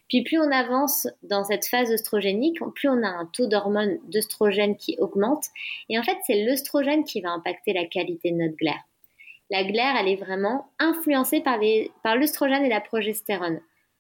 Puis 0.08 0.23
plus 0.23 0.39
on 0.39 0.52
avance 0.52 1.08
dans 1.23 1.43
cette 1.43 1.65
phase 1.65 1.91
œstrogénique, 1.91 2.60
plus 2.76 2.89
on 2.89 3.04
a 3.04 3.08
un 3.08 3.30
taux 3.34 3.47
d'hormone 3.47 3.99
d'œstrogène 4.08 4.78
qui 4.78 4.95
augmente. 4.99 5.45
Et 5.89 5.99
en 5.99 6.04
fait, 6.04 6.17
c'est 6.26 6.43
l'œstrogène 6.43 7.04
qui 7.04 7.21
va 7.21 7.32
impacter 7.32 7.73
la 7.73 7.86
qualité 7.86 8.32
de 8.32 8.38
notre 8.38 8.56
glaire. 8.56 8.82
La 9.49 9.63
glaire, 9.63 9.95
elle 9.99 10.08
est 10.08 10.15
vraiment 10.15 10.71
influencée 10.80 11.41
par, 11.41 11.60
par 12.02 12.15
l'œstrogène 12.15 12.65
et 12.65 12.69
la 12.69 12.82
progestérone. 12.82 13.60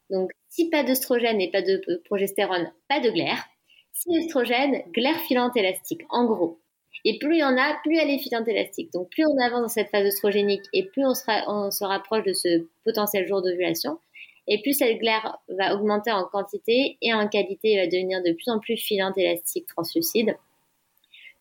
Donc, 0.09 0.31
si 0.49 0.69
pas 0.69 0.83
d'œstrogène 0.83 1.41
et 1.41 1.51
pas 1.51 1.61
de 1.61 2.01
progestérone, 2.05 2.71
pas 2.87 2.99
de 2.99 3.09
glaire. 3.09 3.43
Si 3.91 4.17
œstrogène, 4.17 4.83
glaire 4.91 5.19
filante 5.21 5.55
élastique. 5.57 6.01
En 6.09 6.25
gros, 6.25 6.59
et 7.05 7.17
plus 7.19 7.35
il 7.35 7.39
y 7.39 7.43
en 7.43 7.57
a, 7.57 7.77
plus 7.83 7.97
elle 7.97 8.09
est 8.09 8.19
filante 8.19 8.47
élastique. 8.47 8.91
Donc 8.93 9.09
plus 9.09 9.25
on 9.25 9.37
avance 9.43 9.61
dans 9.61 9.67
cette 9.67 9.89
phase 9.89 10.05
oestrogénique 10.05 10.63
et 10.73 10.85
plus 10.85 11.03
on, 11.05 11.13
se 11.13 11.83
rapproche 11.83 12.23
de 12.23 12.33
ce 12.33 12.65
potentiel 12.85 13.27
jour 13.27 13.41
d'ovulation, 13.41 13.99
et 14.47 14.61
plus 14.61 14.73
cette 14.73 14.97
glaire 14.97 15.37
va 15.49 15.75
augmenter 15.75 16.11
en 16.11 16.25
quantité 16.25 16.97
et 17.01 17.13
en 17.13 17.27
qualité, 17.27 17.73
elle 17.73 17.85
va 17.85 17.87
devenir 17.87 18.21
de 18.23 18.33
plus 18.33 18.49
en 18.49 18.59
plus 18.59 18.77
filante, 18.77 19.17
élastique, 19.17 19.67
translucide, 19.67 20.35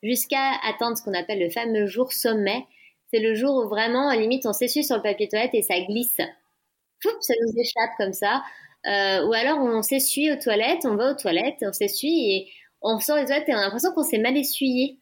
jusqu'à 0.02 0.52
atteindre 0.64 0.96
ce 0.96 1.02
qu'on 1.02 1.14
appelle 1.14 1.40
le 1.40 1.50
fameux 1.50 1.86
jour 1.86 2.12
sommet. 2.12 2.64
C'est 3.12 3.20
le 3.20 3.34
jour 3.34 3.56
où 3.56 3.68
vraiment, 3.68 4.12
limite, 4.12 4.46
on 4.46 4.52
s'essuie 4.52 4.84
sur 4.84 4.96
le 4.96 5.02
papier 5.02 5.28
toilette 5.28 5.54
et 5.54 5.62
ça 5.62 5.80
glisse. 5.80 6.16
ça 6.16 7.34
nous 7.40 7.60
échappe 7.60 7.90
comme 7.98 8.12
ça. 8.12 8.42
Euh, 8.86 9.26
ou 9.26 9.32
alors 9.32 9.58
on 9.58 9.82
s'essuie 9.82 10.32
aux 10.32 10.36
toilettes, 10.36 10.84
on 10.84 10.96
va 10.96 11.12
aux 11.12 11.16
toilettes, 11.16 11.58
on 11.62 11.72
s'essuie 11.72 12.32
et 12.32 12.52
on 12.80 12.98
sort 12.98 13.16
des 13.16 13.26
toilettes 13.26 13.48
et 13.48 13.54
on 13.54 13.58
a 13.58 13.62
l'impression 13.62 13.92
qu'on 13.92 14.02
s'est 14.02 14.18
mal 14.18 14.36
essuyé 14.36 14.98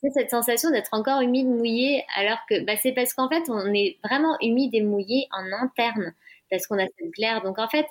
c'est 0.00 0.10
cette 0.10 0.30
sensation 0.30 0.70
d'être 0.70 0.90
encore 0.92 1.20
humide, 1.20 1.46
mouillé, 1.46 2.04
alors 2.16 2.38
que 2.48 2.64
bah, 2.64 2.74
c'est 2.80 2.92
parce 2.92 3.14
qu'en 3.14 3.28
fait, 3.28 3.44
on 3.48 3.72
est 3.72 3.98
vraiment 4.04 4.36
humide 4.40 4.74
et 4.74 4.82
mouillé 4.82 5.28
en 5.32 5.52
interne, 5.62 6.14
parce 6.50 6.66
qu'on 6.66 6.78
a 6.78 6.86
cette 6.86 7.10
glaire. 7.10 7.42
Donc 7.42 7.58
en 7.58 7.68
fait, 7.68 7.86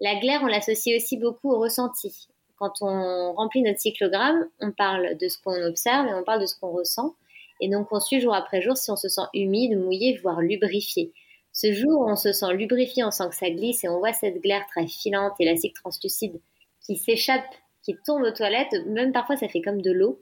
la 0.00 0.16
glaire, 0.16 0.40
on 0.42 0.46
l'associe 0.46 0.96
aussi 0.96 1.16
beaucoup 1.16 1.52
au 1.52 1.58
ressenti. 1.58 2.28
Quand 2.56 2.72
on 2.80 3.32
remplit 3.34 3.62
notre 3.62 3.80
cyclogramme, 3.80 4.46
on 4.60 4.72
parle 4.72 5.16
de 5.18 5.28
ce 5.28 5.38
qu'on 5.38 5.60
observe 5.62 6.06
et 6.06 6.14
on 6.14 6.24
parle 6.24 6.40
de 6.40 6.46
ce 6.46 6.58
qu'on 6.58 6.70
ressent. 6.70 7.14
Et 7.60 7.68
donc 7.68 7.88
on 7.90 8.00
suit 8.00 8.20
jour 8.20 8.34
après 8.34 8.62
jour 8.62 8.76
si 8.76 8.90
on 8.90 8.96
se 8.96 9.08
sent 9.08 9.22
humide, 9.34 9.78
mouillé, 9.78 10.16
voire 10.22 10.40
lubrifié. 10.40 11.12
Ce 11.52 11.72
jour 11.72 12.00
où 12.00 12.10
on 12.10 12.16
se 12.16 12.32
sent 12.32 12.52
lubrifié, 12.54 13.04
on 13.04 13.10
sent 13.10 13.28
que 13.28 13.36
ça 13.36 13.50
glisse 13.50 13.84
et 13.84 13.88
on 13.88 13.98
voit 13.98 14.12
cette 14.12 14.40
glaire 14.40 14.64
très 14.70 14.86
filante, 14.86 15.34
élastique, 15.38 15.74
translucide 15.74 16.40
qui 16.84 16.96
s'échappe, 16.96 17.54
qui 17.82 17.96
tombe 18.04 18.22
aux 18.22 18.30
toilettes. 18.30 18.74
Même 18.86 19.12
parfois, 19.12 19.36
ça 19.36 19.48
fait 19.48 19.62
comme 19.62 19.80
de 19.80 19.92
l'eau 19.92 20.20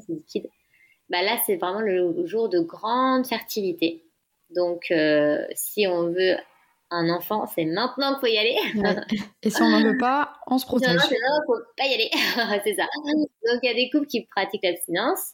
c'est 0.00 0.12
liquide. 0.12 0.48
Bah 1.08 1.22
là, 1.22 1.38
c'est 1.46 1.56
vraiment 1.56 1.80
le 1.80 2.26
jour 2.26 2.48
de 2.48 2.60
grande 2.60 3.26
fertilité. 3.26 4.04
Donc, 4.54 4.90
euh, 4.90 5.44
si 5.54 5.86
on 5.86 6.08
veut 6.08 6.36
un 6.90 7.08
enfant, 7.08 7.46
c'est 7.46 7.64
maintenant 7.64 8.12
qu'il 8.12 8.20
faut 8.20 8.34
y 8.34 8.38
aller. 8.38 8.56
Et 9.42 9.50
si 9.50 9.62
on 9.62 9.68
n'en 9.70 9.82
veut 9.82 9.96
pas, 9.98 10.34
on 10.46 10.58
se 10.58 10.66
protège. 10.66 10.90
Non, 10.96 11.00
non, 11.00 11.40
faut 11.46 11.62
pas 11.76 11.86
y 11.86 11.94
aller. 11.94 12.10
c'est 12.64 12.74
ça. 12.74 12.84
Donc, 13.04 13.60
il 13.62 13.66
y 13.66 13.68
a 13.68 13.74
des 13.74 13.90
couples 13.90 14.06
qui 14.06 14.26
pratiquent 14.26 14.64
l'abstinence 14.64 15.32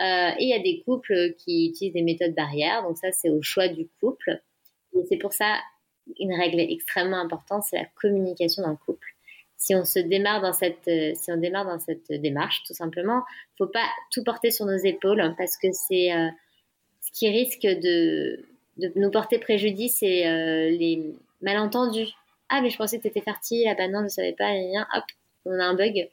euh, 0.00 0.30
et 0.38 0.44
il 0.44 0.48
y 0.48 0.54
a 0.54 0.60
des 0.60 0.82
couples 0.84 1.34
qui 1.38 1.68
utilisent 1.68 1.94
des 1.94 2.02
méthodes 2.02 2.34
barrières. 2.34 2.82
Donc, 2.82 2.96
ça, 2.98 3.08
c'est 3.12 3.30
au 3.30 3.42
choix 3.42 3.68
du 3.68 3.88
couple. 4.00 4.40
Et 4.94 5.00
c'est 5.08 5.18
pour 5.18 5.32
ça, 5.32 5.58
une 6.18 6.34
règle 6.34 6.60
extrêmement 6.60 7.20
importante, 7.20 7.64
c'est 7.68 7.76
la 7.76 7.86
communication 8.00 8.62
d'un 8.62 8.76
couple 8.76 9.01
si 9.62 9.76
on 9.76 9.84
se 9.84 10.00
démarre 10.00 10.40
dans 10.40 10.52
cette, 10.52 10.88
euh, 10.88 11.12
si 11.14 11.30
on 11.30 11.36
démarre 11.36 11.64
dans 11.64 11.78
cette 11.78 12.10
démarche, 12.10 12.64
tout 12.66 12.74
simplement, 12.74 13.22
faut 13.56 13.68
pas 13.68 13.86
tout 14.10 14.24
porter 14.24 14.50
sur 14.50 14.66
nos 14.66 14.76
épaules 14.76 15.20
hein, 15.20 15.36
parce 15.38 15.56
que 15.56 15.68
c'est 15.70 16.12
euh, 16.12 16.28
ce 17.00 17.12
qui 17.12 17.28
risque 17.28 17.62
de, 17.62 18.44
de, 18.78 18.92
nous 18.96 19.12
porter 19.12 19.38
préjudice 19.38 20.02
et 20.02 20.26
euh, 20.26 20.68
les 20.68 21.14
malentendus. 21.42 22.08
Ah, 22.48 22.60
mais 22.60 22.70
je 22.70 22.76
pensais 22.76 22.96
que 22.96 23.02
tu 23.02 23.08
étais 23.08 23.20
fertile, 23.20 23.68
ah 23.68 23.76
bah 23.76 23.86
non, 23.86 24.00
je 24.00 24.04
ne 24.04 24.08
savais 24.08 24.32
pas, 24.32 24.52
hop, 24.96 25.04
on 25.44 25.56
a 25.60 25.64
un 25.64 25.74
bug. 25.74 26.10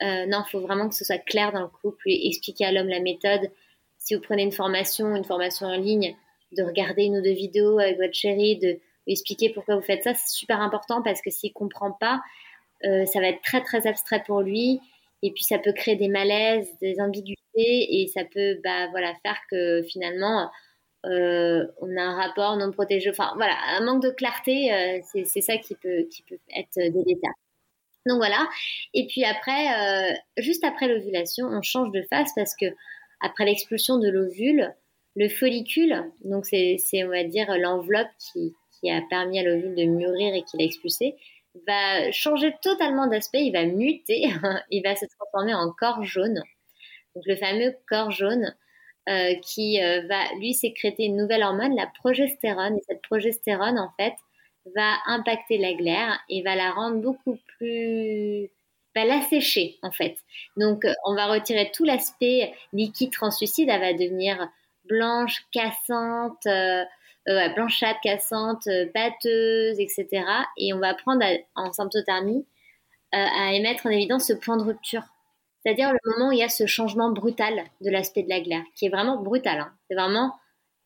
Non, 0.00 0.44
il 0.46 0.50
faut 0.52 0.60
vraiment 0.60 0.88
que 0.88 0.94
ce 0.94 1.04
soit 1.04 1.18
clair 1.18 1.50
dans 1.50 1.62
le 1.62 1.68
couple, 1.68 2.04
expliquer 2.06 2.66
à 2.66 2.72
l'homme 2.72 2.88
la 2.88 3.00
méthode. 3.00 3.50
Si 3.98 4.14
vous 4.14 4.20
prenez 4.20 4.44
une 4.44 4.52
formation, 4.52 5.16
une 5.16 5.24
formation 5.24 5.66
en 5.66 5.76
ligne, 5.76 6.14
de 6.52 6.62
regarder 6.62 7.02
une 7.02 7.16
ou 7.16 7.22
deux 7.22 7.34
vidéos 7.34 7.80
avec 7.80 7.96
votre 7.96 8.14
chéri, 8.14 8.58
de 8.58 8.68
lui 8.68 9.12
expliquer 9.12 9.50
pourquoi 9.50 9.74
vous 9.74 9.82
faites 9.82 10.04
ça, 10.04 10.14
c'est 10.14 10.28
super 10.28 10.60
important 10.60 11.02
parce 11.02 11.20
que 11.20 11.30
s'il 11.30 11.52
comprend 11.52 11.90
pas, 11.90 12.22
ça 12.82 13.20
va 13.20 13.28
être 13.28 13.42
très 13.42 13.62
très 13.62 13.86
abstrait 13.86 14.22
pour 14.26 14.42
lui 14.42 14.80
et 15.22 15.32
puis 15.32 15.44
ça 15.44 15.58
peut 15.58 15.72
créer 15.72 15.96
des 15.96 16.08
malaises, 16.08 16.68
des 16.80 17.00
ambiguïtés 17.00 17.36
et 17.56 18.06
ça 18.12 18.22
peut 18.24 18.58
bah, 18.62 18.88
voilà, 18.90 19.14
faire 19.22 19.38
que 19.50 19.82
finalement 19.82 20.50
euh, 21.06 21.66
on 21.80 21.96
a 21.96 22.02
un 22.02 22.16
rapport 22.16 22.56
non 22.56 22.72
protégé. 22.72 23.10
Enfin 23.10 23.32
voilà, 23.36 23.56
un 23.76 23.84
manque 23.84 24.02
de 24.02 24.10
clarté, 24.10 24.72
euh, 24.72 25.00
c'est 25.24 25.40
ça 25.40 25.56
qui 25.58 25.74
peut, 25.74 26.06
qui 26.10 26.22
peut 26.22 26.38
être 26.54 26.74
délétère. 26.76 27.32
Donc 28.06 28.18
voilà. 28.18 28.48
Et 28.94 29.06
puis 29.06 29.24
après, 29.24 30.16
juste 30.38 30.64
après 30.64 30.86
l'ovulation, 30.86 31.46
on 31.46 31.60
change 31.62 31.90
de 31.90 32.02
phase 32.08 32.30
parce 32.36 32.54
que 32.54 32.66
après 33.20 33.44
l'expulsion 33.44 33.98
de 33.98 34.08
l'ovule, 34.08 34.72
le 35.16 35.28
follicule, 35.28 36.04
donc 36.24 36.46
c'est 36.46 36.78
on 37.04 37.08
va 37.08 37.24
dire 37.24 37.46
l'enveloppe 37.58 38.10
qui, 38.18 38.54
qui 38.78 38.90
a 38.90 39.00
permis 39.10 39.40
à 39.40 39.42
l'ovule 39.42 39.74
de 39.74 39.84
mûrir 39.84 40.34
et 40.34 40.42
qui 40.42 40.56
l'a 40.56 40.64
expulsé, 40.64 41.16
va 41.66 42.10
changer 42.12 42.54
totalement 42.62 43.06
d'aspect, 43.06 43.44
il 43.44 43.52
va 43.52 43.64
muter, 43.64 44.28
il 44.70 44.82
va 44.82 44.96
se 44.96 45.06
transformer 45.06 45.54
en 45.54 45.72
corps 45.72 46.04
jaune. 46.04 46.42
Donc 47.14 47.24
le 47.26 47.36
fameux 47.36 47.74
corps 47.88 48.10
jaune 48.10 48.54
euh, 49.08 49.34
qui 49.42 49.82
euh, 49.82 50.02
va 50.08 50.22
lui 50.40 50.54
sécréter 50.54 51.04
une 51.04 51.16
nouvelle 51.16 51.42
hormone, 51.42 51.74
la 51.76 51.86
progestérone. 51.86 52.76
Et 52.76 52.82
cette 52.88 53.02
progestérone, 53.02 53.78
en 53.78 53.90
fait, 53.96 54.14
va 54.74 54.96
impacter 55.06 55.58
la 55.58 55.74
glaire 55.74 56.18
et 56.28 56.42
va 56.42 56.56
la 56.56 56.72
rendre 56.72 57.00
beaucoup 57.00 57.38
plus 57.56 58.50
va 58.96 59.04
l'assécher 59.04 59.78
en 59.82 59.92
fait. 59.92 60.16
Donc 60.56 60.86
on 61.04 61.14
va 61.14 61.26
retirer 61.26 61.70
tout 61.72 61.84
l'aspect 61.84 62.54
liquide 62.72 63.12
translucide, 63.12 63.68
elle 63.68 63.80
va 63.80 63.92
devenir 63.92 64.48
blanche, 64.88 65.44
cassante, 65.52 66.46
euh, 66.46 66.84
euh, 67.28 67.48
blanchâtre, 67.50 68.00
cassante, 68.02 68.66
euh, 68.68 68.86
pâteuse, 68.92 69.80
etc. 69.80 70.24
Et 70.58 70.72
on 70.72 70.78
va 70.78 70.88
apprendre 70.88 71.24
en 71.54 71.72
symptothermie 71.72 72.46
euh, 73.14 73.18
à 73.18 73.52
émettre 73.52 73.86
en 73.86 73.90
évidence 73.90 74.26
ce 74.26 74.32
point 74.32 74.56
de 74.56 74.62
rupture. 74.62 75.02
C'est-à-dire 75.60 75.92
le 75.92 75.98
moment 76.04 76.28
où 76.28 76.32
il 76.32 76.38
y 76.38 76.44
a 76.44 76.48
ce 76.48 76.66
changement 76.66 77.10
brutal 77.10 77.64
de 77.80 77.90
l'aspect 77.90 78.22
de 78.22 78.28
la 78.28 78.40
glaire, 78.40 78.62
qui 78.76 78.86
est 78.86 78.90
vraiment 78.90 79.20
brutal. 79.20 79.58
Hein. 79.58 79.72
C'est 79.88 79.96
vraiment 79.96 80.32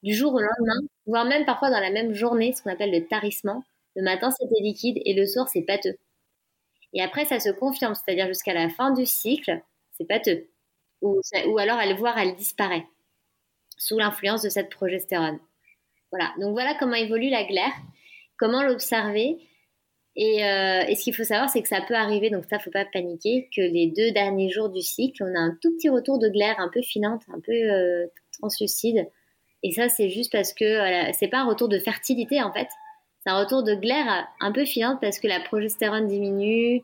du 0.03 0.15
jour 0.15 0.33
au 0.33 0.39
lendemain, 0.39 0.87
voire 1.07 1.27
même 1.27 1.45
parfois 1.45 1.71
dans 1.71 1.81
la 1.81 1.91
même 1.91 2.15
journée, 2.15 2.55
ce 2.55 2.63
qu'on 2.63 2.71
appelle 2.71 2.93
le 2.93 3.07
tarissement. 3.07 3.63
Le 3.97 4.03
matin, 4.03 4.31
c'était 4.31 4.63
liquide 4.63 4.99
et 5.05 5.13
le 5.13 5.27
soir, 5.27 5.49
c'est 5.49 5.63
pâteux. 5.63 5.99
Et 6.93 7.03
après, 7.03 7.25
ça 7.27 7.39
se 7.39 7.51
confirme, 7.51 7.95
c'est-à-dire 7.95 8.27
jusqu'à 8.27 8.55
la 8.55 8.69
fin 8.69 8.91
du 8.93 9.05
cycle, 9.05 9.61
c'est 9.93 10.07
pâteux. 10.07 10.49
Ou, 11.03 11.21
alors, 11.59 11.79
elle, 11.81 11.97
voire 11.97 12.19
elle 12.19 12.35
disparaît 12.35 12.87
sous 13.77 13.99
l'influence 13.99 14.43
de 14.43 14.49
cette 14.49 14.71
progestérone. 14.71 15.39
Voilà, 16.11 16.33
donc 16.41 16.53
voilà 16.53 16.75
comment 16.79 16.95
évolue 16.95 17.31
la 17.31 17.45
glaire, 17.45 17.73
comment 18.39 18.63
l'observer. 18.63 19.39
Et, 20.17 20.45
euh, 20.45 20.83
et, 20.89 20.97
ce 20.97 21.05
qu'il 21.05 21.15
faut 21.15 21.23
savoir, 21.25 21.49
c'est 21.49 21.63
que 21.63 21.69
ça 21.69 21.81
peut 21.87 21.95
arriver, 21.95 22.31
donc 22.31 22.45
ça, 22.51 22.59
faut 22.59 22.71
pas 22.71 22.85
paniquer, 22.85 23.49
que 23.57 23.61
les 23.61 23.87
deux 23.87 24.11
derniers 24.11 24.51
jours 24.51 24.69
du 24.69 24.83
cycle, 24.83 25.23
on 25.23 25.35
a 25.35 25.39
un 25.39 25.57
tout 25.63 25.73
petit 25.77 25.89
retour 25.89 26.19
de 26.19 26.29
glaire 26.29 26.57
un 26.59 26.69
peu 26.69 26.83
filante, 26.83 27.23
un 27.33 27.41
peu 27.41 27.53
euh, 27.53 28.07
translucide. 28.39 29.07
Et 29.63 29.71
ça, 29.73 29.89
c'est 29.89 30.11
juste 30.11 30.33
parce 30.33 30.53
que 30.53 30.79
voilà, 30.79 31.13
c'est 31.13 31.29
pas 31.29 31.39
un 31.39 31.47
retour 31.47 31.69
de 31.69 31.79
fertilité 31.79 32.43
en 32.43 32.53
fait, 32.53 32.67
c'est 33.23 33.31
un 33.31 33.39
retour 33.39 33.63
de 33.63 33.75
glaire 33.75 34.27
un 34.41 34.53
peu 34.53 34.65
filante 34.65 34.99
parce 35.01 35.19
que 35.19 35.29
la 35.29 35.41
progestérone 35.41 36.07
diminue, 36.07 36.83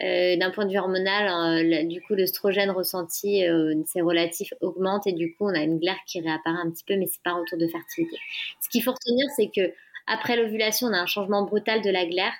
euh, 0.00 0.36
d'un 0.36 0.50
point 0.50 0.64
de 0.64 0.72
vue 0.72 0.78
hormonal, 0.78 1.28
hein, 1.28 1.84
du 1.84 2.00
coup, 2.02 2.14
l'œstrogène 2.14 2.70
ressenti, 2.70 3.46
euh, 3.46 3.74
c'est 3.86 4.00
relatif, 4.00 4.52
augmente 4.60 5.06
et 5.06 5.12
du 5.12 5.34
coup, 5.34 5.46
on 5.46 5.54
a 5.54 5.62
une 5.62 5.78
glaire 5.78 5.98
qui 6.06 6.20
réapparaît 6.20 6.62
un 6.64 6.70
petit 6.70 6.84
peu, 6.84 6.96
mais 6.96 7.06
c'est 7.06 7.22
pas 7.22 7.34
retour 7.34 7.58
de 7.58 7.66
fertilité. 7.68 8.16
Ce 8.62 8.68
qu'il 8.68 8.82
faut 8.82 8.92
retenir, 8.92 9.26
c'est 9.36 9.50
que 9.54 9.72
après 10.06 10.36
l'ovulation, 10.36 10.88
on 10.88 10.92
a 10.92 10.98
un 10.98 11.06
changement 11.06 11.44
brutal 11.44 11.82
de 11.82 11.90
la 11.90 12.06
glaire 12.06 12.32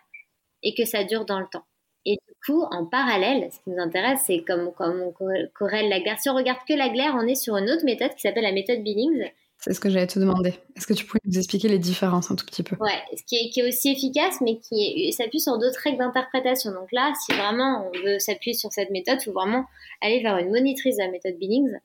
et 0.62 0.74
que 0.74 0.84
ça 0.84 1.04
dure 1.04 1.24
dans 1.24 1.40
le 1.40 1.46
temps. 1.46 1.64
Et 2.04 2.16
du 2.26 2.34
coup, 2.44 2.62
en 2.62 2.86
parallèle, 2.86 3.48
ce 3.52 3.60
qui 3.60 3.70
nous 3.70 3.80
intéresse, 3.80 4.22
c'est 4.26 4.42
comme, 4.42 4.72
comme 4.72 5.00
on 5.00 5.12
corrèle 5.54 5.88
la 5.88 6.00
glaire. 6.00 6.18
Si 6.18 6.28
on 6.28 6.34
regarde 6.34 6.58
que 6.66 6.74
la 6.74 6.88
glaire, 6.88 7.14
on 7.16 7.26
est 7.26 7.36
sur 7.36 7.56
une 7.56 7.70
autre 7.70 7.84
méthode 7.84 8.14
qui 8.14 8.22
s'appelle 8.22 8.42
la 8.42 8.52
méthode 8.52 8.82
Billings, 8.82 9.30
C'est 9.64 9.74
ce 9.74 9.80
que 9.80 9.88
j'allais 9.88 10.08
te 10.08 10.18
demander. 10.18 10.54
Est-ce 10.76 10.88
que 10.88 10.92
tu 10.92 11.06
pourrais 11.06 11.20
nous 11.24 11.38
expliquer 11.38 11.68
les 11.68 11.78
différences 11.78 12.32
un 12.32 12.34
tout 12.34 12.44
petit 12.44 12.64
peu? 12.64 12.74
Ouais, 12.80 13.00
ce 13.16 13.22
qui 13.24 13.36
est, 13.36 13.68
aussi 13.68 13.92
efficace, 13.92 14.40
mais 14.40 14.58
qui 14.58 15.12
s'appuie 15.12 15.38
sur 15.38 15.56
d'autres 15.56 15.78
règles 15.84 15.98
d'interprétation. 15.98 16.72
Donc 16.72 16.90
là, 16.90 17.12
si 17.24 17.32
vraiment 17.32 17.86
on 17.86 18.04
veut 18.04 18.18
s'appuyer 18.18 18.54
sur 18.54 18.72
cette 18.72 18.90
méthode, 18.90 19.18
il 19.20 19.24
faut 19.26 19.32
vraiment 19.32 19.64
aller 20.00 20.20
vers 20.20 20.36
une 20.38 20.50
monitrice 20.50 20.96
de 20.96 21.02
la 21.02 21.10
méthode 21.12 21.38
Billings, 21.38 21.78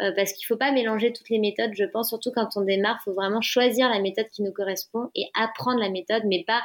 euh, 0.00 0.10
parce 0.16 0.32
qu'il 0.32 0.44
ne 0.44 0.54
faut 0.54 0.58
pas 0.58 0.72
mélanger 0.72 1.12
toutes 1.12 1.30
les 1.30 1.38
méthodes, 1.38 1.70
je 1.74 1.84
pense, 1.84 2.08
surtout 2.08 2.32
quand 2.34 2.48
on 2.56 2.62
démarre, 2.62 2.98
il 3.02 3.04
faut 3.04 3.14
vraiment 3.14 3.40
choisir 3.40 3.88
la 3.88 4.00
méthode 4.00 4.26
qui 4.32 4.42
nous 4.42 4.52
correspond 4.52 5.08
et 5.14 5.26
apprendre 5.40 5.78
la 5.78 5.90
méthode, 5.90 6.24
mais 6.26 6.42
pas 6.44 6.62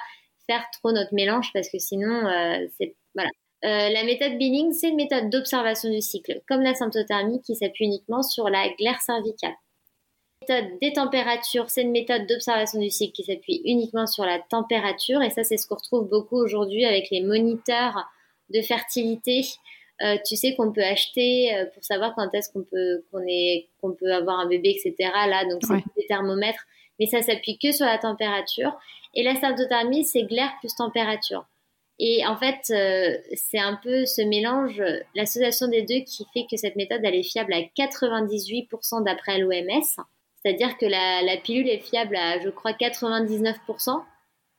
faire 0.47 0.65
trop 0.79 0.91
notre 0.91 1.13
mélange, 1.13 1.51
parce 1.53 1.69
que 1.69 1.77
sinon, 1.77 2.25
euh, 2.25 2.65
c'est... 2.79 2.95
Voilà. 3.13 3.29
Euh, 3.65 3.93
la 3.93 4.03
méthode 4.03 4.39
Billings, 4.39 4.73
c'est 4.73 4.89
une 4.89 4.95
méthode 4.95 5.29
d'observation 5.29 5.91
du 5.91 6.01
cycle, 6.01 6.41
comme 6.47 6.61
la 6.61 6.73
symptothermie 6.73 7.39
qui 7.43 7.55
s'appuie 7.55 7.85
uniquement 7.85 8.23
sur 8.23 8.49
la 8.49 8.67
glaire 8.79 8.99
cervicale 9.01 9.53
méthode 10.41 10.79
des 10.81 10.93
températures, 10.93 11.69
c'est 11.69 11.81
une 11.81 11.91
méthode 11.91 12.25
d'observation 12.27 12.79
du 12.79 12.89
cycle 12.89 13.13
qui 13.13 13.23
s'appuie 13.23 13.61
uniquement 13.65 14.07
sur 14.07 14.25
la 14.25 14.39
température. 14.39 15.21
Et 15.21 15.29
ça, 15.29 15.43
c'est 15.43 15.57
ce 15.57 15.67
qu'on 15.67 15.75
retrouve 15.75 16.07
beaucoup 16.07 16.37
aujourd'hui 16.37 16.85
avec 16.85 17.09
les 17.11 17.21
moniteurs 17.21 18.07
de 18.49 18.61
fertilité. 18.61 19.45
Euh, 20.01 20.17
tu 20.25 20.35
sais 20.35 20.55
qu'on 20.55 20.71
peut 20.71 20.83
acheter 20.83 21.53
euh, 21.53 21.65
pour 21.73 21.83
savoir 21.83 22.15
quand 22.15 22.33
est-ce 22.33 22.51
qu'on 22.53 22.63
peut 22.63 23.03
qu'on 23.11 23.23
est 23.27 23.67
qu'on 23.81 23.91
peut 23.91 24.13
avoir 24.13 24.39
un 24.39 24.47
bébé, 24.47 24.69
etc. 24.69 25.11
Là, 25.27 25.43
donc 25.45 25.61
c'est 25.63 25.83
des 25.97 26.07
thermomètres, 26.07 26.65
mais 26.99 27.05
ça 27.05 27.21
s'appuie 27.21 27.57
que 27.57 27.71
sur 27.71 27.85
la 27.85 27.97
température. 27.97 28.71
Et 29.13 29.23
la 29.23 29.35
symptothermie, 29.35 30.05
c'est 30.05 30.23
glaire 30.23 30.53
plus 30.59 30.73
température. 30.75 31.45
Et 32.01 32.25
en 32.25 32.37
fait, 32.37 32.61
euh, 32.69 33.17
c'est 33.33 33.59
un 33.59 33.77
peu 33.83 34.05
ce 34.05 34.21
mélange, 34.21 34.81
l'association 35.15 35.67
des 35.67 35.81
deux 35.81 35.99
qui 36.05 36.25
fait 36.33 36.45
que 36.49 36.55
cette 36.55 36.77
méthode, 36.77 37.01
elle 37.03 37.15
est 37.15 37.23
fiable 37.23 37.51
à 37.53 37.59
98% 37.59 39.03
d'après 39.03 39.39
l'OMS. 39.39 40.05
C'est-à-dire 40.43 40.77
que 40.77 40.85
la, 40.85 41.37
pilule 41.37 41.67
est 41.67 41.79
fiable 41.79 42.15
à, 42.15 42.39
je 42.39 42.49
crois, 42.49 42.71
99% 42.71 44.01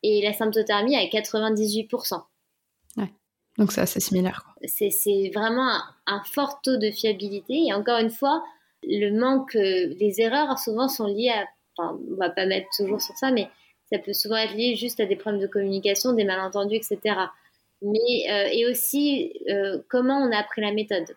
et 0.03 0.23
la 0.23 0.33
symptothermie 0.33 0.97
à 0.97 1.05
98%. 1.05 2.23
Ouais. 2.97 3.05
Donc 3.59 3.73
c'est 3.73 3.81
assez 3.81 4.01
similaire. 4.01 4.45
C'est 4.65 5.31
vraiment 5.35 5.71
un, 6.07 6.23
fort 6.25 6.61
taux 6.63 6.77
de 6.77 6.91
fiabilité. 6.91 7.67
Et 7.69 7.73
encore 7.73 7.99
une 7.99 8.11
fois, 8.11 8.43
le 8.83 9.11
manque, 9.11 9.55
les 9.55 10.21
erreurs 10.21 10.59
souvent 10.59 10.89
sont 10.89 11.07
liées 11.07 11.31
à, 11.31 11.47
enfin, 11.77 11.99
on 12.11 12.17
va 12.17 12.31
pas 12.31 12.47
mettre 12.47 12.69
toujours 12.77 13.01
sur 13.01 13.17
ça, 13.17 13.31
mais 13.31 13.49
ça 13.91 13.99
peut 13.99 14.13
souvent 14.13 14.37
être 14.37 14.55
lié 14.55 14.77
juste 14.77 15.01
à 15.01 15.07
des 15.07 15.17
problèmes 15.17 15.41
de 15.41 15.47
communication, 15.47 16.13
des 16.13 16.25
malentendus, 16.25 16.77
etc. 16.77 17.17
Mais, 17.83 18.31
euh, 18.31 18.49
et 18.53 18.67
aussi 18.67 19.33
euh, 19.49 19.79
comment 19.89 20.19
on 20.19 20.33
a 20.33 20.39
appris 20.39 20.61
la 20.61 20.73
méthode? 20.73 21.17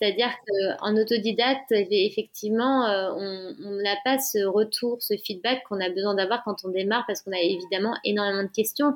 C'est-à-dire 0.00 0.30
qu'en 0.46 0.96
autodidacte, 0.96 1.72
effectivement, 1.72 2.86
euh, 2.86 3.12
on 3.12 3.82
n'a 3.82 3.96
pas 4.02 4.18
ce 4.18 4.42
retour, 4.46 4.96
ce 5.02 5.14
feedback 5.16 5.62
qu'on 5.68 5.78
a 5.78 5.90
besoin 5.90 6.14
d'avoir 6.14 6.42
quand 6.42 6.64
on 6.64 6.70
démarre, 6.70 7.04
parce 7.06 7.20
qu'on 7.20 7.32
a 7.32 7.40
évidemment 7.40 7.94
énormément 8.04 8.42
de 8.42 8.48
questions, 8.48 8.94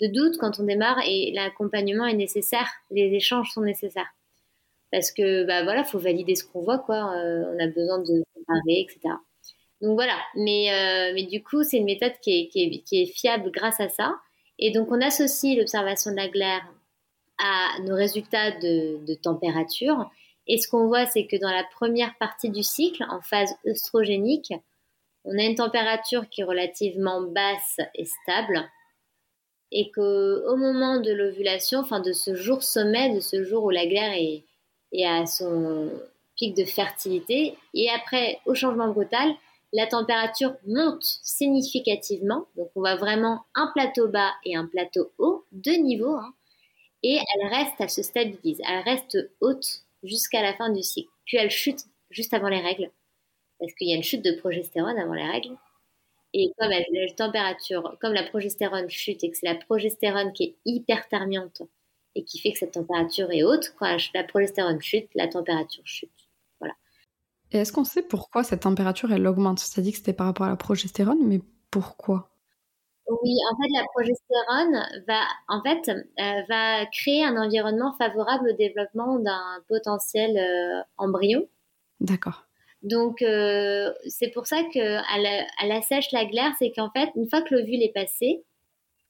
de 0.00 0.06
doutes 0.06 0.38
quand 0.38 0.60
on 0.60 0.64
démarre, 0.64 0.98
et 1.04 1.32
l'accompagnement 1.34 2.06
est 2.06 2.14
nécessaire, 2.14 2.68
les 2.92 3.12
échanges 3.12 3.50
sont 3.50 3.62
nécessaires. 3.62 4.06
Parce 4.92 5.10
que, 5.10 5.44
bah 5.44 5.64
voilà, 5.64 5.82
faut 5.82 5.98
valider 5.98 6.36
ce 6.36 6.44
qu'on 6.44 6.62
voit, 6.62 6.78
quoi. 6.78 7.12
Euh, 7.16 7.52
on 7.52 7.58
a 7.58 7.66
besoin 7.66 7.98
de 7.98 8.22
comparer, 8.34 8.80
etc. 8.80 9.00
Donc 9.80 9.94
voilà. 9.94 10.16
Mais, 10.36 10.70
euh, 10.70 11.12
mais 11.14 11.24
du 11.24 11.42
coup, 11.42 11.64
c'est 11.64 11.78
une 11.78 11.84
méthode 11.84 12.12
qui 12.22 12.42
est, 12.42 12.48
qui, 12.48 12.62
est, 12.62 12.82
qui 12.82 13.02
est 13.02 13.06
fiable 13.06 13.50
grâce 13.50 13.80
à 13.80 13.88
ça. 13.88 14.14
Et 14.60 14.70
donc, 14.70 14.92
on 14.92 15.00
associe 15.00 15.56
l'observation 15.56 16.12
de 16.12 16.16
la 16.16 16.28
glaire 16.28 16.62
nos 17.84 17.94
résultats 17.94 18.52
de, 18.52 19.04
de 19.06 19.14
température 19.14 20.10
et 20.52 20.58
ce 20.58 20.66
qu'on 20.66 20.88
voit, 20.88 21.06
c'est 21.06 21.26
que 21.26 21.36
dans 21.36 21.50
la 21.50 21.62
première 21.62 22.18
partie 22.18 22.50
du 22.50 22.64
cycle, 22.64 23.04
en 23.08 23.20
phase 23.20 23.54
œstrogénique, 23.66 24.52
on 25.24 25.38
a 25.38 25.42
une 25.44 25.54
température 25.54 26.28
qui 26.28 26.40
est 26.40 26.44
relativement 26.44 27.22
basse 27.22 27.78
et 27.94 28.04
stable. 28.04 28.68
Et 29.70 29.92
qu'au 29.92 30.56
moment 30.56 30.98
de 30.98 31.12
l'ovulation, 31.12 31.78
enfin 31.78 32.00
de 32.00 32.12
ce 32.12 32.34
jour 32.34 32.64
sommet, 32.64 33.14
de 33.14 33.20
ce 33.20 33.44
jour 33.44 33.62
où 33.62 33.70
la 33.70 33.86
glaire 33.86 34.12
est, 34.12 34.44
est 34.90 35.06
à 35.06 35.24
son 35.24 35.92
pic 36.34 36.56
de 36.56 36.64
fertilité, 36.64 37.56
et 37.74 37.88
après, 37.90 38.40
au 38.44 38.56
changement 38.56 38.88
brutal, 38.88 39.30
la 39.72 39.86
température 39.86 40.54
monte 40.66 41.04
significativement. 41.22 42.46
Donc 42.56 42.72
on 42.74 42.80
voit 42.80 42.96
vraiment 42.96 43.44
un 43.54 43.70
plateau 43.72 44.08
bas 44.08 44.32
et 44.44 44.56
un 44.56 44.66
plateau 44.66 45.12
haut, 45.18 45.44
deux 45.52 45.76
niveaux. 45.76 46.16
Hein, 46.16 46.34
et 47.02 47.16
elle 47.16 47.46
reste, 47.48 47.74
elle 47.78 47.90
se 47.90 48.02
stabilise, 48.02 48.60
elle 48.68 48.84
reste 48.84 49.18
haute 49.40 49.84
jusqu'à 50.02 50.42
la 50.42 50.54
fin 50.54 50.70
du 50.70 50.82
cycle. 50.82 51.10
Puis 51.26 51.36
elle 51.36 51.50
chute 51.50 51.84
juste 52.10 52.34
avant 52.34 52.48
les 52.48 52.60
règles, 52.60 52.90
parce 53.58 53.72
qu'il 53.74 53.88
y 53.88 53.92
a 53.92 53.96
une 53.96 54.02
chute 54.02 54.24
de 54.24 54.32
progestérone 54.32 54.98
avant 54.98 55.14
les 55.14 55.26
règles. 55.26 55.56
Et 56.32 56.52
comme 56.58 56.70
la 56.70 57.12
température, 57.16 57.96
comme 58.00 58.12
la 58.12 58.22
progestérone 58.22 58.88
chute 58.88 59.24
et 59.24 59.30
que 59.30 59.36
c'est 59.36 59.46
la 59.46 59.56
progestérone 59.56 60.32
qui 60.32 60.44
est 60.44 60.56
hyperthermiante 60.64 61.62
et 62.14 62.22
qui 62.22 62.38
fait 62.38 62.52
que 62.52 62.58
cette 62.58 62.72
température 62.72 63.32
est 63.32 63.42
haute, 63.42 63.74
quand 63.76 63.96
la 64.14 64.24
progestérone 64.24 64.80
chute, 64.80 65.08
la 65.16 65.26
température 65.26 65.82
chute. 65.84 66.28
Voilà. 66.60 66.74
Et 67.50 67.58
est-ce 67.58 67.72
qu'on 67.72 67.82
sait 67.82 68.02
pourquoi 68.02 68.44
cette 68.44 68.60
température 68.60 69.12
elle 69.12 69.26
augmente? 69.26 69.60
Dit 69.78 69.90
que 69.90 69.98
c'était 69.98 70.12
par 70.12 70.26
rapport 70.26 70.46
à 70.46 70.50
la 70.50 70.56
progestérone, 70.56 71.26
mais 71.26 71.40
pourquoi? 71.72 72.29
Oui, 73.22 73.36
en 73.50 73.56
fait, 73.56 73.68
la 73.74 73.84
progestérone 73.92 75.04
va, 75.06 75.20
en 75.48 75.62
fait, 75.62 75.88
euh, 75.88 76.42
va 76.48 76.86
créer 76.86 77.24
un 77.24 77.36
environnement 77.36 77.94
favorable 77.98 78.50
au 78.50 78.56
développement 78.56 79.18
d'un 79.18 79.62
potentiel 79.68 80.36
euh, 80.36 80.82
embryon. 80.96 81.46
D'accord. 82.00 82.44
Donc, 82.82 83.20
euh, 83.22 83.92
c'est 84.06 84.28
pour 84.28 84.46
ça 84.46 84.62
qu'elle 84.72 85.02
elle 85.62 85.72
assèche 85.72 86.12
la 86.12 86.24
glaire, 86.24 86.52
c'est 86.58 86.72
qu'en 86.72 86.90
fait, 86.90 87.10
une 87.16 87.28
fois 87.28 87.42
que 87.42 87.54
l'ovule 87.54 87.82
est 87.82 87.92
passé, 87.92 88.44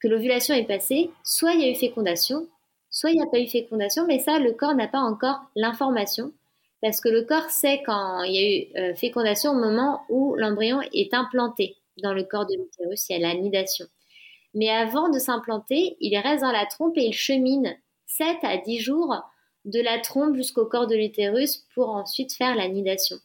que 0.01 0.09
l'ovulation 0.09 0.55
est 0.55 0.67
passée, 0.67 1.11
soit 1.23 1.53
il 1.53 1.61
y 1.61 1.65
a 1.65 1.71
eu 1.71 1.75
fécondation, 1.75 2.49
soit 2.91 3.11
il 3.11 3.17
n'y 3.17 3.23
a 3.23 3.31
pas 3.31 3.39
eu 3.39 3.49
fécondation, 3.49 4.07
mais 4.07 4.19
ça, 4.19 4.39
le 4.39 4.53
corps 4.53 4.75
n'a 4.75 4.89
pas 4.89 4.99
encore 4.99 5.41
l'information, 5.55 6.33
parce 6.83 7.01
que 7.01 7.09
le 7.11 7.23
corps 7.23 7.51
sait 7.51 7.83
quand 7.85 8.23
il 8.23 8.35
y 8.35 8.39
a 8.39 8.91
eu 8.91 8.97
fécondation 8.97 9.53
au 9.53 9.61
moment 9.61 10.01
où 10.09 10.35
l'embryon 10.37 10.81
est 10.93 11.15
implanté 11.15 11.77
dans 12.03 12.15
le 12.15 12.25
corps 12.25 12.47
de 12.47 12.57
l'utérus, 12.57 13.09
il 13.09 13.13
y 13.13 13.17
a 13.17 13.29
l'anidation. 13.29 13.87
Mais 14.55 14.69
avant 14.69 15.09
de 15.09 15.19
s'implanter, 15.19 15.97
il 16.01 16.17
reste 16.19 16.43
dans 16.43 16.53
la 16.53 16.67
trompe 16.67 16.97
et 16.97 17.07
il 17.07 17.13
chemine 17.13 17.77
7 18.07 18.39
à 18.43 18.57
10 18.57 18.81
jours 18.81 19.15
de 19.65 19.81
la 19.81 19.99
trompe 19.99 20.37
jusqu'au 20.37 20.67
corps 20.67 20.87
de 20.87 20.97
l'utérus 20.97 21.67
pour 21.75 21.91
ensuite 21.91 22.33
faire 22.33 22.57
l'anidation. 22.57 23.17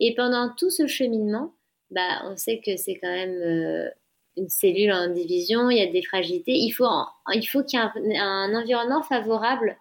Et 0.00 0.14
pendant 0.14 0.52
tout 0.56 0.70
ce 0.70 0.86
cheminement, 0.86 1.54
bah, 1.90 2.22
on 2.24 2.36
sait 2.36 2.60
que 2.64 2.76
c'est 2.76 2.96
quand 2.96 3.12
même 3.12 3.40
euh, 3.42 3.88
une 4.36 4.48
cellule 4.48 4.92
en 4.92 5.08
division, 5.08 5.70
il 5.70 5.78
y 5.78 5.82
a 5.82 5.86
des 5.86 6.02
fragilités. 6.02 6.52
Il 6.52 6.70
faut, 6.72 6.86
il 7.32 7.46
faut 7.46 7.62
qu'il 7.62 7.78
y 7.78 7.82
ait 7.82 8.18
un, 8.18 8.54
environnement 8.54 9.02
favorable 9.02 9.76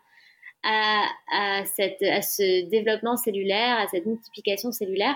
à, 0.63 1.05
à, 1.31 1.65
cette, 1.65 2.01
à 2.03 2.21
ce 2.21 2.67
développement 2.69 3.17
cellulaire, 3.17 3.77
à 3.79 3.87
cette 3.87 4.05
multiplication 4.05 4.71
cellulaire. 4.71 5.15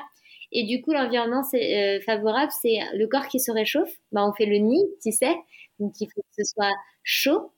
Et 0.52 0.64
du 0.64 0.82
coup, 0.82 0.94
l'environnement 0.94 1.44
euh, 1.54 2.00
favorable, 2.02 2.52
c'est 2.62 2.80
le 2.94 3.08
corps 3.08 3.28
qui 3.28 3.40
se 3.40 3.52
réchauffe. 3.52 3.92
Bah, 4.12 4.26
on 4.26 4.34
fait 4.34 4.46
le 4.46 4.58
nid, 4.58 4.84
tu 5.02 5.12
sais, 5.12 5.36
donc 5.80 5.94
il 6.02 6.08
faut 6.08 6.22
que 6.22 6.44
ce 6.44 6.54
soit 6.54 6.74
chaud. 7.04 7.52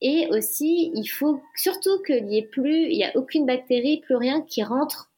Et 0.00 0.28
aussi, 0.30 0.92
il 0.94 1.06
faut 1.06 1.40
surtout 1.56 2.02
qu'il 2.02 2.24
n'y 2.26 2.38
ait 2.38 2.46
plus, 2.46 2.84
il 2.84 2.96
n'y 2.96 3.04
a 3.04 3.16
aucune 3.16 3.46
bactérie, 3.46 4.00
plus 4.00 4.16
rien 4.16 4.42
qui 4.42 4.62
rentre 4.62 5.10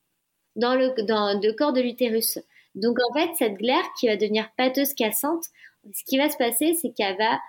dans 0.56 0.74
le, 0.74 0.94
dans 1.06 1.38
le 1.40 1.52
corps 1.52 1.72
de 1.72 1.80
l'utérus. 1.80 2.38
Donc 2.74 2.96
en 3.10 3.18
fait, 3.18 3.30
cette 3.36 3.54
glaire 3.54 3.84
qui 3.98 4.06
va 4.06 4.16
devenir 4.16 4.50
pâteuse, 4.56 4.94
cassante, 4.94 5.44
ce 5.92 6.04
qui 6.04 6.18
va 6.18 6.28
se 6.28 6.36
passer, 6.36 6.74
c'est 6.74 6.90
qu'elle 6.90 7.16
va 7.16 7.40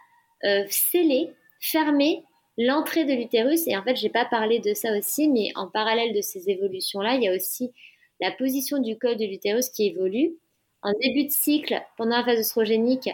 euh, 0.46 0.66
sceller, 0.70 1.32
fermer 1.60 2.24
l'entrée 2.58 3.06
de 3.06 3.14
l'utérus. 3.14 3.68
Et 3.68 3.78
en 3.78 3.84
fait, 3.84 3.96
j'ai 3.96 4.10
pas 4.10 4.26
parlé 4.26 4.60
de 4.60 4.74
ça 4.74 4.98
aussi, 4.98 5.30
mais 5.30 5.50
en 5.56 5.68
parallèle 5.68 6.14
de 6.14 6.22
ces 6.22 6.50
évolutions-là, 6.50 7.16
il 7.16 7.24
y 7.24 7.28
a 7.28 7.36
aussi 7.36 7.72
la 8.22 8.32
position 8.32 8.78
du 8.78 8.98
col 8.98 9.18
de 9.18 9.26
l'utérus 9.26 9.70
qui 9.70 9.88
évolue. 9.88 10.38
En 10.84 10.94
début 11.02 11.26
de 11.26 11.32
cycle, 11.32 11.82
pendant 11.98 12.18
la 12.18 12.24
phase 12.24 12.40
oestrogénique, 12.40 13.10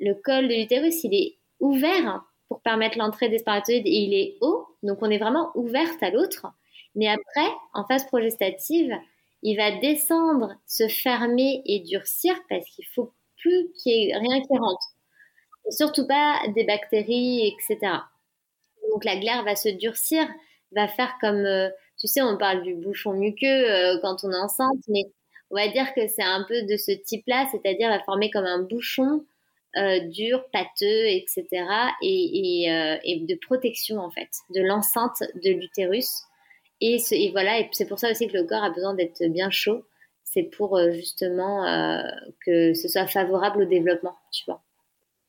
le 0.00 0.14
col 0.14 0.48
de 0.48 0.54
l'utérus, 0.54 1.04
il 1.04 1.14
est 1.14 1.36
ouvert 1.60 2.24
pour 2.48 2.60
permettre 2.60 2.98
l'entrée 2.98 3.28
des 3.28 3.38
spermatozoïdes 3.38 3.86
et 3.86 3.90
il 3.90 4.14
est 4.14 4.38
haut, 4.40 4.66
donc 4.82 4.98
on 5.02 5.10
est 5.10 5.18
vraiment 5.18 5.50
ouverte 5.54 6.02
à 6.02 6.10
l'autre. 6.10 6.46
Mais 6.94 7.08
après, 7.08 7.50
en 7.74 7.84
phase 7.84 8.06
progestative, 8.06 8.94
il 9.42 9.56
va 9.56 9.70
descendre, 9.78 10.54
se 10.66 10.88
fermer 10.88 11.62
et 11.66 11.80
durcir 11.80 12.34
parce 12.48 12.64
qu'il 12.70 12.86
faut 12.86 13.12
plus 13.36 13.70
qu'il 13.74 13.92
y 13.92 14.10
ait 14.10 14.16
rien 14.16 14.40
qui 14.40 14.58
rentre. 14.58 14.94
Surtout 15.70 16.06
pas 16.06 16.40
des 16.54 16.64
bactéries, 16.64 17.46
etc. 17.46 17.92
Donc 18.90 19.04
la 19.04 19.16
glaire 19.16 19.44
va 19.44 19.54
se 19.54 19.68
durcir, 19.68 20.26
va 20.72 20.88
faire 20.88 21.14
comme 21.20 21.44
euh, 21.44 21.68
tu 21.98 22.06
sais, 22.06 22.22
on 22.22 22.36
parle 22.36 22.62
du 22.62 22.74
bouchon 22.74 23.12
muqueux 23.12 23.46
euh, 23.46 23.98
quand 24.02 24.24
on 24.24 24.32
est 24.32 24.38
enceinte, 24.38 24.82
mais 24.88 25.04
on 25.50 25.56
va 25.56 25.68
dire 25.68 25.92
que 25.94 26.06
c'est 26.08 26.22
un 26.22 26.44
peu 26.46 26.62
de 26.62 26.76
ce 26.76 26.92
type-là, 26.92 27.48
c'est-à-dire 27.50 27.88
va 27.88 28.00
former 28.00 28.30
comme 28.30 28.44
un 28.44 28.62
bouchon 28.62 29.24
euh, 29.76 30.00
dur, 30.08 30.44
pâteux, 30.52 31.06
etc. 31.06 31.46
Et, 32.02 32.70
euh, 32.70 32.96
et, 33.04 33.20
de 33.20 33.34
protection 33.34 33.98
en 33.98 34.10
fait 34.10 34.28
de 34.54 34.60
l'enceinte 34.62 35.22
de 35.42 35.50
l'utérus. 35.50 36.22
Et, 36.80 36.98
et, 37.10 37.30
voilà, 37.32 37.58
et 37.60 37.68
c'est 37.72 37.86
pour 37.88 37.98
ça 37.98 38.10
aussi 38.10 38.28
que 38.28 38.36
le 38.36 38.44
corps 38.44 38.62
a 38.62 38.70
besoin 38.70 38.94
d'être 38.94 39.24
bien 39.26 39.50
chaud. 39.50 39.84
c'est 40.24 40.44
pour 40.44 40.78
justement 40.92 41.64
que 42.46 42.74
ce 42.74 42.88
soit 42.88 43.06
favorable 43.08 43.62
au 43.62 43.66
développement, 43.66 44.16
tu 44.32 44.44
vois. 44.46 44.62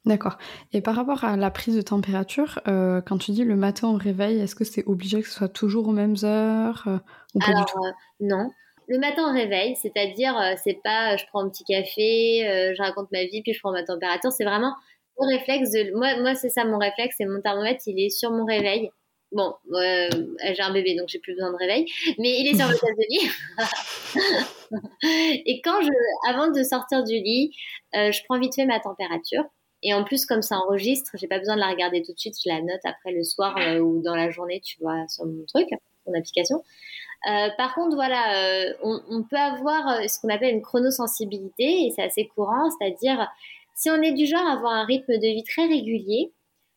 D'accord. 0.10 0.38
Et 0.74 0.82
par 0.82 0.96
rapport 0.96 1.24
à 1.24 1.38
la 1.38 1.52
prise 1.52 1.76
de 1.76 1.82
température, 1.82 2.60
quand 2.66 3.18
tu 3.20 3.32
dis 3.32 3.44
le 3.44 3.56
matin 3.56 3.88
au 3.90 3.96
réveil, 3.96 4.40
est-ce 4.40 4.56
que 4.56 4.64
c'est 4.64 4.86
obligé 4.88 5.22
que 5.22 5.28
ce 5.28 5.36
soit 5.36 5.50
toujours 5.50 5.88
aux 5.88 5.94
mêmes 5.94 6.16
heures 6.24 6.84
ou 7.36 7.40
pas 7.40 7.46
Alors, 7.46 7.66
du 7.66 7.72
tout 7.72 7.80
non. 8.20 8.50
Le 8.88 8.98
matin 8.98 9.30
au 9.30 9.34
réveil, 9.34 9.76
c'est-à-dire, 9.76 10.36
c'est 10.64 10.80
pas 10.84 11.16
je 11.16 11.26
prends 11.28 11.46
un 11.46 11.50
petit 11.50 11.64
café, 11.64 12.74
je 12.76 12.82
raconte 12.82 13.12
ma 13.12 13.24
vie, 13.26 13.44
puis 13.44 13.54
je 13.54 13.60
prends 13.60 13.72
ma 13.72 13.84
température. 13.84 14.32
C'est 14.32 14.46
vraiment 14.46 14.74
mon 15.20 15.28
réflexe 15.28 15.72
de. 15.72 15.96
Moi, 15.96 16.20
moi 16.22 16.36
c'est 16.36 16.50
ça 16.50 16.66
mon 16.66 16.78
réflexe, 16.78 17.16
c'est 17.18 17.26
mon 17.26 17.42
thermomètre, 17.42 17.84
il 17.86 18.00
est 18.04 18.10
sur 18.10 18.32
mon 18.32 18.46
réveil. 18.46 18.90
Bon, 19.32 19.54
euh, 19.74 20.10
j'ai 20.42 20.62
un 20.62 20.74
bébé, 20.74 20.96
donc 20.96 21.08
j'ai 21.10 21.20
plus 21.20 21.36
besoin 21.36 21.52
de 21.52 21.58
réveil, 21.58 21.86
mais 22.18 22.40
il 22.40 22.48
est 22.48 22.58
sur 22.58 22.68
le 22.68 22.76
table 22.76 22.96
de 22.98 23.06
lit. 23.10 23.30
et 25.46 25.62
quand 25.62 25.82
je, 25.82 25.90
avant 26.28 26.50
de 26.50 26.64
sortir 26.64 27.04
du 27.04 27.14
lit, 27.14 27.56
euh, 27.96 28.12
je 28.12 28.22
prends 28.28 28.40
vite 28.40 28.56
fait 28.56 28.66
ma 28.66 28.80
température. 28.80 29.44
Et 29.84 29.94
en 29.94 30.04
plus, 30.04 30.26
comme 30.26 30.42
ça 30.42 30.58
enregistre, 30.58 31.12
j'ai 31.16 31.28
pas 31.28 31.40
besoin 31.40 31.56
de 31.56 31.62
la 31.62 31.70
regarder 31.70 32.02
tout 32.02 32.14
de 32.14 32.20
suite. 32.20 32.36
Je 32.44 32.50
la 32.50 32.62
note 32.62 32.82
après 32.84 33.12
le 33.12 33.24
soir 33.24 33.56
euh, 33.58 33.80
ou 33.80 34.02
dans 34.02 34.16
la 34.16 34.30
journée, 34.30 34.62
tu 34.62 34.78
vois, 34.82 35.08
sur 35.08 35.26
mon 35.26 35.46
truc, 35.46 35.70
mon 36.06 36.14
application. 36.18 36.64
par 37.58 37.76
contre, 37.76 37.96
voilà, 37.96 38.74
on, 38.84 39.00
on, 39.10 39.24
peut 39.24 39.38
avoir 39.38 40.10
ce 40.10 40.20
qu'on 40.20 40.30
appelle 40.30 40.54
une 40.54 40.62
chronosensibilité 40.62 41.86
et 41.86 41.92
c'est 41.96 42.04
assez 42.04 42.28
courant, 42.28 42.70
c'est-à-dire 42.72 43.28
si 43.76 43.90
on 43.90 44.02
est 44.02 44.12
du 44.12 44.26
genre 44.26 44.46
à 44.46 44.54
avoir 44.54 44.74
un 44.74 44.86
rythme 44.86 45.14
de 45.14 45.28
vie 45.28 45.44
très 45.46 45.66
régulier, 45.66 46.34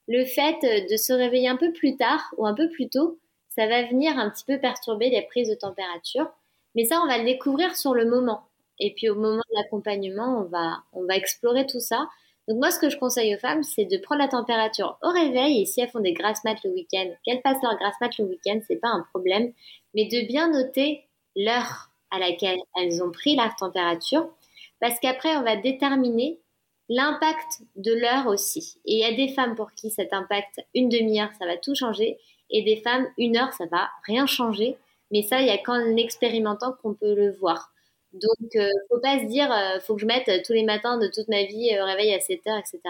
le 0.06 0.24
fait 0.24 0.56
de 0.88 0.96
se 0.96 1.12
réveiller 1.12 1.48
un 1.48 1.56
peu 1.56 1.72
plus 1.72 1.96
tard 1.96 2.32
ou 2.36 2.46
un 2.46 2.54
peu 2.54 2.68
plus 2.68 2.88
tôt, 2.88 3.18
ça 3.48 3.66
va 3.66 3.82
venir 3.84 4.18
un 4.18 4.30
petit 4.30 4.44
peu 4.44 4.58
perturber 4.58 5.10
les 5.10 5.22
prises 5.22 5.48
de 5.48 5.54
température. 5.54 6.30
Mais 6.74 6.84
ça, 6.84 7.00
on 7.02 7.06
va 7.06 7.18
le 7.18 7.24
découvrir 7.24 7.76
sur 7.76 7.94
le 7.94 8.06
moment. 8.06 8.44
Et 8.78 8.94
puis 8.94 9.08
au 9.08 9.14
moment 9.14 9.42
de 9.50 9.56
l'accompagnement, 9.56 10.40
on 10.40 10.44
va, 10.44 10.82
on 10.92 11.04
va 11.04 11.16
explorer 11.16 11.66
tout 11.66 11.80
ça. 11.80 12.08
Donc 12.48 12.58
moi, 12.58 12.70
ce 12.70 12.78
que 12.78 12.90
je 12.90 12.98
conseille 12.98 13.34
aux 13.34 13.38
femmes, 13.38 13.62
c'est 13.62 13.84
de 13.84 13.96
prendre 13.98 14.20
la 14.20 14.28
température 14.28 14.98
au 15.02 15.10
réveil 15.10 15.62
et 15.62 15.66
si 15.66 15.80
elles 15.80 15.90
font 15.90 16.00
des 16.00 16.12
grasses 16.12 16.42
mat 16.44 16.56
le 16.64 16.70
week-end, 16.70 17.08
qu'elles 17.24 17.40
fassent 17.42 17.62
leur 17.62 17.76
grasse 17.76 17.94
mat 18.00 18.16
le 18.18 18.24
week-end, 18.24 18.60
c'est 18.66 18.80
pas 18.80 18.88
un 18.88 19.04
problème. 19.12 19.52
Mais 19.94 20.06
de 20.06 20.26
bien 20.26 20.50
noter 20.50 21.04
l'heure 21.36 21.90
à 22.10 22.18
laquelle 22.18 22.58
elles 22.76 23.02
ont 23.02 23.10
pris 23.10 23.36
la 23.36 23.52
température, 23.58 24.28
parce 24.80 24.98
qu'après, 24.98 25.36
on 25.36 25.42
va 25.42 25.56
déterminer 25.56 26.42
L'impact 26.88 27.62
de 27.76 27.94
l'heure 27.94 28.26
aussi. 28.26 28.78
Et 28.84 28.96
il 28.96 28.98
y 28.98 29.04
a 29.04 29.14
des 29.14 29.32
femmes 29.32 29.54
pour 29.54 29.72
qui 29.72 29.88
cet 29.88 30.12
impact, 30.12 30.60
une 30.74 30.90
demi-heure, 30.90 31.30
ça 31.38 31.46
va 31.46 31.56
tout 31.56 31.74
changer. 31.74 32.18
Et 32.50 32.62
des 32.62 32.76
femmes, 32.76 33.08
une 33.16 33.38
heure, 33.38 33.52
ça 33.54 33.64
va 33.66 33.88
rien 34.04 34.26
changer. 34.26 34.76
Mais 35.10 35.22
ça, 35.22 35.40
il 35.40 35.46
y 35.46 35.50
a 35.50 35.56
qu'en 35.56 35.96
expérimentant 35.96 36.74
qu'on 36.82 36.92
peut 36.92 37.14
le 37.14 37.32
voir. 37.32 37.71
Donc, 38.12 38.56
euh, 38.56 38.68
faut 38.88 39.00
pas 39.00 39.20
se 39.20 39.24
dire, 39.24 39.50
euh, 39.50 39.80
faut 39.80 39.94
que 39.94 40.00
je 40.00 40.06
mette 40.06 40.28
tous 40.44 40.52
les 40.52 40.64
matins 40.64 40.98
de 40.98 41.06
toute 41.06 41.28
ma 41.28 41.44
vie 41.44 41.74
euh, 41.74 41.84
réveil 41.84 42.14
à 42.14 42.20
7 42.20 42.46
heures, 42.46 42.58
etc. 42.58 42.80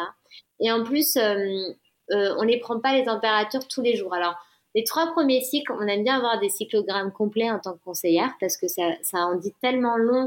Et 0.60 0.72
en 0.72 0.82
plus, 0.82 1.16
on 1.16 2.44
ne 2.44 2.60
prend 2.60 2.80
pas 2.80 2.94
les 2.94 3.04
températures 3.04 3.66
tous 3.68 3.82
les 3.82 3.96
jours. 3.96 4.14
Alors, 4.14 4.34
les 4.74 4.84
trois 4.84 5.12
premiers 5.12 5.42
cycles, 5.42 5.72
on 5.72 5.86
aime 5.86 6.04
bien 6.04 6.16
avoir 6.16 6.40
des 6.40 6.48
cyclogrammes 6.48 7.12
complets 7.12 7.50
en 7.50 7.58
tant 7.58 7.74
que 7.74 7.84
conseillère 7.84 8.32
parce 8.40 8.56
que 8.56 8.66
ça, 8.68 8.84
en 9.12 9.34
dit 9.34 9.52
tellement 9.60 9.96
long 9.96 10.24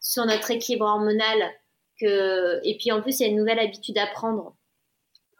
sur 0.00 0.26
notre 0.26 0.50
équilibre 0.50 0.86
hormonal 0.86 1.52
et 2.02 2.76
puis 2.78 2.92
en 2.92 3.00
plus, 3.00 3.20
il 3.20 3.22
y 3.22 3.26
a 3.26 3.28
une 3.28 3.38
nouvelle 3.38 3.58
habitude 3.58 3.96
à 3.98 4.06
prendre. 4.06 4.54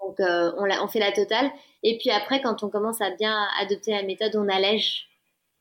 Donc 0.01 0.21
euh, 0.21 0.53
on, 0.59 0.69
on, 0.71 0.89
fait 0.89 0.99
la 0.99 1.13
totale. 1.13 1.51
Et 1.83 1.99
puis 1.99 2.11
après, 2.11 2.41
quand 2.41 2.63
on 2.63 2.69
commence 2.69 3.01
à 3.01 3.11
bien 3.11 3.47
adopter 3.59 3.93
la 3.93 4.03
méthode, 4.03 4.37
on 4.37 4.49
allège. 4.49 5.09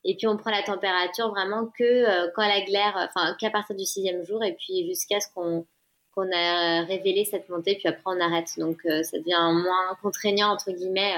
Et 0.05 0.15
puis 0.15 0.27
on 0.27 0.37
prend 0.37 0.51
la 0.51 0.63
température 0.63 1.29
vraiment 1.29 1.67
que 1.67 1.83
euh, 1.83 2.29
quand 2.35 2.47
la 2.47 2.61
glaire, 2.61 2.93
enfin 2.95 3.35
qu'à 3.39 3.49
partir 3.49 3.75
du 3.75 3.85
sixième 3.85 4.23
jour, 4.25 4.43
et 4.43 4.53
puis 4.53 4.87
jusqu'à 4.87 5.19
ce 5.19 5.27
qu'on 5.33 5.65
qu'on 6.15 6.29
a 6.31 6.83
révélé 6.83 7.25
cette 7.25 7.49
montée, 7.49 7.75
puis 7.75 7.87
après 7.87 8.03
on 8.05 8.19
arrête. 8.19 8.49
Donc 8.57 8.79
euh, 8.85 9.03
ça 9.03 9.17
devient 9.17 9.51
moins 9.51 9.97
contraignant 10.01 10.49
entre 10.49 10.71
guillemets 10.71 11.15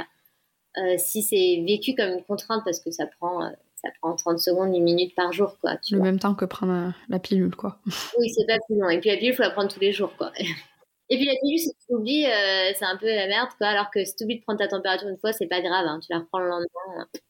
si 0.98 1.22
c'est 1.22 1.64
vécu 1.66 1.96
comme 1.96 2.10
une 2.10 2.24
contrainte 2.24 2.62
parce 2.66 2.82
que 2.82 2.92
ça 2.92 3.06
prend 3.06 3.50
ça 3.86 3.92
prend 4.02 4.16
30 4.16 4.40
secondes, 4.40 4.76
une 4.76 4.84
minute 4.84 5.14
par 5.16 5.32
jour, 5.32 5.58
quoi. 5.60 5.78
le 5.92 6.00
même 6.00 6.20
temps 6.20 6.34
que 6.34 6.46
prendre 6.46 6.94
la 7.08 7.20
pilule, 7.20 7.56
quoi. 7.56 7.78
Oui, 8.18 8.30
c'est 8.30 8.46
pas 8.48 8.58
plus 8.66 8.80
long. 8.80 8.90
Et 8.90 9.00
puis 9.00 9.10
la 9.10 9.18
pilule, 9.18 9.34
il 9.34 9.36
faut 9.36 9.44
la 9.44 9.52
prendre 9.52 9.72
tous 9.72 9.80
les 9.80 9.92
jours, 9.92 10.16
quoi. 10.18 10.32
Et 11.10 11.18
puis 11.18 11.26
la 11.26 11.36
pilule, 11.40 11.60
si 11.60 11.70
tu 11.70 11.94
oublies, 11.94 12.26
euh, 12.26 12.72
c'est 12.76 12.86
un 12.86 12.98
peu 12.98 13.06
la 13.06 13.28
merde, 13.28 13.50
quoi. 13.60 13.68
Alors 13.68 13.92
que 13.92 14.04
si 14.04 14.16
tu 14.16 14.24
oublies 14.24 14.40
de 14.40 14.44
prendre 14.44 14.58
ta 14.58 14.68
température 14.68 15.08
une 15.08 15.18
fois, 15.18 15.34
c'est 15.34 15.46
pas 15.46 15.62
grave. 15.62 15.86
Hein. 15.86 16.00
Tu 16.02 16.12
la 16.12 16.20
reprends 16.20 16.40
le 16.40 16.48
lendemain, 16.48 17.08
c'est 17.14 17.22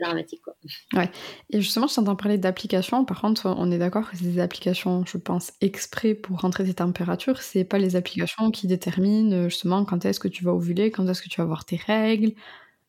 dramatique, 0.00 0.42
quoi. 0.42 0.54
Ouais. 0.92 1.10
Et 1.50 1.60
justement, 1.60 1.86
je 1.86 1.94
t'entends 1.94 2.16
parler 2.16 2.38
d'applications. 2.38 3.04
Par 3.04 3.20
contre, 3.20 3.46
on 3.46 3.70
est 3.70 3.78
d'accord 3.78 4.10
que 4.10 4.16
c'est 4.16 4.24
des 4.24 4.40
applications, 4.40 5.04
je 5.06 5.18
pense, 5.18 5.52
exprès 5.60 6.14
pour 6.14 6.40
rentrer 6.40 6.64
tes 6.64 6.74
températures. 6.74 7.40
C'est 7.42 7.64
pas 7.64 7.78
les 7.78 7.96
applications 7.96 8.50
qui 8.50 8.66
déterminent 8.66 9.48
justement 9.48 9.84
quand 9.84 10.04
est-ce 10.04 10.20
que 10.20 10.28
tu 10.28 10.44
vas 10.44 10.52
ovuler, 10.52 10.90
quand 10.90 11.06
est-ce 11.08 11.22
que 11.22 11.28
tu 11.28 11.40
vas 11.40 11.44
avoir 11.44 11.64
tes 11.64 11.76
règles. 11.76 12.32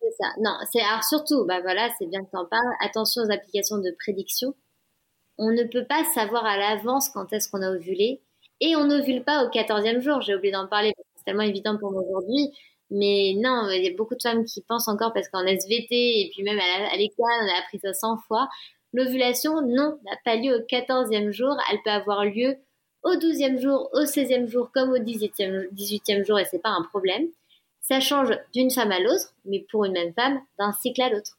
C'est 0.02 0.24
ça. 0.24 0.30
Non, 0.40 0.52
c'est 0.72 0.82
alors 0.82 1.04
surtout, 1.04 1.46
bah 1.46 1.62
voilà, 1.62 1.90
c'est 1.98 2.08
bien 2.08 2.24
que 2.24 2.30
tu 2.30 2.38
en 2.38 2.46
parles. 2.46 2.74
Attention 2.84 3.24
aux 3.24 3.32
applications 3.32 3.78
de 3.78 3.96
prédiction. 4.00 4.54
On 5.38 5.52
ne 5.52 5.64
peut 5.64 5.86
pas 5.86 6.04
savoir 6.14 6.46
à 6.46 6.58
l'avance 6.58 7.10
quand 7.10 7.34
est-ce 7.34 7.50
qu'on 7.50 7.62
a 7.62 7.72
ovulé. 7.72 8.22
Et 8.62 8.76
on 8.76 8.86
n'ovule 8.86 9.24
pas 9.24 9.44
au 9.44 9.50
14e 9.50 10.00
jour. 10.00 10.22
J'ai 10.22 10.36
oublié 10.36 10.54
d'en 10.54 10.68
parler 10.68 10.94
parce 10.96 11.08
que 11.08 11.14
c'est 11.18 11.26
tellement 11.26 11.44
évident 11.44 11.78
pour 11.78 11.92
moi 11.92 12.02
aujourd'hui. 12.08 12.52
Mais 12.92 13.34
non, 13.38 13.70
il 13.72 13.84
y 13.84 13.88
a 13.88 13.96
beaucoup 13.96 14.16
de 14.16 14.22
femmes 14.22 14.46
qui 14.46 14.62
pensent 14.62 14.88
encore 14.88 15.14
parce 15.14 15.28
qu'en 15.30 15.46
SVT 15.46 15.88
et 15.92 16.32
puis 16.34 16.44
même 16.44 16.60
à 16.60 16.96
l'école, 16.98 17.26
on 17.44 17.56
a 17.56 17.60
appris 17.60 17.80
ça 17.80 17.94
100 17.94 18.18
fois. 18.28 18.48
L'ovulation, 18.94 19.62
non, 19.62 20.00
n'a 20.06 20.18
pas 20.24 20.36
lieu 20.36 20.56
au 20.56 20.60
14e 20.60 21.32
jour. 21.32 21.56
Elle 21.72 21.82
peut 21.84 21.92
avoir 21.92 22.26
lieu 22.26 22.58
au 23.04 23.16
12e 23.16 23.60
jour, 23.60 23.90
au 23.94 24.04
16e 24.04 24.48
jour, 24.48 24.72
comme 24.74 24.92
au 24.92 24.98
18e, 24.98 25.70
18e 25.74 26.26
jour 26.26 26.40
et 26.40 26.46
c'est 26.46 26.62
pas 26.62 26.70
un 26.70 26.84
problème. 26.84 27.28
Ça 27.82 28.00
change 28.00 28.32
d'une 28.54 28.72
femme 28.72 28.92
à 28.92 29.00
l'autre, 29.00 29.34
mais 29.46 29.66
pour 29.70 29.86
une 29.86 29.94
même 29.94 30.14
femme, 30.14 30.42
d'un 30.58 30.74
cycle 30.74 31.02
à 31.02 31.10
l'autre. 31.10 31.38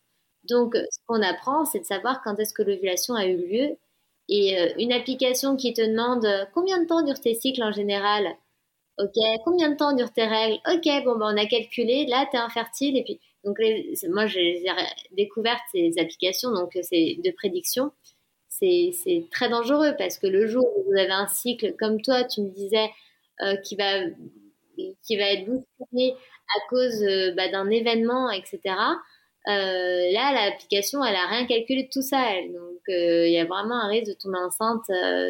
Donc, 0.49 0.76
ce 0.76 0.99
qu'on 1.07 1.22
apprend, 1.22 1.64
c'est 1.64 1.80
de 1.80 1.84
savoir 1.84 2.22
quand 2.22 2.38
est-ce 2.38 2.55
que 2.55 2.62
l'ovulation 2.62 3.14
a 3.14 3.26
eu 3.26 3.36
lieu. 3.36 3.76
Et 4.28 4.61
euh, 4.61 4.72
une 4.78 4.92
application 4.92 5.57
qui 5.57 5.72
te 5.72 5.80
demande 5.80 6.24
euh, 6.24 6.44
combien 6.55 6.80
de 6.80 6.86
temps 6.86 7.03
durent 7.03 7.20
tes 7.20 7.34
cycles 7.34 7.62
en 7.62 7.72
général? 7.72 8.36
Ok, 8.99 9.12
combien 9.44 9.70
de 9.70 9.76
temps 9.76 9.92
durent 9.94 10.12
tes 10.12 10.24
règles? 10.26 10.59
Ok, 10.72 10.84
bon, 11.05 11.16
ben, 11.18 11.34
on 11.34 11.36
a 11.36 11.47
calculé, 11.47 12.07
là, 12.07 12.26
tu 12.30 12.36
es 12.36 12.40
infertile. 12.40 12.97
Et 12.97 13.05
puis, 13.05 13.20
donc, 13.44 13.59
moi, 14.09 14.26
j'ai 14.26 14.64
découvert 15.12 15.59
ces 15.72 15.92
applications, 15.99 16.51
donc 16.53 16.76
c'est 16.82 17.16
de 17.22 17.30
prédiction. 17.32 17.92
C'est 18.49 18.92
très 19.30 19.51
dangereux 19.51 19.94
parce 19.99 20.18
que 20.18 20.26
le 20.26 20.47
jour 20.47 20.64
où 20.78 20.84
vous 20.84 20.99
avez 20.99 21.11
un 21.12 21.28
cycle, 21.28 21.74
comme 21.78 22.01
toi, 22.01 22.24
tu 22.24 22.40
me 22.40 22.49
disais, 22.51 22.90
euh, 23.42 23.57
qui 23.57 23.76
va 23.76 24.01
qui 25.03 25.16
va 25.16 25.24
être 25.32 25.47
bousculé 25.47 26.14
à 26.57 26.68
cause 26.68 27.03
euh, 27.03 27.32
bah, 27.36 27.49
d'un 27.49 27.70
événement, 27.70 28.30
etc. 28.30 28.61
Euh, 29.49 30.12
là, 30.12 30.32
l'application, 30.32 31.05
elle 31.05 31.14
a 31.16 31.26
rien 31.28 31.47
calculé 31.47 31.84
de 31.84 31.88
tout 31.92 32.03
ça. 32.03 32.22
Donc, 32.53 32.80
euh, 32.88 33.26
il 33.26 33.32
y 33.32 33.38
a 33.38 33.44
vraiment 33.44 33.76
un 33.76 33.88
risque 33.88 34.09
de 34.09 34.14
tomber 34.14 34.38
enceinte 34.38 34.84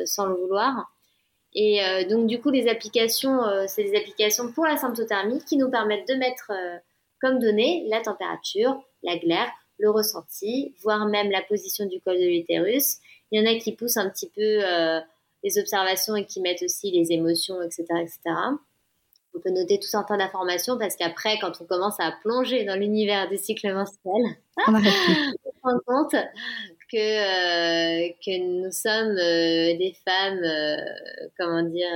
sans 0.07 0.27
le 0.27 0.35
vouloir. 0.35 0.91
Et 1.59 1.81
donc, 2.11 2.27
du 2.27 2.39
coup, 2.39 2.51
les 2.51 2.69
applications, 2.69 3.41
c'est 3.67 3.83
des 3.83 3.97
applications 3.97 4.53
pour 4.53 4.67
la 4.67 4.77
symptothermie 4.77 5.43
qui 5.43 5.57
nous 5.57 5.71
permettent 5.71 6.07
de 6.07 6.15
mettre 6.15 6.53
comme 7.19 7.39
données 7.39 7.87
la 7.89 8.03
température, 8.03 8.79
la 9.03 9.17
glaire, 9.17 9.51
le 9.79 9.89
ressenti, 9.89 10.75
voire 10.83 11.07
même 11.07 11.31
la 11.31 11.41
position 11.41 11.87
du 11.87 11.99
col 12.03 12.19
de 12.19 12.27
l'utérus. 12.27 12.99
Il 13.31 13.41
y 13.41 13.43
en 13.43 13.51
a 13.51 13.59
qui 13.59 13.73
poussent 13.73 13.97
un 13.97 14.11
petit 14.11 14.29
peu 14.29 14.61
les 15.43 15.59
observations 15.59 16.15
et 16.15 16.27
qui 16.27 16.43
mettent 16.43 16.63
aussi 16.63 16.91
les 16.91 17.11
émotions, 17.13 17.63
etc., 17.63 17.87
etc 18.03 18.35
on 19.37 19.41
peut 19.41 19.51
noter 19.51 19.79
tout 19.79 19.97
un 19.97 20.03
tas 20.03 20.17
d'informations 20.17 20.79
parce 20.79 20.97
qu'après, 20.97 21.39
quand 21.41 21.53
on 21.61 21.65
commence 21.65 21.99
à 22.01 22.13
plonger 22.23 22.65
dans 22.65 22.79
l'univers 22.79 23.29
des 23.29 23.37
cycles 23.37 23.73
menstruels, 23.73 24.37
on, 24.67 24.79
se 24.79 25.61
rend 25.63 25.79
compte 25.87 26.17
que, 26.91 26.97
euh, 26.97 28.09
que 28.25 28.65
nous 28.65 28.71
sommes 28.71 29.17
euh, 29.19 29.77
des 29.79 29.95
femmes, 30.05 30.43
euh, 30.43 30.77
comment 31.39 31.63
dire, 31.63 31.89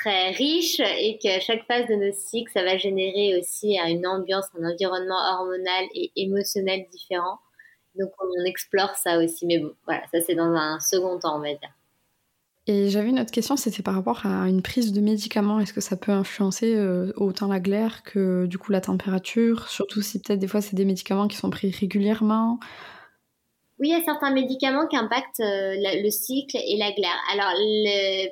très 0.00 0.30
riches 0.30 0.80
et 0.80 1.18
qu'à 1.18 1.40
chaque 1.40 1.66
phase 1.66 1.86
de 1.88 1.94
nos 1.94 2.12
cycles, 2.12 2.50
ça 2.52 2.62
va 2.62 2.78
générer 2.78 3.38
aussi 3.38 3.78
une 3.78 4.06
ambiance, 4.06 4.46
un 4.58 4.70
environnement 4.70 5.18
hormonal 5.32 5.84
et 5.94 6.10
émotionnel 6.16 6.86
différent. 6.90 7.38
Donc 7.98 8.10
on 8.20 8.44
explore 8.44 8.94
ça 8.94 9.18
aussi, 9.18 9.46
mais 9.46 9.58
bon, 9.58 9.72
voilà, 9.84 10.02
ça 10.12 10.20
c'est 10.20 10.34
dans 10.34 10.52
un 10.54 10.80
second 10.80 11.18
temps, 11.18 11.36
on 11.36 11.40
va 11.40 11.50
dire. 11.50 11.70
Et 12.66 12.88
j'avais 12.88 13.08
une 13.08 13.18
autre 13.18 13.32
question, 13.32 13.56
c'était 13.56 13.82
par 13.82 13.94
rapport 13.94 14.24
à 14.24 14.48
une 14.48 14.62
prise 14.62 14.92
de 14.92 15.00
médicaments. 15.00 15.58
Est-ce 15.58 15.72
que 15.72 15.80
ça 15.80 15.96
peut 15.96 16.12
influencer 16.12 16.78
autant 17.16 17.48
la 17.48 17.58
glaire 17.58 18.02
que 18.04 18.46
du 18.46 18.58
coup 18.58 18.70
la 18.70 18.80
température? 18.80 19.68
Surtout 19.68 20.02
si 20.02 20.20
peut-être 20.20 20.38
des 20.38 20.46
fois 20.46 20.60
c'est 20.60 20.76
des 20.76 20.84
médicaments 20.84 21.26
qui 21.26 21.36
sont 21.36 21.50
pris 21.50 21.70
régulièrement. 21.72 22.60
Oui, 23.80 23.88
il 23.88 23.92
y 23.92 24.00
a 24.00 24.04
certains 24.04 24.30
médicaments 24.30 24.86
qui 24.86 24.96
impactent 24.96 25.40
euh, 25.40 25.74
le 25.74 26.10
cycle 26.10 26.58
et 26.58 26.76
la 26.76 26.92
glaire. 26.92 27.18
Alors, 27.32 27.54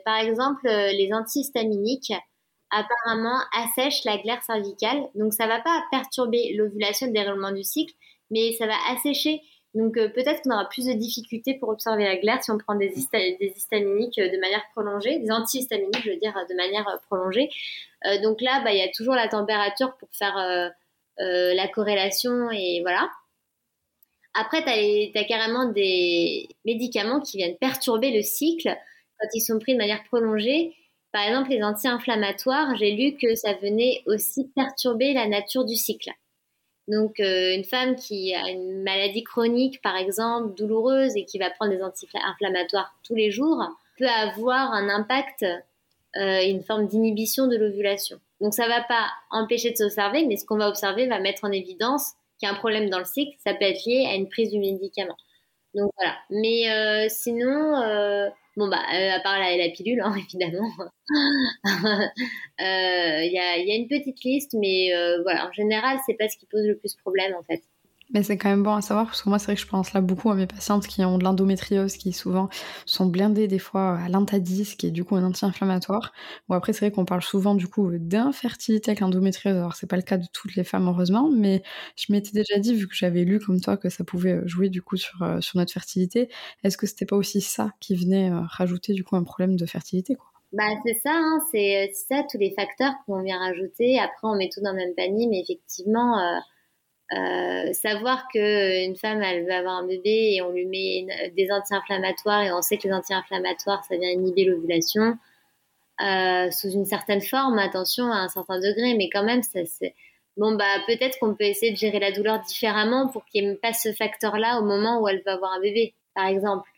par 0.04 0.18
exemple, 0.18 0.66
euh, 0.68 0.92
les 0.92 1.10
antihistaminiques 1.10 2.12
apparemment 2.70 3.38
assèchent 3.56 4.04
la 4.04 4.18
glaire 4.18 4.42
cervicale. 4.42 5.08
Donc, 5.14 5.32
ça 5.32 5.44
ne 5.44 5.48
va 5.48 5.60
pas 5.60 5.82
perturber 5.90 6.52
l'ovulation 6.54 7.06
et 7.06 7.10
le 7.10 7.14
déroulement 7.14 7.50
du 7.50 7.62
cycle, 7.62 7.94
mais 8.30 8.52
ça 8.58 8.66
va 8.66 8.74
assécher 8.90 9.40
Donc 9.74 9.94
peut-être 9.94 10.42
qu'on 10.42 10.50
aura 10.50 10.68
plus 10.68 10.84
de 10.84 10.92
difficultés 10.92 11.54
pour 11.54 11.70
observer 11.70 12.04
la 12.04 12.16
glaire 12.18 12.42
si 12.44 12.50
on 12.50 12.58
prend 12.58 12.74
des, 12.74 12.92
des 13.12 13.52
histaminiques 13.56 14.16
de 14.18 14.40
manière 14.40 14.64
prolongée, 14.72 15.18
des 15.18 15.30
antihistaminiques, 15.30 16.02
je 16.04 16.10
veux 16.10 16.18
dire, 16.18 16.34
de 16.48 16.54
manière 16.56 17.00
prolongée. 17.06 17.48
donc 18.22 18.42
là, 18.42 18.60
bah, 18.64 18.72
il 18.72 18.78
y 18.78 18.82
a 18.82 18.90
toujours 18.94 19.14
la 19.14 19.28
température 19.28 19.96
pour 19.96 20.10
faire 20.12 20.36
la 21.16 21.68
corrélation 21.68 22.50
et 22.50 22.80
voilà. 22.82 23.08
Après, 24.40 24.62
tu 24.62 25.18
as, 25.18 25.24
carrément 25.24 25.64
des 25.66 26.48
médicaments 26.64 27.20
qui 27.20 27.38
viennent 27.38 27.56
perturber 27.56 28.12
le 28.12 28.22
cycle 28.22 28.68
quand 29.18 29.28
ils 29.34 29.40
sont 29.40 29.58
pris 29.58 29.72
de 29.72 29.78
manière 29.78 30.04
prolongée. 30.04 30.76
Par 31.12 31.26
exemple, 31.26 31.50
les 31.50 31.62
anti-inflammatoires, 31.62 32.76
j'ai 32.76 32.92
lu 32.92 33.16
que 33.16 33.34
ça 33.34 33.54
venait 33.54 34.02
aussi 34.06 34.48
perturber 34.54 35.12
la 35.12 35.26
nature 35.26 35.64
du 35.64 35.74
cycle. 35.74 36.10
Donc, 36.86 37.18
euh, 37.18 37.54
une 37.54 37.64
femme 37.64 37.96
qui 37.96 38.32
a 38.32 38.48
une 38.48 38.82
maladie 38.84 39.24
chronique, 39.24 39.82
par 39.82 39.96
exemple, 39.96 40.54
douloureuse 40.54 41.16
et 41.16 41.24
qui 41.24 41.38
va 41.38 41.50
prendre 41.50 41.72
des 41.72 41.82
anti-inflammatoires 41.82 42.94
tous 43.02 43.16
les 43.16 43.32
jours, 43.32 43.60
peut 43.98 44.06
avoir 44.06 44.72
un 44.72 44.88
impact, 44.88 45.42
euh, 46.16 46.42
une 46.46 46.62
forme 46.62 46.86
d'inhibition 46.86 47.48
de 47.48 47.56
l'ovulation. 47.56 48.20
Donc, 48.40 48.54
ça 48.54 48.64
ne 48.64 48.68
va 48.68 48.82
pas 48.82 49.08
empêcher 49.32 49.72
de 49.72 49.76
s'observer, 49.76 50.24
mais 50.26 50.36
ce 50.36 50.46
qu'on 50.46 50.58
va 50.58 50.68
observer 50.68 51.08
va 51.08 51.18
mettre 51.18 51.44
en 51.44 51.50
évidence 51.50 52.12
qu'il 52.38 52.48
y 52.48 52.50
a 52.50 52.54
un 52.54 52.58
problème 52.58 52.88
dans 52.90 52.98
le 52.98 53.04
cycle. 53.04 53.36
Ça 53.44 53.54
peut 53.54 53.64
être 53.64 53.84
lié 53.86 54.06
à 54.06 54.14
une 54.14 54.28
prise 54.28 54.50
du 54.50 54.58
médicament. 54.58 55.16
Donc, 55.74 55.90
voilà. 55.96 56.16
Mais 56.30 56.70
euh, 56.70 57.06
sinon, 57.08 57.74
Bon, 58.58 58.66
bah, 58.66 58.82
euh, 58.92 59.12
à 59.12 59.20
part 59.20 59.38
la, 59.38 59.68
pilule, 59.68 60.00
hein, 60.00 60.12
évidemment. 60.18 60.68
Il 61.64 62.60
euh, 62.60 63.24
y, 63.24 63.38
a, 63.38 63.56
y, 63.56 63.70
a, 63.70 63.76
une 63.76 63.86
petite 63.86 64.24
liste, 64.24 64.54
mais 64.54 64.92
euh, 64.92 65.22
voilà, 65.22 65.46
en 65.48 65.52
général, 65.52 65.96
c'est 66.04 66.14
pas 66.14 66.28
ce 66.28 66.36
qui 66.36 66.46
pose 66.46 66.66
le 66.66 66.76
plus 66.76 66.96
problème, 66.96 67.36
en 67.36 67.44
fait. 67.44 67.62
Mais 68.14 68.22
c'est 68.22 68.38
quand 68.38 68.48
même 68.48 68.62
bon 68.62 68.74
à 68.74 68.80
savoir 68.80 69.06
parce 69.06 69.20
que 69.22 69.28
moi, 69.28 69.38
c'est 69.38 69.46
vrai 69.46 69.54
que 69.56 69.60
je 69.60 69.66
pense 69.66 69.92
là 69.92 70.00
beaucoup 70.00 70.30
à 70.30 70.34
mes 70.34 70.46
patientes 70.46 70.86
qui 70.86 71.04
ont 71.04 71.18
de 71.18 71.24
l'endométriose, 71.24 71.96
qui 71.98 72.12
souvent 72.14 72.48
sont 72.86 73.04
blindées 73.04 73.48
des 73.48 73.58
fois 73.58 73.98
à 73.98 74.08
l'intadis, 74.08 74.76
qui 74.76 74.86
est 74.86 74.90
du 74.90 75.04
coup 75.04 75.16
un 75.16 75.24
anti-inflammatoire. 75.24 76.12
Bon, 76.48 76.54
après, 76.54 76.72
c'est 76.72 76.86
vrai 76.86 76.90
qu'on 76.90 77.04
parle 77.04 77.22
souvent 77.22 77.54
du 77.54 77.68
coup 77.68 77.90
d'infertilité 77.98 78.92
avec 78.92 79.00
l'endométriose. 79.00 79.56
Alors, 79.56 79.74
c'est 79.74 79.86
pas 79.86 79.96
le 79.96 80.02
cas 80.02 80.16
de 80.16 80.26
toutes 80.32 80.54
les 80.56 80.64
femmes, 80.64 80.88
heureusement, 80.88 81.28
mais 81.30 81.62
je 81.96 82.10
m'étais 82.10 82.32
déjà 82.32 82.58
dit, 82.58 82.74
vu 82.74 82.88
que 82.88 82.94
j'avais 82.94 83.24
lu 83.24 83.40
comme 83.40 83.60
toi 83.60 83.76
que 83.76 83.90
ça 83.90 84.04
pouvait 84.04 84.40
jouer 84.46 84.70
du 84.70 84.80
coup 84.80 84.96
sur, 84.96 85.22
euh, 85.22 85.40
sur 85.42 85.58
notre 85.58 85.72
fertilité, 85.72 86.30
est-ce 86.64 86.78
que 86.78 86.86
c'était 86.86 87.06
pas 87.06 87.16
aussi 87.16 87.42
ça 87.42 87.72
qui 87.80 87.94
venait 87.94 88.30
euh, 88.30 88.40
rajouter 88.42 88.94
du 88.94 89.04
coup 89.04 89.16
un 89.16 89.24
problème 89.24 89.56
de 89.56 89.66
fertilité, 89.66 90.14
quoi? 90.14 90.32
Bah, 90.52 90.64
c'est 90.86 90.94
ça, 90.94 91.10
hein, 91.12 91.40
c'est 91.52 91.90
ça, 91.92 92.22
tous 92.30 92.38
les 92.38 92.52
facteurs 92.52 92.94
qu'on 93.04 93.22
vient 93.22 93.38
rajouter. 93.38 93.98
Après, 93.98 94.20
on 94.22 94.34
met 94.36 94.48
tout 94.48 94.60
dans 94.62 94.70
le 94.70 94.76
même 94.78 94.94
panier, 94.94 95.26
mais 95.26 95.40
effectivement, 95.40 96.18
euh, 96.18 96.38
euh, 97.16 97.72
savoir 97.72 98.28
que 98.34 98.84
une 98.84 98.96
femme 98.96 99.22
elle 99.22 99.44
veut 99.44 99.52
avoir 99.52 99.76
un 99.76 99.86
bébé 99.86 100.34
et 100.34 100.42
on 100.42 100.50
lui 100.52 100.66
met 100.66 101.06
des 101.34 101.50
anti-inflammatoires 101.50 102.42
et 102.42 102.52
on 102.52 102.60
sait 102.60 102.76
que 102.76 102.86
les 102.86 102.92
anti-inflammatoires 102.92 103.82
ça 103.84 103.96
vient 103.96 104.10
inhiber 104.10 104.44
l'ovulation 104.44 105.16
euh, 106.02 106.50
sous 106.50 106.70
une 106.70 106.84
certaine 106.84 107.22
forme, 107.22 107.58
attention 107.58 108.12
à 108.12 108.16
un 108.18 108.28
certain 108.28 108.58
degré, 108.60 108.94
mais 108.94 109.08
quand 109.10 109.24
même 109.24 109.42
ça 109.42 109.60
c'est 109.64 109.94
bon 110.36 110.54
bah 110.54 110.66
peut-être 110.86 111.18
qu'on 111.18 111.34
peut 111.34 111.44
essayer 111.44 111.72
de 111.72 111.78
gérer 111.78 111.98
la 111.98 112.12
douleur 112.12 112.40
différemment 112.42 113.08
pour 113.08 113.24
qu'il 113.24 113.46
n'y 113.46 113.52
ait 113.52 113.56
pas 113.56 113.72
ce 113.72 113.92
facteur-là 113.94 114.60
au 114.60 114.64
moment 114.64 115.00
où 115.00 115.08
elle 115.08 115.22
va 115.24 115.32
avoir 115.32 115.52
un 115.52 115.60
bébé, 115.60 115.94
par 116.14 116.26
exemple. 116.26 116.68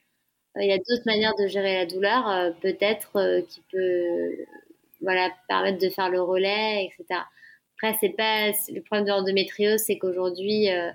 Euh, 0.56 0.62
il 0.62 0.68
y 0.68 0.72
a 0.72 0.78
d'autres 0.78 1.06
manières 1.06 1.34
de 1.40 1.48
gérer 1.48 1.74
la 1.74 1.86
douleur, 1.86 2.28
euh, 2.28 2.50
peut-être 2.60 3.42
qui 3.48 3.62
peut 3.72 4.46
voilà 5.00 5.30
permettre 5.48 5.78
de 5.78 5.90
faire 5.90 6.08
le 6.08 6.22
relais, 6.22 6.86
etc. 6.86 7.20
Après, 7.82 7.96
c'est 7.98 8.10
pas 8.10 8.48
le 8.48 8.82
problème 8.82 9.06
de 9.06 9.10
l'endométriose, 9.10 9.80
c'est 9.80 9.96
qu'aujourd'hui, 9.96 10.70
euh, 10.70 10.90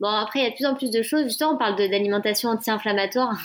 bon, 0.00 0.08
après, 0.08 0.40
il 0.40 0.42
y 0.42 0.46
a 0.46 0.50
de 0.50 0.56
plus 0.56 0.66
en 0.66 0.74
plus 0.74 0.90
de 0.90 1.00
choses. 1.02 1.24
Justement, 1.24 1.52
on 1.52 1.56
parle 1.56 1.76
d'alimentation 1.76 2.48
anti-inflammatoire, 2.48 3.40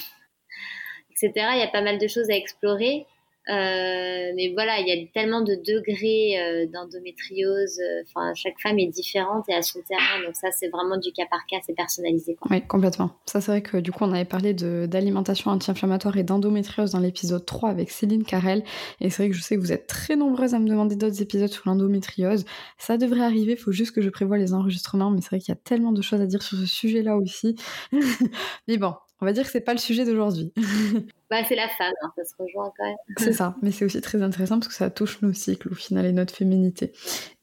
etc. 1.12 1.32
Il 1.54 1.60
y 1.60 1.64
a 1.64 1.68
pas 1.68 1.84
mal 1.84 2.00
de 2.00 2.08
choses 2.08 2.32
à 2.32 2.36
explorer. 2.36 3.06
Euh, 3.50 4.32
mais 4.36 4.52
voilà, 4.54 4.80
il 4.80 4.88
y 4.88 4.92
a 4.92 5.08
tellement 5.14 5.42
de 5.42 5.56
degrés 5.56 6.40
euh, 6.40 6.68
d'endométriose. 6.68 7.80
Euh, 7.80 8.04
enfin, 8.08 8.34
chaque 8.36 8.60
femme 8.62 8.78
est 8.78 8.88
différente 8.88 9.46
et 9.50 9.54
à 9.54 9.62
son 9.62 9.80
terrain. 9.82 10.24
Donc 10.24 10.36
ça, 10.36 10.52
c'est 10.52 10.70
vraiment 10.70 10.98
du 10.98 11.12
cas 11.12 11.26
par 11.30 11.46
cas, 11.48 11.58
c'est 11.66 11.76
personnalisé. 11.76 12.38
Oui, 12.50 12.62
complètement. 12.68 13.12
Ça, 13.26 13.42
c'est 13.42 13.52
vrai 13.52 13.62
que 13.62 13.78
du 13.78 13.92
coup, 13.92 14.04
on 14.04 14.14
avait 14.14 14.26
parlé 14.26 14.54
d'alimentation 14.54 15.52
anti-inflammatoire 15.52 16.18
et 16.18 16.24
d'endométriose 16.24 16.92
dans 16.92 17.00
l'épisode 17.00 17.46
3 17.46 17.70
avec 17.70 17.90
Céline 17.90 18.24
Carrel. 18.24 18.64
Et 19.00 19.10
c'est 19.10 19.24
vrai 19.24 19.30
que 19.30 19.36
je 19.36 19.42
sais 19.42 19.56
que 19.56 19.62
vous 19.62 19.74
êtes 19.74 19.88
très 19.88 20.16
nombreuses 20.16 20.54
à 20.54 20.60
me 20.60 20.68
demander 20.68 20.96
d'autres 20.96 21.22
épisodes 21.22 21.52
sur 21.52 21.64
l'endométriose. 21.66 22.46
Ça 22.78 22.98
devrait 22.98 23.24
arriver, 23.24 23.54
il 23.54 23.58
faut 23.58 23.72
juste 23.72 23.94
que 23.96 24.02
je 24.02 24.10
prévoie 24.10 24.38
les 24.38 24.54
enregistrements. 24.54 25.10
Mais 25.10 25.22
c'est 25.22 25.30
vrai 25.30 25.40
qu'il 25.40 25.50
y 25.50 25.58
a 25.58 25.62
tellement 25.62 25.92
de 25.92 26.02
choses 26.02 26.22
à 26.22 26.28
dire 26.28 26.44
sur 26.44 26.58
ce 26.58 26.66
sujet-là 26.66 27.18
aussi. 27.18 27.56
mais 28.68 28.78
bon, 28.78 28.94
on 29.22 29.26
va 29.26 29.34
dire 29.34 29.44
que 29.44 29.52
c'est 29.52 29.62
pas 29.62 29.74
le 29.74 29.80
sujet 29.80 30.04
d'aujourd'hui. 30.04 30.52
bah, 31.30 31.44
c'est 31.48 31.56
la 31.56 31.70
femme, 31.70 31.94
hein, 32.02 32.12
ça 32.18 32.26
se 32.26 32.34
rejoint 32.38 32.72
quand 32.78 32.86
même. 32.86 32.98
c'est 33.18 33.34
ça, 33.34 33.56
mais 33.62 33.72
c'est 33.72 33.86
aussi 33.86 34.02
très 34.02 34.22
intéressant 34.22 34.60
parce 34.60 34.68
que 34.68 34.74
ça 34.74 34.90
touche 34.90 35.22
nos 35.22 35.32
cycles 35.32 35.70
au 35.70 35.76
final 35.76 36.06
et 36.06 36.12
notre 36.12 36.36
féminité. 36.36 36.92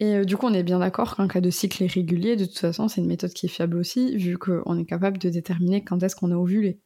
Et 0.00 0.16
euh, 0.16 0.24
du 0.24 0.36
coup, 0.36 0.46
on 0.46 0.54
est 0.54 0.64
bien 0.64 0.80
d'accord 0.80 1.16
qu'en 1.16 1.28
cas 1.28 1.40
de 1.40 1.50
cycle 1.50 1.84
irrégulier, 1.84 2.36
de 2.36 2.44
toute 2.44 2.58
façon, 2.58 2.88
c'est 2.88 3.00
une 3.00 3.06
méthode 3.06 3.32
qui 3.32 3.46
est 3.46 3.50
fiable 3.50 3.76
aussi, 3.76 4.16
vu 4.16 4.36
qu'on 4.38 4.78
est 4.78 4.86
capable 4.86 5.18
de 5.18 5.30
déterminer 5.30 5.84
quand 5.84 6.02
est-ce 6.02 6.16
qu'on 6.16 6.32
est 6.32 6.34
ovulé. 6.34 6.80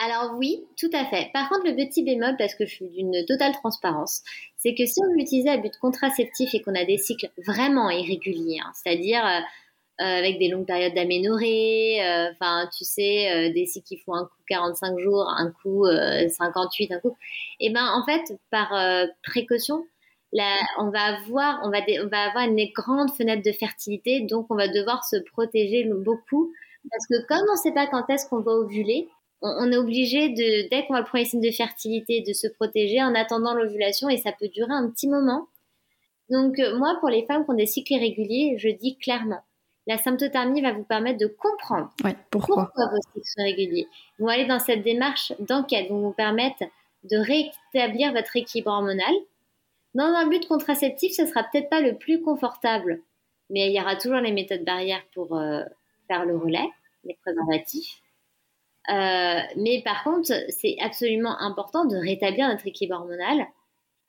Alors 0.00 0.36
oui, 0.38 0.64
tout 0.78 0.90
à 0.92 1.04
fait. 1.06 1.28
Par 1.32 1.48
contre, 1.48 1.66
le 1.66 1.74
petit 1.74 2.04
bémol, 2.04 2.36
parce 2.38 2.54
que 2.54 2.64
je 2.64 2.72
suis 2.72 2.88
d'une 2.88 3.24
totale 3.26 3.52
transparence, 3.52 4.22
c'est 4.56 4.76
que 4.76 4.86
si 4.86 5.00
on 5.00 5.12
l'utilise 5.14 5.48
à 5.48 5.56
but 5.56 5.76
contraceptif 5.80 6.54
et 6.54 6.62
qu'on 6.62 6.76
a 6.76 6.84
des 6.84 6.98
cycles 6.98 7.30
vraiment 7.44 7.90
irréguliers, 7.90 8.60
hein, 8.64 8.70
c'est-à-dire 8.74 9.26
euh, 9.26 9.40
avec 9.98 10.38
des 10.38 10.48
longues 10.48 10.66
périodes 10.66 10.94
d'aménorrhée, 10.94 12.00
euh, 12.02 12.30
enfin, 12.32 12.68
tu 12.76 12.84
sais, 12.84 13.30
euh, 13.30 13.52
des 13.52 13.66
cycles 13.66 13.86
qui 13.86 13.98
font 13.98 14.14
un 14.14 14.24
coup 14.24 14.42
45 14.48 14.98
jours, 14.98 15.28
un 15.28 15.50
coup 15.62 15.86
58, 15.86 16.92
un 16.92 17.00
coup. 17.00 17.16
Et 17.60 17.66
eh 17.66 17.70
ben, 17.70 17.84
en 17.84 18.04
fait, 18.04 18.38
par 18.50 18.72
précaution, 19.22 19.84
là, 20.32 20.56
on 20.78 20.90
va 20.90 21.16
avoir, 21.16 21.60
on 21.64 21.70
va, 21.70 21.78
on 22.02 22.08
va 22.08 22.28
avoir 22.28 22.44
une 22.44 22.72
grande 22.72 23.10
fenêtre 23.10 23.42
de 23.44 23.52
fertilité, 23.52 24.20
donc 24.20 24.46
on 24.50 24.56
va 24.56 24.68
devoir 24.68 25.04
se 25.04 25.16
protéger 25.32 25.84
beaucoup, 25.84 26.52
parce 26.90 27.06
que 27.06 27.26
comme 27.26 27.46
on 27.48 27.52
ne 27.52 27.58
sait 27.58 27.72
pas 27.72 27.86
quand 27.86 28.08
est-ce 28.08 28.28
qu'on 28.28 28.40
va 28.40 28.52
ovuler, 28.52 29.08
on, 29.40 29.70
est 29.70 29.76
obligé 29.76 30.30
de, 30.30 30.68
dès 30.68 30.86
qu'on 30.86 30.94
va 30.94 31.00
le 31.00 31.06
premier 31.06 31.24
signe 31.24 31.40
de 31.40 31.50
fertilité, 31.50 32.22
de 32.26 32.32
se 32.32 32.48
protéger 32.48 33.02
en 33.02 33.14
attendant 33.14 33.54
l'ovulation, 33.54 34.08
et 34.08 34.16
ça 34.16 34.32
peut 34.32 34.48
durer 34.48 34.72
un 34.72 34.90
petit 34.90 35.08
moment. 35.08 35.46
Donc 36.30 36.58
moi, 36.76 36.96
pour 37.00 37.08
les 37.08 37.24
femmes 37.24 37.44
qui 37.44 37.50
ont 37.50 37.54
des 37.54 37.66
cycles 37.66 37.94
irréguliers, 37.94 38.56
je 38.58 38.68
dis 38.68 38.96
clairement, 38.98 39.42
la 39.88 39.96
symptothermie 39.96 40.60
va 40.60 40.72
vous 40.72 40.84
permettre 40.84 41.18
de 41.18 41.26
comprendre 41.26 41.90
pourquoi. 42.30 42.70
vos 42.76 43.00
cycles 43.14 43.24
sont 43.24 43.42
réguliers. 43.42 43.88
Vous 44.18 44.28
allez 44.28 44.44
dans 44.44 44.58
cette 44.58 44.82
démarche 44.82 45.32
d'enquête, 45.40 45.88
vont 45.88 46.02
vous 46.02 46.12
permettre 46.12 46.62
de 47.04 47.16
rétablir 47.16 48.12
votre 48.12 48.36
équilibre 48.36 48.70
hormonal. 48.70 49.14
Dans 49.94 50.04
un 50.04 50.26
but 50.26 50.46
contraceptif, 50.46 51.14
ce 51.14 51.24
sera 51.24 51.42
peut-être 51.42 51.70
pas 51.70 51.80
le 51.80 51.96
plus 51.96 52.20
confortable, 52.20 53.00
mais 53.48 53.68
il 53.68 53.72
y 53.72 53.80
aura 53.80 53.96
toujours 53.96 54.18
les 54.18 54.30
méthodes 54.30 54.64
barrières 54.64 55.02
pour 55.14 55.34
euh, 55.38 55.64
faire 56.06 56.26
le 56.26 56.36
relais, 56.36 56.68
les 57.04 57.16
préservatifs. 57.22 58.02
Euh, 58.90 59.40
mais 59.56 59.80
par 59.82 60.04
contre, 60.04 60.32
c'est 60.50 60.76
absolument 60.80 61.40
important 61.40 61.86
de 61.86 61.96
rétablir 61.96 62.46
notre 62.48 62.66
équilibre 62.66 62.96
hormonal 62.96 63.46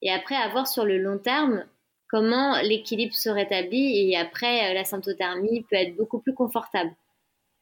et 0.02 0.12
après 0.12 0.36
avoir 0.36 0.68
sur 0.68 0.84
le 0.84 0.98
long 0.98 1.20
terme 1.20 1.64
comment 2.10 2.60
l'équilibre 2.62 3.14
se 3.14 3.30
rétablit 3.30 4.10
et 4.10 4.18
après 4.18 4.72
euh, 4.72 4.74
la 4.74 4.86
symptothermie 4.86 5.66
peut 5.70 5.76
être 5.76 5.96
beaucoup 5.96 6.20
plus 6.20 6.34
confortable. 6.34 6.92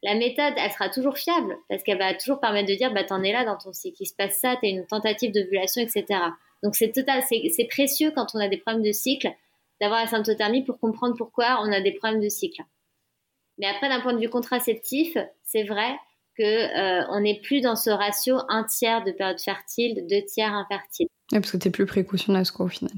La 0.03 0.15
méthode, 0.15 0.53
elle 0.57 0.71
sera 0.71 0.89
toujours 0.89 1.17
fiable 1.17 1.57
parce 1.69 1.83
qu'elle 1.83 1.97
va 1.97 2.13
toujours 2.13 2.39
permettre 2.39 2.69
de 2.69 2.75
dire 2.75 2.93
bah 2.93 3.03
t'en 3.03 3.23
es 3.23 3.31
là 3.31 3.45
dans 3.45 3.57
ton 3.57 3.73
cycle, 3.73 3.97
il 4.01 4.05
se 4.05 4.15
passe 4.15 4.39
ça, 4.39 4.55
t'as 4.61 4.69
une 4.69 4.85
tentative 4.85 5.31
d'ovulation, 5.31 5.81
etc. 5.81 6.05
Donc 6.63 6.75
c'est 6.75 6.91
total, 6.91 7.23
c'est 7.27 7.67
précieux 7.69 8.11
quand 8.15 8.27
on 8.33 8.39
a 8.39 8.47
des 8.47 8.57
problèmes 8.57 8.83
de 8.83 8.91
cycle 8.91 9.29
d'avoir 9.81 10.01
la 10.01 10.07
symptothermie 10.07 10.63
pour 10.63 10.79
comprendre 10.79 11.15
pourquoi 11.17 11.59
on 11.61 11.71
a 11.71 11.81
des 11.81 11.91
problèmes 11.91 12.21
de 12.21 12.29
cycle. 12.29 12.63
Mais 13.57 13.67
après, 13.67 13.89
d'un 13.89 14.01
point 14.01 14.13
de 14.13 14.19
vue 14.19 14.29
contraceptif, 14.29 15.17
c'est 15.43 15.63
vrai 15.63 15.97
que 16.37 16.43
euh, 16.43 17.05
on 17.09 17.21
n'est 17.21 17.39
plus 17.41 17.61
dans 17.61 17.75
ce 17.75 17.89
ratio 17.89 18.37
un 18.49 18.63
tiers 18.63 19.03
de 19.03 19.11
période 19.11 19.39
fertile, 19.39 20.05
deux 20.07 20.23
tiers 20.25 20.53
infertile. 20.53 21.07
Oui, 21.34 21.39
parce 21.41 21.51
que 21.51 21.57
tu 21.57 21.67
es 21.67 21.71
plus 21.71 21.86
précautionneux 21.86 22.41
quoi, 22.55 22.67
au 22.67 22.69
final. 22.69 22.93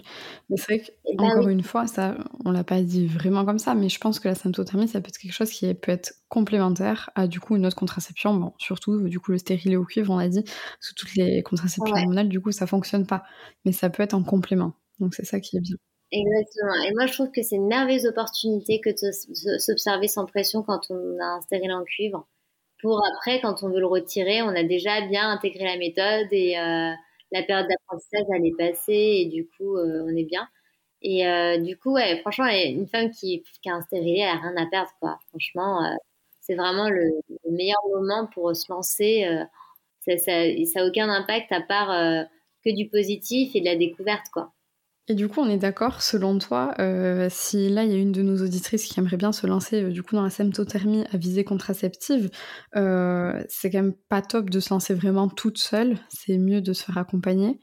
Mais 0.49 0.57
c'est 0.57 0.65
vrai 0.65 0.79
qu'encore 0.79 1.41
eh 1.41 1.45
ben 1.45 1.49
une 1.49 1.63
fois, 1.63 1.87
ça, 1.87 2.15
on 2.45 2.51
l'a 2.51 2.63
pas 2.63 2.81
dit 2.81 3.07
vraiment 3.07 3.43
comme 3.43 3.57
ça, 3.57 3.73
mais 3.73 3.89
je 3.89 3.99
pense 3.99 4.19
que 4.19 4.27
la 4.27 4.35
symptothermie, 4.35 4.87
ça 4.87 5.01
peut 5.01 5.07
être 5.07 5.17
quelque 5.17 5.33
chose 5.33 5.49
qui 5.49 5.73
peut 5.73 5.91
être 5.91 6.13
complémentaire 6.27 7.09
à 7.15 7.25
du 7.25 7.39
coup 7.39 7.55
une 7.55 7.65
autre 7.65 7.75
contraception. 7.75 8.35
Bon, 8.35 8.53
surtout 8.59 9.09
du 9.09 9.19
coup 9.19 9.31
le 9.31 9.39
stérilet 9.39 9.77
au 9.77 9.83
cuivre, 9.83 10.13
on 10.13 10.17
l'a 10.17 10.29
dit, 10.29 10.43
parce 10.43 10.91
que 10.91 10.95
toutes 10.95 11.15
les 11.15 11.41
contraceptions 11.41 11.95
hormonales, 11.95 12.29
du 12.29 12.39
coup, 12.39 12.51
ça 12.51 12.67
fonctionne 12.67 13.07
pas. 13.07 13.23
Mais 13.65 13.71
ça 13.71 13.89
peut 13.89 14.03
être 14.03 14.13
en 14.13 14.23
complément. 14.23 14.73
Donc 14.99 15.15
c'est 15.15 15.25
ça 15.25 15.39
qui 15.39 15.57
est 15.57 15.61
bien. 15.61 15.77
Exactement. 16.11 16.73
Et 16.87 16.93
moi, 16.93 17.05
je 17.05 17.13
trouve 17.13 17.31
que 17.31 17.41
c'est 17.43 17.55
une 17.55 17.67
merveilleuse 17.67 18.05
opportunité 18.05 18.79
que 18.79 18.89
de 18.89 19.57
s'observer 19.59 20.07
sans 20.07 20.25
pression 20.25 20.63
quand 20.63 20.81
on 20.89 21.19
a 21.19 21.37
un 21.37 21.41
stérilet 21.41 21.73
en 21.73 21.83
cuivre. 21.83 22.27
Pour 22.81 23.01
après, 23.13 23.41
quand 23.41 23.63
on 23.63 23.69
veut 23.69 23.79
le 23.79 23.87
retirer, 23.87 24.41
on 24.41 24.49
a 24.49 24.63
déjà 24.63 25.01
bien 25.07 25.29
intégré 25.29 25.65
la 25.65 25.77
méthode 25.77 26.27
et 26.31 26.57
euh, 26.57 26.93
la 27.31 27.43
période 27.43 27.67
d'apprentissage 27.67 28.25
elle 28.35 28.45
est 28.45 28.57
passée 28.57 28.93
et 28.93 29.25
du 29.25 29.47
coup 29.47 29.77
euh, 29.77 30.03
on 30.05 30.15
est 30.15 30.23
bien. 30.25 30.47
Et 31.01 31.27
euh, 31.27 31.57
du 31.59 31.77
coup, 31.77 31.93
ouais, 31.93 32.19
franchement, 32.21 32.47
une 32.47 32.87
femme 32.87 33.11
qui, 33.11 33.43
qui 33.61 33.69
a 33.69 33.75
un 33.75 33.81
stérilet, 33.83 34.19
elle 34.19 34.37
a 34.37 34.41
rien 34.41 34.57
à 34.57 34.65
perdre, 34.67 34.91
quoi. 34.99 35.17
Franchement, 35.29 35.85
euh, 35.85 35.95
c'est 36.41 36.55
vraiment 36.55 36.89
le, 36.89 37.03
le 37.45 37.51
meilleur 37.51 37.79
moment 37.95 38.27
pour 38.27 38.55
se 38.55 38.71
lancer. 38.71 39.25
ça 40.05 40.11
n'a 40.17 40.85
aucun 40.87 41.09
impact 41.09 41.51
à 41.53 41.61
part 41.61 41.89
que 42.65 42.75
du 42.75 42.89
positif 42.89 43.55
et 43.55 43.61
de 43.61 43.65
la 43.65 43.75
découverte, 43.77 44.25
quoi. 44.33 44.51
Et 45.09 45.15
du 45.15 45.27
coup, 45.27 45.41
on 45.41 45.49
est 45.49 45.57
d'accord, 45.57 46.03
selon 46.03 46.37
toi, 46.37 46.75
euh, 46.77 47.29
si 47.31 47.67
là, 47.67 47.83
il 47.83 47.91
y 47.91 47.95
a 47.95 47.97
une 47.97 48.11
de 48.11 48.21
nos 48.21 48.43
auditrices 48.43 48.85
qui 48.85 48.99
aimerait 48.99 49.17
bien 49.17 49.31
se 49.31 49.47
lancer 49.47 49.81
euh, 49.81 49.89
du 49.89 50.03
coup 50.03 50.15
dans 50.15 50.21
la 50.21 50.29
symptothermie 50.29 51.03
à 51.11 51.17
visée 51.17 51.43
contraceptive, 51.43 52.29
euh, 52.75 53.43
c'est 53.49 53.71
quand 53.71 53.81
même 53.81 53.95
pas 54.07 54.21
top 54.21 54.51
de 54.51 54.59
se 54.59 54.71
lancer 54.71 54.93
vraiment 54.93 55.27
toute 55.27 55.57
seule. 55.57 55.97
C'est 56.09 56.37
mieux 56.37 56.61
de 56.61 56.73
se 56.73 56.83
faire 56.83 56.99
accompagner. 56.99 57.59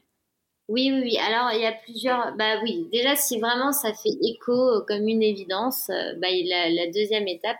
Oui, 0.67 0.91
oui, 0.91 0.99
oui. 1.03 1.17
Alors, 1.19 1.53
il 1.53 1.61
y 1.61 1.65
a 1.65 1.71
plusieurs. 1.71 2.35
Bah 2.35 2.59
oui, 2.61 2.89
déjà, 2.91 3.15
si 3.15 3.39
vraiment 3.39 3.71
ça 3.71 3.93
fait 3.93 4.17
écho 4.21 4.81
comme 4.85 5.07
une 5.07 5.23
évidence, 5.23 5.89
bah, 6.17 6.27
la, 6.27 6.91
deuxième 6.91 7.29
étape, 7.29 7.55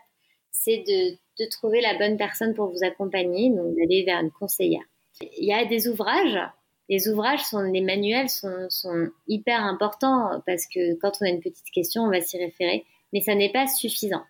c'est 0.51 0.83
de, 0.85 1.11
de 1.41 1.49
trouver 1.49 1.79
la 1.79 1.97
bonne 1.97 2.17
personne 2.17 2.53
pour 2.53 2.69
vous 2.69 2.83
accompagner, 2.83 3.51
donc 3.51 3.73
d'aller 3.77 4.03
vers 4.03 4.19
une 4.19 4.31
conseillère. 4.31 4.83
Il 5.21 5.45
y 5.45 5.53
a 5.53 5.63
des 5.63 5.87
ouvrages 5.87 6.37
les 6.89 7.09
ouvrages, 7.09 7.43
sont, 7.43 7.61
les 7.61 7.81
manuels 7.81 8.29
sont, 8.29 8.69
sont, 8.69 9.09
hyper 9.27 9.63
importants 9.63 10.41
parce 10.45 10.65
que 10.67 10.95
quand 10.95 11.11
on 11.21 11.25
a 11.25 11.29
une 11.29 11.41
petite 11.41 11.69
question, 11.73 12.03
on 12.03 12.09
va 12.09 12.21
s'y 12.21 12.37
référer. 12.37 12.85
Mais 13.13 13.21
ça 13.21 13.35
n'est 13.35 13.51
pas 13.51 13.67
suffisant. 13.67 14.23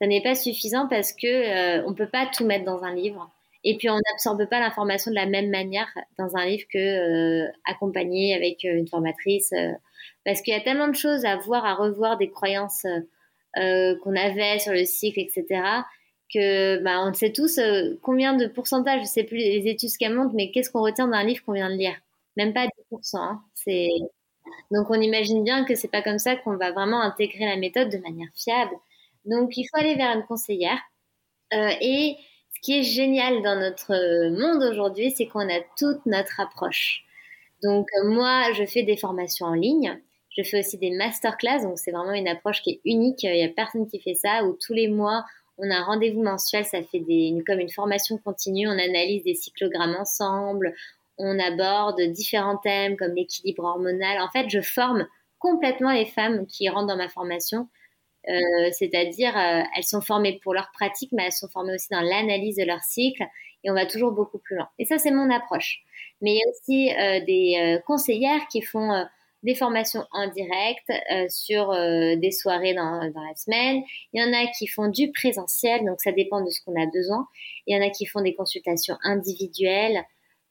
Ça 0.00 0.06
n'est 0.06 0.22
pas 0.22 0.34
suffisant 0.34 0.86
parce 0.88 1.12
que 1.12 1.26
euh, 1.26 1.84
on 1.86 1.94
peut 1.94 2.08
pas 2.08 2.26
tout 2.26 2.44
mettre 2.44 2.64
dans 2.64 2.82
un 2.84 2.94
livre. 2.94 3.30
Et 3.64 3.76
puis 3.76 3.90
on 3.90 3.96
n'absorbe 3.96 4.48
pas 4.48 4.60
l'information 4.60 5.10
de 5.10 5.16
la 5.16 5.26
même 5.26 5.50
manière 5.50 5.88
dans 6.18 6.36
un 6.36 6.46
livre 6.46 6.66
que 6.72 6.78
euh, 6.78 7.50
accompagné 7.66 8.34
avec 8.34 8.64
euh, 8.64 8.78
une 8.78 8.88
formatrice. 8.88 9.52
Euh, 9.52 9.72
parce 10.24 10.42
qu'il 10.42 10.54
y 10.54 10.56
a 10.56 10.60
tellement 10.60 10.88
de 10.88 10.94
choses 10.94 11.24
à 11.24 11.36
voir, 11.36 11.64
à 11.64 11.74
revoir, 11.74 12.18
des 12.18 12.30
croyances 12.30 12.86
qu'on 13.54 14.14
avait 14.14 14.58
sur 14.58 14.72
le 14.72 14.84
cycle, 14.84 15.18
etc 15.18 15.62
que 16.32 16.82
bah, 16.82 17.04
on 17.06 17.12
sait 17.14 17.32
tous 17.32 17.58
euh, 17.58 17.98
combien 18.02 18.34
de 18.34 18.46
pourcentage, 18.46 19.02
je 19.02 19.06
sais 19.06 19.24
plus 19.24 19.38
les 19.38 19.68
études 19.68 19.90
qu'elles 19.98 20.14
montrent, 20.14 20.34
mais 20.34 20.50
qu'est-ce 20.50 20.70
qu'on 20.70 20.82
retient 20.82 21.08
d'un 21.08 21.24
livre 21.24 21.42
qu'on 21.44 21.52
vient 21.52 21.70
de 21.70 21.76
lire? 21.76 21.94
Même 22.36 22.52
pas 22.52 22.66
10%. 22.92 23.16
Hein. 23.16 23.42
Donc 24.70 24.90
on 24.90 25.00
imagine 25.00 25.44
bien 25.44 25.64
que 25.64 25.74
c'est 25.74 25.88
pas 25.88 26.02
comme 26.02 26.18
ça 26.18 26.36
qu'on 26.36 26.56
va 26.56 26.72
vraiment 26.72 27.00
intégrer 27.00 27.46
la 27.46 27.56
méthode 27.56 27.90
de 27.90 27.98
manière 27.98 28.28
fiable. 28.34 28.74
Donc 29.24 29.56
il 29.56 29.64
faut 29.64 29.78
aller 29.78 29.94
vers 29.94 30.16
une 30.16 30.24
conseillère. 30.24 30.78
Euh, 31.54 31.70
et 31.80 32.16
ce 32.54 32.60
qui 32.60 32.78
est 32.78 32.82
génial 32.82 33.42
dans 33.42 33.58
notre 33.58 34.30
monde 34.30 34.62
aujourd'hui, 34.62 35.10
c'est 35.10 35.26
qu'on 35.26 35.48
a 35.48 35.60
toute 35.78 36.04
notre 36.06 36.40
approche. 36.40 37.04
Donc 37.62 37.88
moi, 38.04 38.52
je 38.52 38.64
fais 38.64 38.82
des 38.82 38.96
formations 38.96 39.46
en 39.46 39.54
ligne. 39.54 39.98
Je 40.36 40.42
fais 40.44 40.60
aussi 40.60 40.78
des 40.78 40.90
masterclass, 40.90 41.62
donc 41.62 41.78
c'est 41.78 41.90
vraiment 41.90 42.12
une 42.12 42.28
approche 42.28 42.62
qui 42.62 42.70
est 42.70 42.80
unique. 42.84 43.24
Il 43.24 43.32
n'y 43.32 43.44
a 43.44 43.48
personne 43.48 43.88
qui 43.88 44.00
fait 44.00 44.14
ça, 44.14 44.44
où 44.44 44.56
tous 44.64 44.72
les 44.72 44.86
mois, 44.86 45.24
on 45.58 45.70
a 45.70 45.76
un 45.76 45.84
rendez-vous 45.84 46.22
mensuel, 46.22 46.64
ça 46.64 46.82
fait 46.82 47.00
des, 47.00 47.34
comme 47.46 47.58
une 47.58 47.70
formation 47.70 48.16
continue. 48.18 48.68
On 48.68 48.72
analyse 48.72 49.24
des 49.24 49.34
cyclogrammes 49.34 49.96
ensemble. 49.98 50.74
On 51.18 51.38
aborde 51.38 52.00
différents 52.12 52.58
thèmes 52.58 52.96
comme 52.96 53.14
l'équilibre 53.14 53.64
hormonal. 53.64 54.20
En 54.20 54.30
fait, 54.30 54.48
je 54.48 54.60
forme 54.60 55.06
complètement 55.38 55.90
les 55.90 56.06
femmes 56.06 56.46
qui 56.46 56.68
rentrent 56.68 56.86
dans 56.86 56.96
ma 56.96 57.08
formation. 57.08 57.68
Euh, 58.28 58.70
c'est-à-dire, 58.72 59.36
euh, 59.36 59.62
elles 59.76 59.84
sont 59.84 60.00
formées 60.00 60.38
pour 60.42 60.54
leur 60.54 60.70
pratique, 60.72 61.10
mais 61.12 61.24
elles 61.24 61.32
sont 61.32 61.48
formées 61.48 61.74
aussi 61.74 61.88
dans 61.90 62.00
l'analyse 62.00 62.56
de 62.56 62.64
leur 62.64 62.82
cycle. 62.82 63.24
Et 63.64 63.70
on 63.70 63.74
va 63.74 63.86
toujours 63.86 64.12
beaucoup 64.12 64.38
plus 64.38 64.56
loin. 64.56 64.68
Et 64.78 64.84
ça, 64.84 64.98
c'est 64.98 65.10
mon 65.10 65.30
approche. 65.30 65.80
Mais 66.20 66.34
il 66.34 66.36
y 66.36 66.42
a 66.42 66.48
aussi 66.50 66.92
euh, 66.92 67.24
des 67.24 67.80
conseillères 67.86 68.46
qui 68.48 68.62
font 68.62 69.04
des 69.42 69.54
formations 69.54 70.04
en 70.10 70.28
direct 70.28 70.90
euh, 70.90 71.26
sur 71.28 71.70
euh, 71.70 72.16
des 72.16 72.30
soirées 72.30 72.74
dans, 72.74 73.00
la 73.00 73.34
semaine. 73.36 73.82
Il 74.12 74.20
y 74.20 74.24
en 74.24 74.32
a 74.32 74.46
qui 74.58 74.66
font 74.66 74.88
du 74.88 75.12
présentiel, 75.12 75.84
donc 75.84 76.00
ça 76.00 76.12
dépend 76.12 76.42
de 76.42 76.50
ce 76.50 76.60
qu'on 76.64 76.80
a 76.80 76.86
besoin. 76.86 77.26
Il 77.66 77.76
y 77.76 77.78
en 77.78 77.86
a 77.86 77.90
qui 77.90 78.06
font 78.06 78.20
des 78.20 78.34
consultations 78.34 78.96
individuelles, 79.02 80.02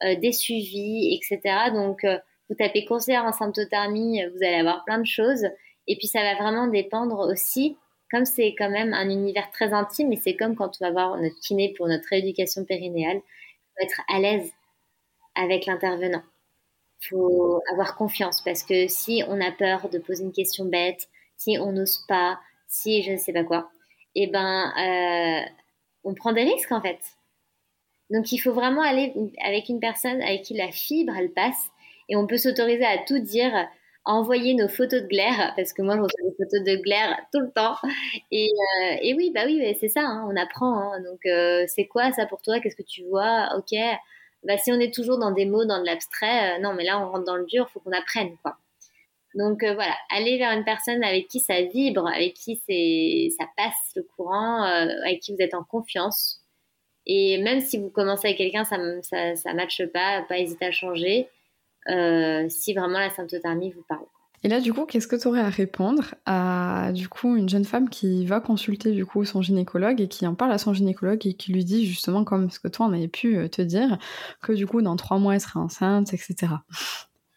euh, 0.04 0.16
des 0.16 0.32
suivis, 0.32 1.16
etc. 1.16 1.72
Donc, 1.74 2.06
vous 2.50 2.56
tapez 2.56 2.86
conseillère 2.86 3.26
en 3.26 3.34
symptothermie, 3.34 4.22
vous 4.34 4.44
allez 4.44 4.56
avoir 4.56 4.86
plein 4.86 5.00
de 5.00 5.06
choses. 5.06 5.46
Et 5.88 5.98
puis, 5.98 6.08
ça 6.08 6.22
va 6.22 6.36
vraiment 6.36 6.68
dépendre 6.68 7.20
aussi, 7.30 7.78
comme 8.10 8.24
c'est 8.24 8.56
quand 8.58 8.70
même 8.70 8.94
un 8.94 9.10
univers 9.10 9.52
très 9.52 9.74
intime, 9.74 10.14
et 10.14 10.18
c'est 10.18 10.36
comme 10.36 10.56
quand 10.56 10.72
on 10.80 10.86
va 10.86 10.92
voir 10.92 11.18
notre 11.18 11.36
kiné 11.42 11.74
pour 11.76 11.88
notre 11.88 12.08
rééducation 12.10 12.64
périnéale, 12.64 13.20
être 13.82 14.02
à 14.08 14.20
l'aise 14.20 14.50
avec 15.36 15.66
l'intervenant 15.66 16.24
faut 17.02 17.62
avoir 17.72 17.96
confiance 17.96 18.42
parce 18.42 18.64
que 18.64 18.88
si 18.88 19.24
on 19.28 19.40
a 19.42 19.52
peur 19.52 19.90
de 19.90 20.00
poser 20.00 20.24
une 20.24 20.32
question 20.32 20.66
bête, 20.66 21.08
si 21.38 21.58
on 21.60 21.72
n'ose 21.72 22.04
pas, 22.08 22.40
si 22.68 23.04
je 23.04 23.12
ne 23.12 23.18
sais 23.18 23.34
pas 23.34 23.44
quoi, 23.44 23.70
eh 24.16 24.28
ben, 24.28 24.74
euh, 24.78 25.50
on 26.04 26.14
prend 26.16 26.34
des 26.34 26.44
risques 26.44 26.72
en 26.72 26.82
fait. 26.82 27.00
Donc 28.10 28.32
il 28.32 28.38
faut 28.38 28.54
vraiment 28.54 28.82
aller 28.82 29.14
avec 29.44 29.70
une 29.70 29.80
personne 29.80 30.22
avec 30.22 30.44
qui 30.44 30.54
la 30.56 30.72
fibre 30.72 31.14
elle 31.18 31.32
passe 31.32 31.70
et 32.10 32.16
on 32.16 32.26
peut 32.26 32.38
s'autoriser 32.38 32.86
à 32.86 32.98
tout 33.00 33.20
dire, 33.20 33.54
à 33.54 34.14
envoyer 34.14 34.54
nos 34.54 34.70
photos 34.70 35.02
de 35.04 35.08
glaire 35.08 35.54
parce 35.58 35.74
que 35.74 35.82
moi 35.82 35.96
je 35.98 36.02
reçois 36.02 36.24
des 36.24 36.36
photos 36.38 36.64
de 36.64 36.82
glaire 36.82 37.18
tout 37.34 37.42
le 37.42 37.52
temps 37.52 37.76
et, 38.32 38.50
euh, 38.84 39.14
oui 39.18 39.32
bah 39.36 39.42
oui 39.46 39.62
c'est 39.80 39.90
ça, 39.90 40.02
hein, 40.02 40.26
on 40.32 40.36
apprend. 40.38 40.94
Hein. 40.94 41.02
donc 41.04 41.26
euh, 41.26 41.66
c'est 41.68 41.86
quoi 41.88 42.12
ça 42.14 42.26
pour 42.26 42.42
toi? 42.42 42.60
Qu'est-ce 42.60 42.78
que 42.78 42.84
tu 42.84 43.04
vois? 43.04 43.50
Ok 43.58 43.78
bah, 44.44 44.58
si 44.58 44.72
on 44.72 44.80
est 44.80 44.94
toujours 44.94 45.18
dans 45.20 45.32
des 45.32 45.46
mots, 45.46 45.66
dans 45.66 45.80
de 45.80 45.86
l'abstrait, 45.86 46.58
euh, 46.58 46.62
non, 46.62 46.74
mais 46.74 46.84
là, 46.84 47.00
on 47.00 47.12
rentre 47.12 47.26
dans 47.26 47.36
le 47.36 47.46
dur, 47.46 47.70
faut 47.70 47.80
qu'on 47.80 47.92
apprenne, 47.92 48.38
quoi. 48.44 48.58
Donc 49.36 49.64
euh, 49.64 49.74
voilà, 49.76 49.94
aller 50.10 50.38
vers 50.38 50.52
une 50.52 50.64
personne 50.64 51.04
avec 51.04 51.28
qui 51.28 51.40
ça 51.40 51.62
vibre, 51.62 52.08
avec 52.08 52.34
qui 52.34 52.62
c'est, 52.68 53.30
ça 53.38 53.48
passe 53.58 53.94
le 53.96 54.04
courant, 54.04 54.64
euh, 54.64 54.88
avec 55.06 55.20
qui 55.22 55.34
vous 55.34 55.42
êtes 55.42 55.54
en 55.54 55.64
confiance. 55.64 56.42
Et 57.06 57.38
même 57.40 57.62
si 57.62 57.78
vous 57.78 57.90
commencez 57.90 58.28
avec 58.28 58.38
quelqu'un, 58.38 58.64
ça 58.66 58.78
ne 58.78 59.02
ça, 59.02 59.36
ça 59.36 59.54
matche 59.54 59.84
pas, 59.94 60.24
pas 60.24 60.40
hésiter 60.40 60.66
à 60.66 60.72
changer, 60.72 61.30
si 62.50 62.74
vraiment 62.74 63.00
la 63.00 63.10
symptothermie 63.12 63.72
vous 63.72 63.84
parle. 63.88 64.06
Et 64.44 64.50
là, 64.50 64.60
du 64.60 64.72
coup, 64.72 64.86
qu'est-ce 64.86 65.08
que 65.08 65.16
tu 65.16 65.28
aurais 65.28 65.42
à 65.42 65.50
répondre 65.50 66.14
à 66.26 66.92
du 66.94 67.10
coup 67.10 67.36
une 67.36 67.50
jeune 67.50 67.66
femme 67.66 67.90
qui 67.90 68.26
va 68.26 68.40
consulter 68.40 68.92
du 68.92 69.06
coup 69.06 69.26
son 69.26 69.42
gynécologue 69.42 70.00
et 70.00 70.08
qui 70.08 70.28
en 70.28 70.36
parle 70.36 70.52
à 70.52 70.60
son 70.60 70.74
gynécologue 70.74 71.26
et 71.26 71.34
qui 71.34 71.52
lui 71.52 71.66
dit 71.66 71.86
justement 71.86 72.24
comme 72.24 72.52
ce 72.52 72.60
que 72.60 72.68
toi 72.68 72.86
on 72.86 72.94
avait 72.94 73.08
pu 73.08 73.36
euh, 73.36 73.48
te 73.48 73.62
dire 73.64 73.98
que 74.42 74.54
du 74.54 74.68
coup 74.68 74.82
dans 74.82 74.96
trois 74.96 75.18
mois 75.18 75.34
elle 75.34 75.42
sera 75.42 75.60
enceinte, 75.60 76.14
etc. 76.14 76.36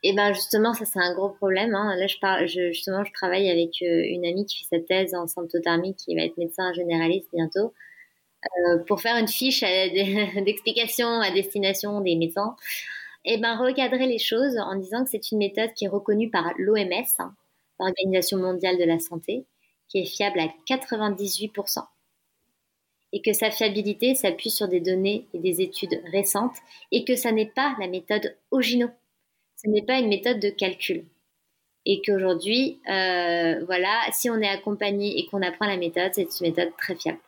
Et 0.03 0.11
eh 0.11 0.13
ben 0.15 0.33
justement 0.35 0.75
ça 0.75 0.85
c'est 0.85 0.99
un 0.99 1.15
gros 1.15 1.31
problème. 1.31 1.75
Hein. 1.75 1.97
Là 1.97 2.07
je 2.07 2.19
parle, 2.21 2.47
justement 2.47 3.03
je 3.05 3.13
travaille 3.13 3.51
avec 3.51 3.83
euh, 3.83 4.03
une 4.07 4.27
amie 4.27 4.45
qui 4.45 4.59
fait 4.59 4.77
sa 4.77 4.83
thèse 4.83 5.15
en 5.15 5.27
symptothermie 5.27 5.95
qui 5.95 6.15
va 6.15 6.23
être 6.23 6.37
médecin 6.37 6.73
généraliste 6.75 7.29
bientôt 7.33 7.73
euh, 8.45 8.79
pour 8.87 9.01
faire 9.01 9.17
une 9.17 9.29
fiche 9.29 9.61
d'explication 10.45 11.09
à 11.09 11.31
destination 11.31 12.03
des 12.03 12.17
médecins 12.17 12.57
eh 13.25 13.39
ben, 13.39 13.57
recadrer 13.57 14.07
les 14.07 14.19
choses 14.19 14.57
en 14.59 14.77
disant 14.77 15.05
que 15.05 15.11
c'est 15.11 15.31
une 15.31 15.39
méthode 15.39 15.73
qui 15.75 15.85
est 15.85 15.89
reconnue 15.89 16.31
par 16.31 16.53
l'OMS, 16.57 17.05
hein, 17.19 17.35
l'Organisation 17.79 18.39
mondiale 18.39 18.79
de 18.79 18.85
la 18.85 18.99
santé, 18.99 19.45
qui 19.89 19.99
est 19.99 20.07
fiable 20.07 20.41
à 20.41 20.49
98%. 20.67 21.85
Et 23.13 23.23
que 23.23 23.33
sa 23.33 23.51
fiabilité 23.51 24.15
s'appuie 24.15 24.51
sur 24.51 24.69
des 24.69 24.81
données 24.81 25.27
et 25.35 25.39
des 25.39 25.61
études 25.61 26.01
récentes, 26.13 26.57
et 26.93 27.05
que 27.05 27.17
ça 27.17 27.33
n'est 27.33 27.51
pas 27.51 27.75
la 27.81 27.89
méthode 27.89 28.37
Ogino. 28.51 28.89
Ce 29.57 29.69
n'est 29.69 29.83
pas 29.83 29.99
une 29.99 30.09
méthode 30.09 30.41
de 30.41 30.49
calcul. 30.49 31.05
Et 31.87 32.03
qu'aujourd'hui, 32.03 32.81
euh, 32.89 33.65
voilà, 33.65 34.01
si 34.13 34.31
on 34.31 34.41
est 34.41 34.49
accompagné 34.49 35.19
et 35.19 35.27
qu'on 35.27 35.43
apprend 35.43 35.67
la 35.67 35.77
méthode, 35.77 36.13
c'est 36.15 36.23
une 36.23 36.49
méthode 36.49 36.71
très 36.79 36.95
fiable. 36.95 37.19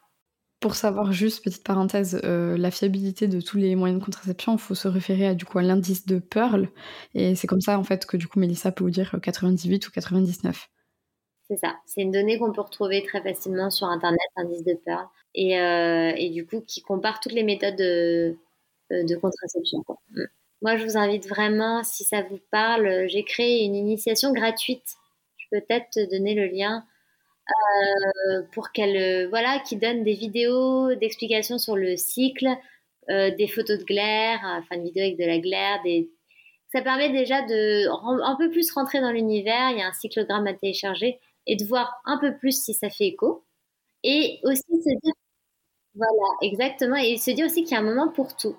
Pour 0.62 0.76
savoir 0.76 1.12
juste, 1.12 1.42
petite 1.42 1.64
parenthèse, 1.64 2.20
euh, 2.22 2.56
la 2.56 2.70
fiabilité 2.70 3.26
de 3.26 3.40
tous 3.40 3.56
les 3.56 3.74
moyens 3.74 3.98
de 3.98 4.04
contraception, 4.04 4.52
il 4.52 4.60
faut 4.60 4.76
se 4.76 4.86
référer 4.86 5.26
à 5.26 5.34
du 5.34 5.44
coup 5.44 5.58
à 5.58 5.62
l'indice 5.62 6.06
de 6.06 6.20
Pearl. 6.20 6.68
Et 7.14 7.34
c'est 7.34 7.48
comme 7.48 7.60
ça 7.60 7.76
en 7.80 7.82
fait 7.82 8.06
que 8.06 8.16
du 8.16 8.28
coup 8.28 8.38
Mélissa 8.38 8.70
peut 8.70 8.84
vous 8.84 8.90
dire 8.90 9.18
98 9.20 9.88
ou 9.88 9.90
99. 9.90 10.70
C'est 11.48 11.56
ça. 11.56 11.74
C'est 11.84 12.02
une 12.02 12.12
donnée 12.12 12.38
qu'on 12.38 12.52
peut 12.52 12.60
retrouver 12.60 13.02
très 13.02 13.20
facilement 13.20 13.70
sur 13.70 13.88
Internet, 13.88 14.20
l'indice 14.36 14.62
de 14.62 14.74
Pearl. 14.74 15.04
Et, 15.34 15.58
euh, 15.58 16.12
et, 16.16 16.30
du 16.30 16.46
coup 16.46 16.60
qui 16.60 16.80
compare 16.80 17.18
toutes 17.18 17.32
les 17.32 17.42
méthodes 17.42 17.76
de, 17.76 18.36
euh, 18.92 19.02
de 19.02 19.16
contraception. 19.16 19.84
Mm. 20.12 20.22
Moi, 20.62 20.76
je 20.76 20.84
vous 20.84 20.96
invite 20.96 21.28
vraiment, 21.28 21.82
si 21.82 22.04
ça 22.04 22.22
vous 22.22 22.38
parle, 22.52 23.08
j'ai 23.08 23.24
créé 23.24 23.64
une 23.64 23.74
initiation 23.74 24.32
gratuite. 24.32 24.94
Je 25.38 25.46
peux 25.50 25.60
peut-être 25.60 25.90
te 25.90 26.08
donner 26.08 26.34
le 26.34 26.46
lien 26.46 26.84
euh, 27.50 28.42
pour 28.52 28.72
qu'elle, 28.72 28.96
euh, 28.96 29.28
voilà, 29.28 29.58
qui 29.60 29.76
donne 29.76 30.04
des 30.04 30.14
vidéos 30.14 30.94
d'explications 30.94 31.58
sur 31.58 31.76
le 31.76 31.96
cycle, 31.96 32.48
euh, 33.10 33.30
des 33.36 33.48
photos 33.48 33.78
de 33.80 33.84
glaire, 33.84 34.40
enfin 34.44 34.76
une 34.76 34.84
vidéo 34.84 35.02
avec 35.04 35.18
de 35.18 35.24
la 35.24 35.38
glaire, 35.40 35.80
ça 36.72 36.82
permet 36.82 37.10
déjà 37.10 37.42
de 37.42 37.88
un 38.22 38.36
peu 38.36 38.50
plus 38.50 38.70
rentrer 38.72 39.00
dans 39.00 39.10
l'univers. 39.10 39.70
Il 39.72 39.78
y 39.78 39.82
a 39.82 39.88
un 39.88 39.92
cyclogramme 39.92 40.46
à 40.46 40.54
télécharger 40.54 41.20
et 41.46 41.56
de 41.56 41.64
voir 41.64 42.00
un 42.06 42.18
peu 42.18 42.36
plus 42.38 42.62
si 42.64 42.74
ça 42.74 42.88
fait 42.90 43.08
écho. 43.08 43.44
Et 44.04 44.40
aussi 44.44 44.62
se 44.62 45.00
dire, 45.02 45.14
voilà, 45.94 46.12
exactement, 46.42 46.96
et 46.96 47.18
se 47.18 47.30
dire 47.32 47.46
aussi 47.46 47.64
qu'il 47.64 47.72
y 47.72 47.76
a 47.76 47.80
un 47.80 47.82
moment 47.82 48.10
pour 48.10 48.36
tout. 48.36 48.56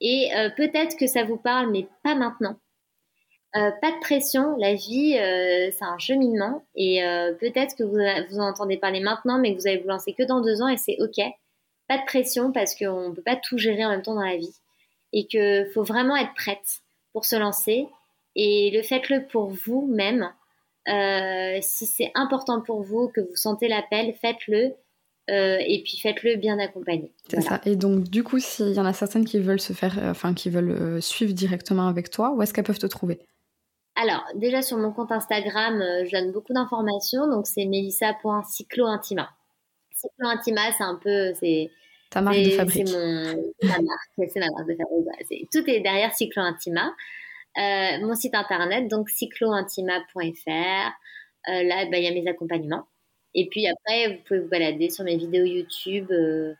Et 0.00 0.30
peut-être 0.56 0.96
que 0.98 1.06
ça 1.06 1.24
vous 1.24 1.38
parle, 1.38 1.70
mais 1.72 1.88
pas 2.04 2.14
maintenant. 2.14 2.58
Euh, 3.56 3.72
pas 3.82 3.90
de 3.90 3.98
pression, 4.00 4.56
la 4.58 4.74
vie, 4.74 5.18
euh, 5.18 5.70
c'est 5.72 5.84
un 5.84 5.98
cheminement 5.98 6.64
et 6.76 7.02
euh, 7.02 7.32
peut-être 7.32 7.74
que 7.74 7.82
vous, 7.82 7.98
vous 8.30 8.38
en 8.38 8.48
entendez 8.48 8.76
parler 8.76 9.00
maintenant, 9.00 9.40
mais 9.40 9.52
que 9.52 9.60
vous 9.60 9.66
allez 9.66 9.78
vous 9.78 9.88
lancer 9.88 10.12
que 10.12 10.22
dans 10.22 10.40
deux 10.40 10.62
ans 10.62 10.68
et 10.68 10.76
c'est 10.76 10.96
ok 11.00 11.20
pas 11.88 11.98
de 11.98 12.04
pression 12.06 12.52
parce 12.52 12.76
qu'on 12.76 13.08
ne 13.08 13.14
peut 13.14 13.22
pas 13.22 13.34
tout 13.34 13.58
gérer 13.58 13.84
en 13.84 13.90
même 13.90 14.02
temps 14.02 14.14
dans 14.14 14.24
la 14.24 14.36
vie 14.36 14.54
et 15.12 15.26
qu'il 15.26 15.68
faut 15.74 15.82
vraiment 15.82 16.16
être 16.16 16.32
prête 16.36 16.82
pour 17.12 17.24
se 17.24 17.34
lancer. 17.34 17.88
Et 18.36 18.70
le 18.70 18.80
faites-le 18.84 19.26
pour 19.26 19.48
vous-même. 19.48 20.30
Si 20.86 21.86
c'est 21.86 22.12
important 22.14 22.60
pour 22.60 22.82
vous, 22.82 23.08
que 23.08 23.20
vous 23.20 23.34
sentez 23.34 23.66
l'appel, 23.66 24.14
faites-le. 24.20 24.74
Euh, 25.30 25.58
et 25.66 25.82
puis 25.82 25.98
faites-le 25.98 26.36
bien 26.36 26.60
accompagné. 26.60 27.12
C'est 27.28 27.40
ça. 27.40 27.60
Et 27.64 27.74
donc, 27.74 28.04
du 28.04 28.22
coup, 28.22 28.38
s'il 28.38 28.72
y 28.72 28.78
en 28.78 28.86
a 28.86 28.92
certaines 28.92 29.24
qui 29.24 29.40
veulent 29.40 29.60
se 29.60 29.72
faire, 29.72 29.98
enfin, 30.04 30.32
qui 30.32 30.48
veulent 30.48 31.02
suivre 31.02 31.32
directement 31.32 31.88
avec 31.88 32.10
toi, 32.10 32.32
où 32.36 32.42
est-ce 32.42 32.54
qu'elles 32.54 32.64
peuvent 32.64 32.78
te 32.78 32.86
trouver? 32.86 33.18
Alors, 33.96 34.24
déjà 34.34 34.62
sur 34.62 34.78
mon 34.78 34.92
compte 34.92 35.12
Instagram, 35.12 35.82
je 36.04 36.10
donne 36.10 36.32
beaucoup 36.32 36.52
d'informations. 36.52 37.28
Donc, 37.28 37.46
c'est 37.46 37.66
melissa.cyclointima. 37.66 39.28
Cyclointima, 39.94 40.72
c'est 40.72 40.84
un 40.84 40.98
peu. 41.02 41.34
C'est, 41.34 41.70
Ta 42.10 42.20
marque 42.20 42.38
de 42.38 42.50
fabrique. 42.50 42.88
C'est 42.88 43.66
ma 43.68 43.78
marque. 43.78 44.30
C'est 44.32 44.40
ma 44.40 44.46
marque 44.56 44.68
de 44.68 44.76
fabrique. 44.76 45.50
tout 45.52 45.70
est 45.70 45.80
derrière 45.80 46.12
Cyclointima. 46.12 46.92
Euh, 47.58 47.98
mon 48.00 48.14
site 48.14 48.34
internet, 48.34 48.88
donc 48.88 49.08
cyclointima.fr. 49.10 50.50
Euh, 51.48 51.62
là, 51.62 51.86
bah, 51.90 51.98
il 51.98 52.04
y 52.04 52.08
a 52.08 52.12
mes 52.12 52.28
accompagnements. 52.28 52.86
Et 53.34 53.48
puis 53.48 53.66
après, 53.66 54.08
vous 54.14 54.22
pouvez 54.26 54.40
vous 54.40 54.48
balader 54.48 54.90
sur 54.90 55.04
mes 55.04 55.16
vidéos 55.16 55.44
YouTube. 55.44 56.10
Euh, 56.10 56.54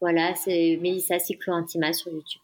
voilà, 0.00 0.34
c'est 0.34 0.78
Melissa 0.80 1.18
Cyclointima 1.18 1.92
sur 1.92 2.12
YouTube. 2.12 2.42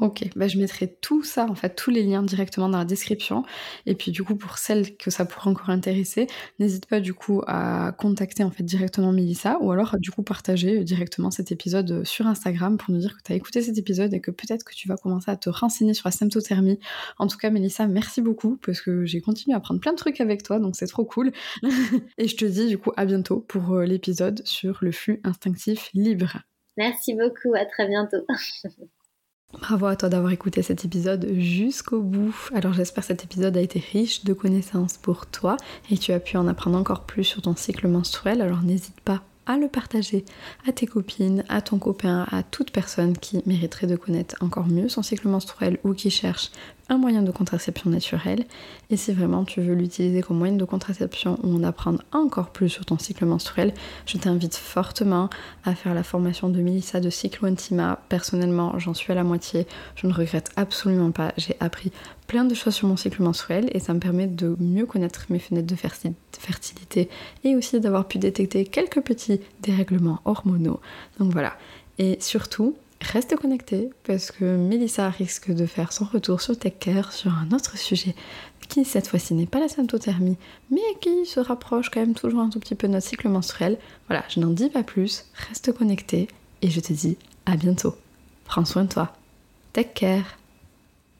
Ok, 0.00 0.24
bah 0.34 0.48
je 0.48 0.58
mettrai 0.58 0.96
tout 1.00 1.22
ça, 1.22 1.44
en 1.44 1.54
fait, 1.54 1.76
tous 1.76 1.90
les 1.90 2.02
liens 2.02 2.22
directement 2.22 2.68
dans 2.68 2.78
la 2.78 2.84
description. 2.84 3.44
Et 3.86 3.94
puis 3.94 4.10
du 4.10 4.24
coup, 4.24 4.36
pour 4.36 4.58
celles 4.58 4.96
que 4.96 5.10
ça 5.10 5.26
pourrait 5.26 5.50
encore 5.50 5.70
intéresser, 5.70 6.26
n'hésite 6.58 6.86
pas 6.86 6.98
du 6.98 7.12
coup 7.14 7.42
à 7.46 7.92
contacter 7.98 8.42
en 8.42 8.50
fait 8.50 8.62
directement 8.64 9.12
Melissa 9.12 9.58
ou 9.60 9.70
alors 9.70 9.96
du 9.98 10.10
coup 10.10 10.22
partager 10.22 10.82
directement 10.82 11.30
cet 11.30 11.52
épisode 11.52 12.04
sur 12.04 12.26
Instagram 12.26 12.78
pour 12.78 12.92
nous 12.92 13.00
dire 13.00 13.16
que 13.16 13.22
tu 13.22 13.32
as 13.32 13.36
écouté 13.36 13.60
cet 13.62 13.76
épisode 13.78 14.14
et 14.14 14.20
que 14.20 14.30
peut-être 14.30 14.64
que 14.64 14.74
tu 14.74 14.88
vas 14.88 14.96
commencer 14.96 15.30
à 15.30 15.36
te 15.36 15.50
renseigner 15.50 15.94
sur 15.94 16.08
la 16.08 16.12
symptothermie. 16.12 16.78
En 17.18 17.26
tout 17.26 17.36
cas, 17.36 17.50
Melissa, 17.50 17.86
merci 17.86 18.22
beaucoup 18.22 18.56
parce 18.64 18.80
que 18.80 19.04
j'ai 19.04 19.20
continué 19.20 19.54
à 19.54 19.58
apprendre 19.58 19.80
plein 19.80 19.92
de 19.92 19.98
trucs 19.98 20.20
avec 20.20 20.42
toi, 20.42 20.58
donc 20.58 20.74
c'est 20.74 20.86
trop 20.86 21.04
cool. 21.04 21.32
et 22.18 22.28
je 22.28 22.36
te 22.36 22.46
dis 22.46 22.66
du 22.66 22.78
coup 22.78 22.92
à 22.96 23.04
bientôt 23.04 23.40
pour 23.40 23.74
euh, 23.74 23.84
l'épisode 23.84 24.40
sur 24.46 24.78
le 24.80 24.90
flux 24.90 25.20
instinctif 25.22 25.90
libre. 25.92 26.38
Merci 26.78 27.14
beaucoup, 27.14 27.54
à 27.54 27.66
très 27.66 27.86
bientôt. 27.86 28.26
Bravo 29.52 29.86
à 29.86 29.96
toi 29.96 30.08
d'avoir 30.08 30.32
écouté 30.32 30.62
cet 30.62 30.84
épisode 30.84 31.28
jusqu'au 31.34 32.00
bout. 32.00 32.34
Alors 32.54 32.72
j'espère 32.72 33.02
que 33.02 33.08
cet 33.08 33.24
épisode 33.24 33.56
a 33.56 33.60
été 33.60 33.82
riche 33.92 34.24
de 34.24 34.32
connaissances 34.32 34.96
pour 34.96 35.26
toi 35.26 35.56
et 35.90 35.98
tu 35.98 36.12
as 36.12 36.20
pu 36.20 36.36
en 36.36 36.48
apprendre 36.48 36.78
encore 36.78 37.04
plus 37.04 37.24
sur 37.24 37.42
ton 37.42 37.54
cycle 37.54 37.86
menstruel. 37.86 38.40
Alors 38.40 38.62
n'hésite 38.62 39.00
pas 39.00 39.22
à 39.46 39.56
le 39.56 39.68
partager 39.68 40.24
à 40.68 40.72
tes 40.72 40.86
copines, 40.86 41.44
à 41.48 41.60
ton 41.62 41.78
copain, 41.78 42.26
à 42.30 42.42
toute 42.42 42.70
personne 42.70 43.16
qui 43.16 43.42
mériterait 43.46 43.86
de 43.86 43.96
connaître 43.96 44.36
encore 44.40 44.66
mieux 44.66 44.88
son 44.88 45.02
cycle 45.02 45.28
menstruel 45.28 45.78
ou 45.84 45.94
qui 45.94 46.10
cherche 46.10 46.50
un 46.88 46.98
moyen 46.98 47.22
de 47.22 47.30
contraception 47.30 47.90
naturel. 47.90 48.44
Et 48.90 48.96
si 48.96 49.12
vraiment 49.12 49.44
tu 49.44 49.60
veux 49.60 49.74
l'utiliser 49.74 50.20
comme 50.20 50.38
moyen 50.38 50.54
de 50.54 50.64
contraception 50.64 51.38
ou 51.42 51.56
en 51.56 51.62
apprendre 51.62 52.02
encore 52.12 52.50
plus 52.50 52.68
sur 52.68 52.84
ton 52.84 52.98
cycle 52.98 53.24
menstruel, 53.24 53.72
je 54.06 54.18
t'invite 54.18 54.56
fortement 54.56 55.30
à 55.64 55.74
faire 55.74 55.94
la 55.94 56.02
formation 56.02 56.48
de 56.48 56.60
Melissa 56.60 57.00
de 57.00 57.10
Cyclo 57.10 57.48
Intima. 57.48 58.00
Personnellement, 58.08 58.78
j'en 58.78 58.94
suis 58.94 59.10
à 59.12 59.14
la 59.14 59.24
moitié. 59.24 59.66
Je 59.96 60.06
ne 60.06 60.12
regrette 60.12 60.50
absolument 60.56 61.12
pas. 61.12 61.32
J'ai 61.36 61.56
appris 61.60 61.92
plein 62.32 62.44
de 62.46 62.54
choses 62.54 62.74
sur 62.74 62.88
mon 62.88 62.96
cycle 62.96 63.22
menstruel 63.22 63.68
et 63.74 63.78
ça 63.78 63.92
me 63.92 64.00
permet 64.00 64.26
de 64.26 64.56
mieux 64.58 64.86
connaître 64.86 65.26
mes 65.28 65.38
fenêtres 65.38 65.66
de 65.66 65.76
fertilité 65.76 67.10
et 67.44 67.54
aussi 67.54 67.78
d'avoir 67.78 68.08
pu 68.08 68.16
détecter 68.16 68.64
quelques 68.64 69.02
petits 69.02 69.38
dérèglements 69.60 70.18
hormonaux. 70.24 70.80
Donc 71.18 71.30
voilà. 71.30 71.58
Et 71.98 72.16
surtout, 72.20 72.74
reste 73.02 73.36
connecté 73.36 73.90
parce 74.04 74.30
que 74.30 74.56
Melissa 74.56 75.10
risque 75.10 75.50
de 75.50 75.66
faire 75.66 75.92
son 75.92 76.06
retour 76.06 76.40
sur 76.40 76.58
TechCare 76.58 77.12
sur 77.12 77.34
un 77.34 77.54
autre 77.54 77.76
sujet 77.76 78.14
qui 78.66 78.86
cette 78.86 79.08
fois-ci 79.08 79.34
n'est 79.34 79.44
pas 79.44 79.60
la 79.60 79.68
symptothermie 79.68 80.38
mais 80.70 80.80
qui 81.02 81.26
se 81.26 81.38
rapproche 81.38 81.90
quand 81.90 82.00
même 82.00 82.14
toujours 82.14 82.40
un 82.40 82.48
tout 82.48 82.60
petit 82.60 82.74
peu 82.74 82.88
de 82.88 82.94
notre 82.94 83.06
cycle 83.06 83.28
menstruel. 83.28 83.76
Voilà, 84.08 84.24
je 84.30 84.40
n'en 84.40 84.52
dis 84.52 84.70
pas 84.70 84.82
plus, 84.82 85.26
reste 85.48 85.70
connecté 85.72 86.28
et 86.62 86.70
je 86.70 86.80
te 86.80 86.94
dis 86.94 87.18
à 87.44 87.56
bientôt. 87.56 87.94
Prends 88.46 88.64
soin 88.64 88.84
de 88.84 88.88
toi. 88.88 89.14
Take 89.74 89.92
care 89.92 90.38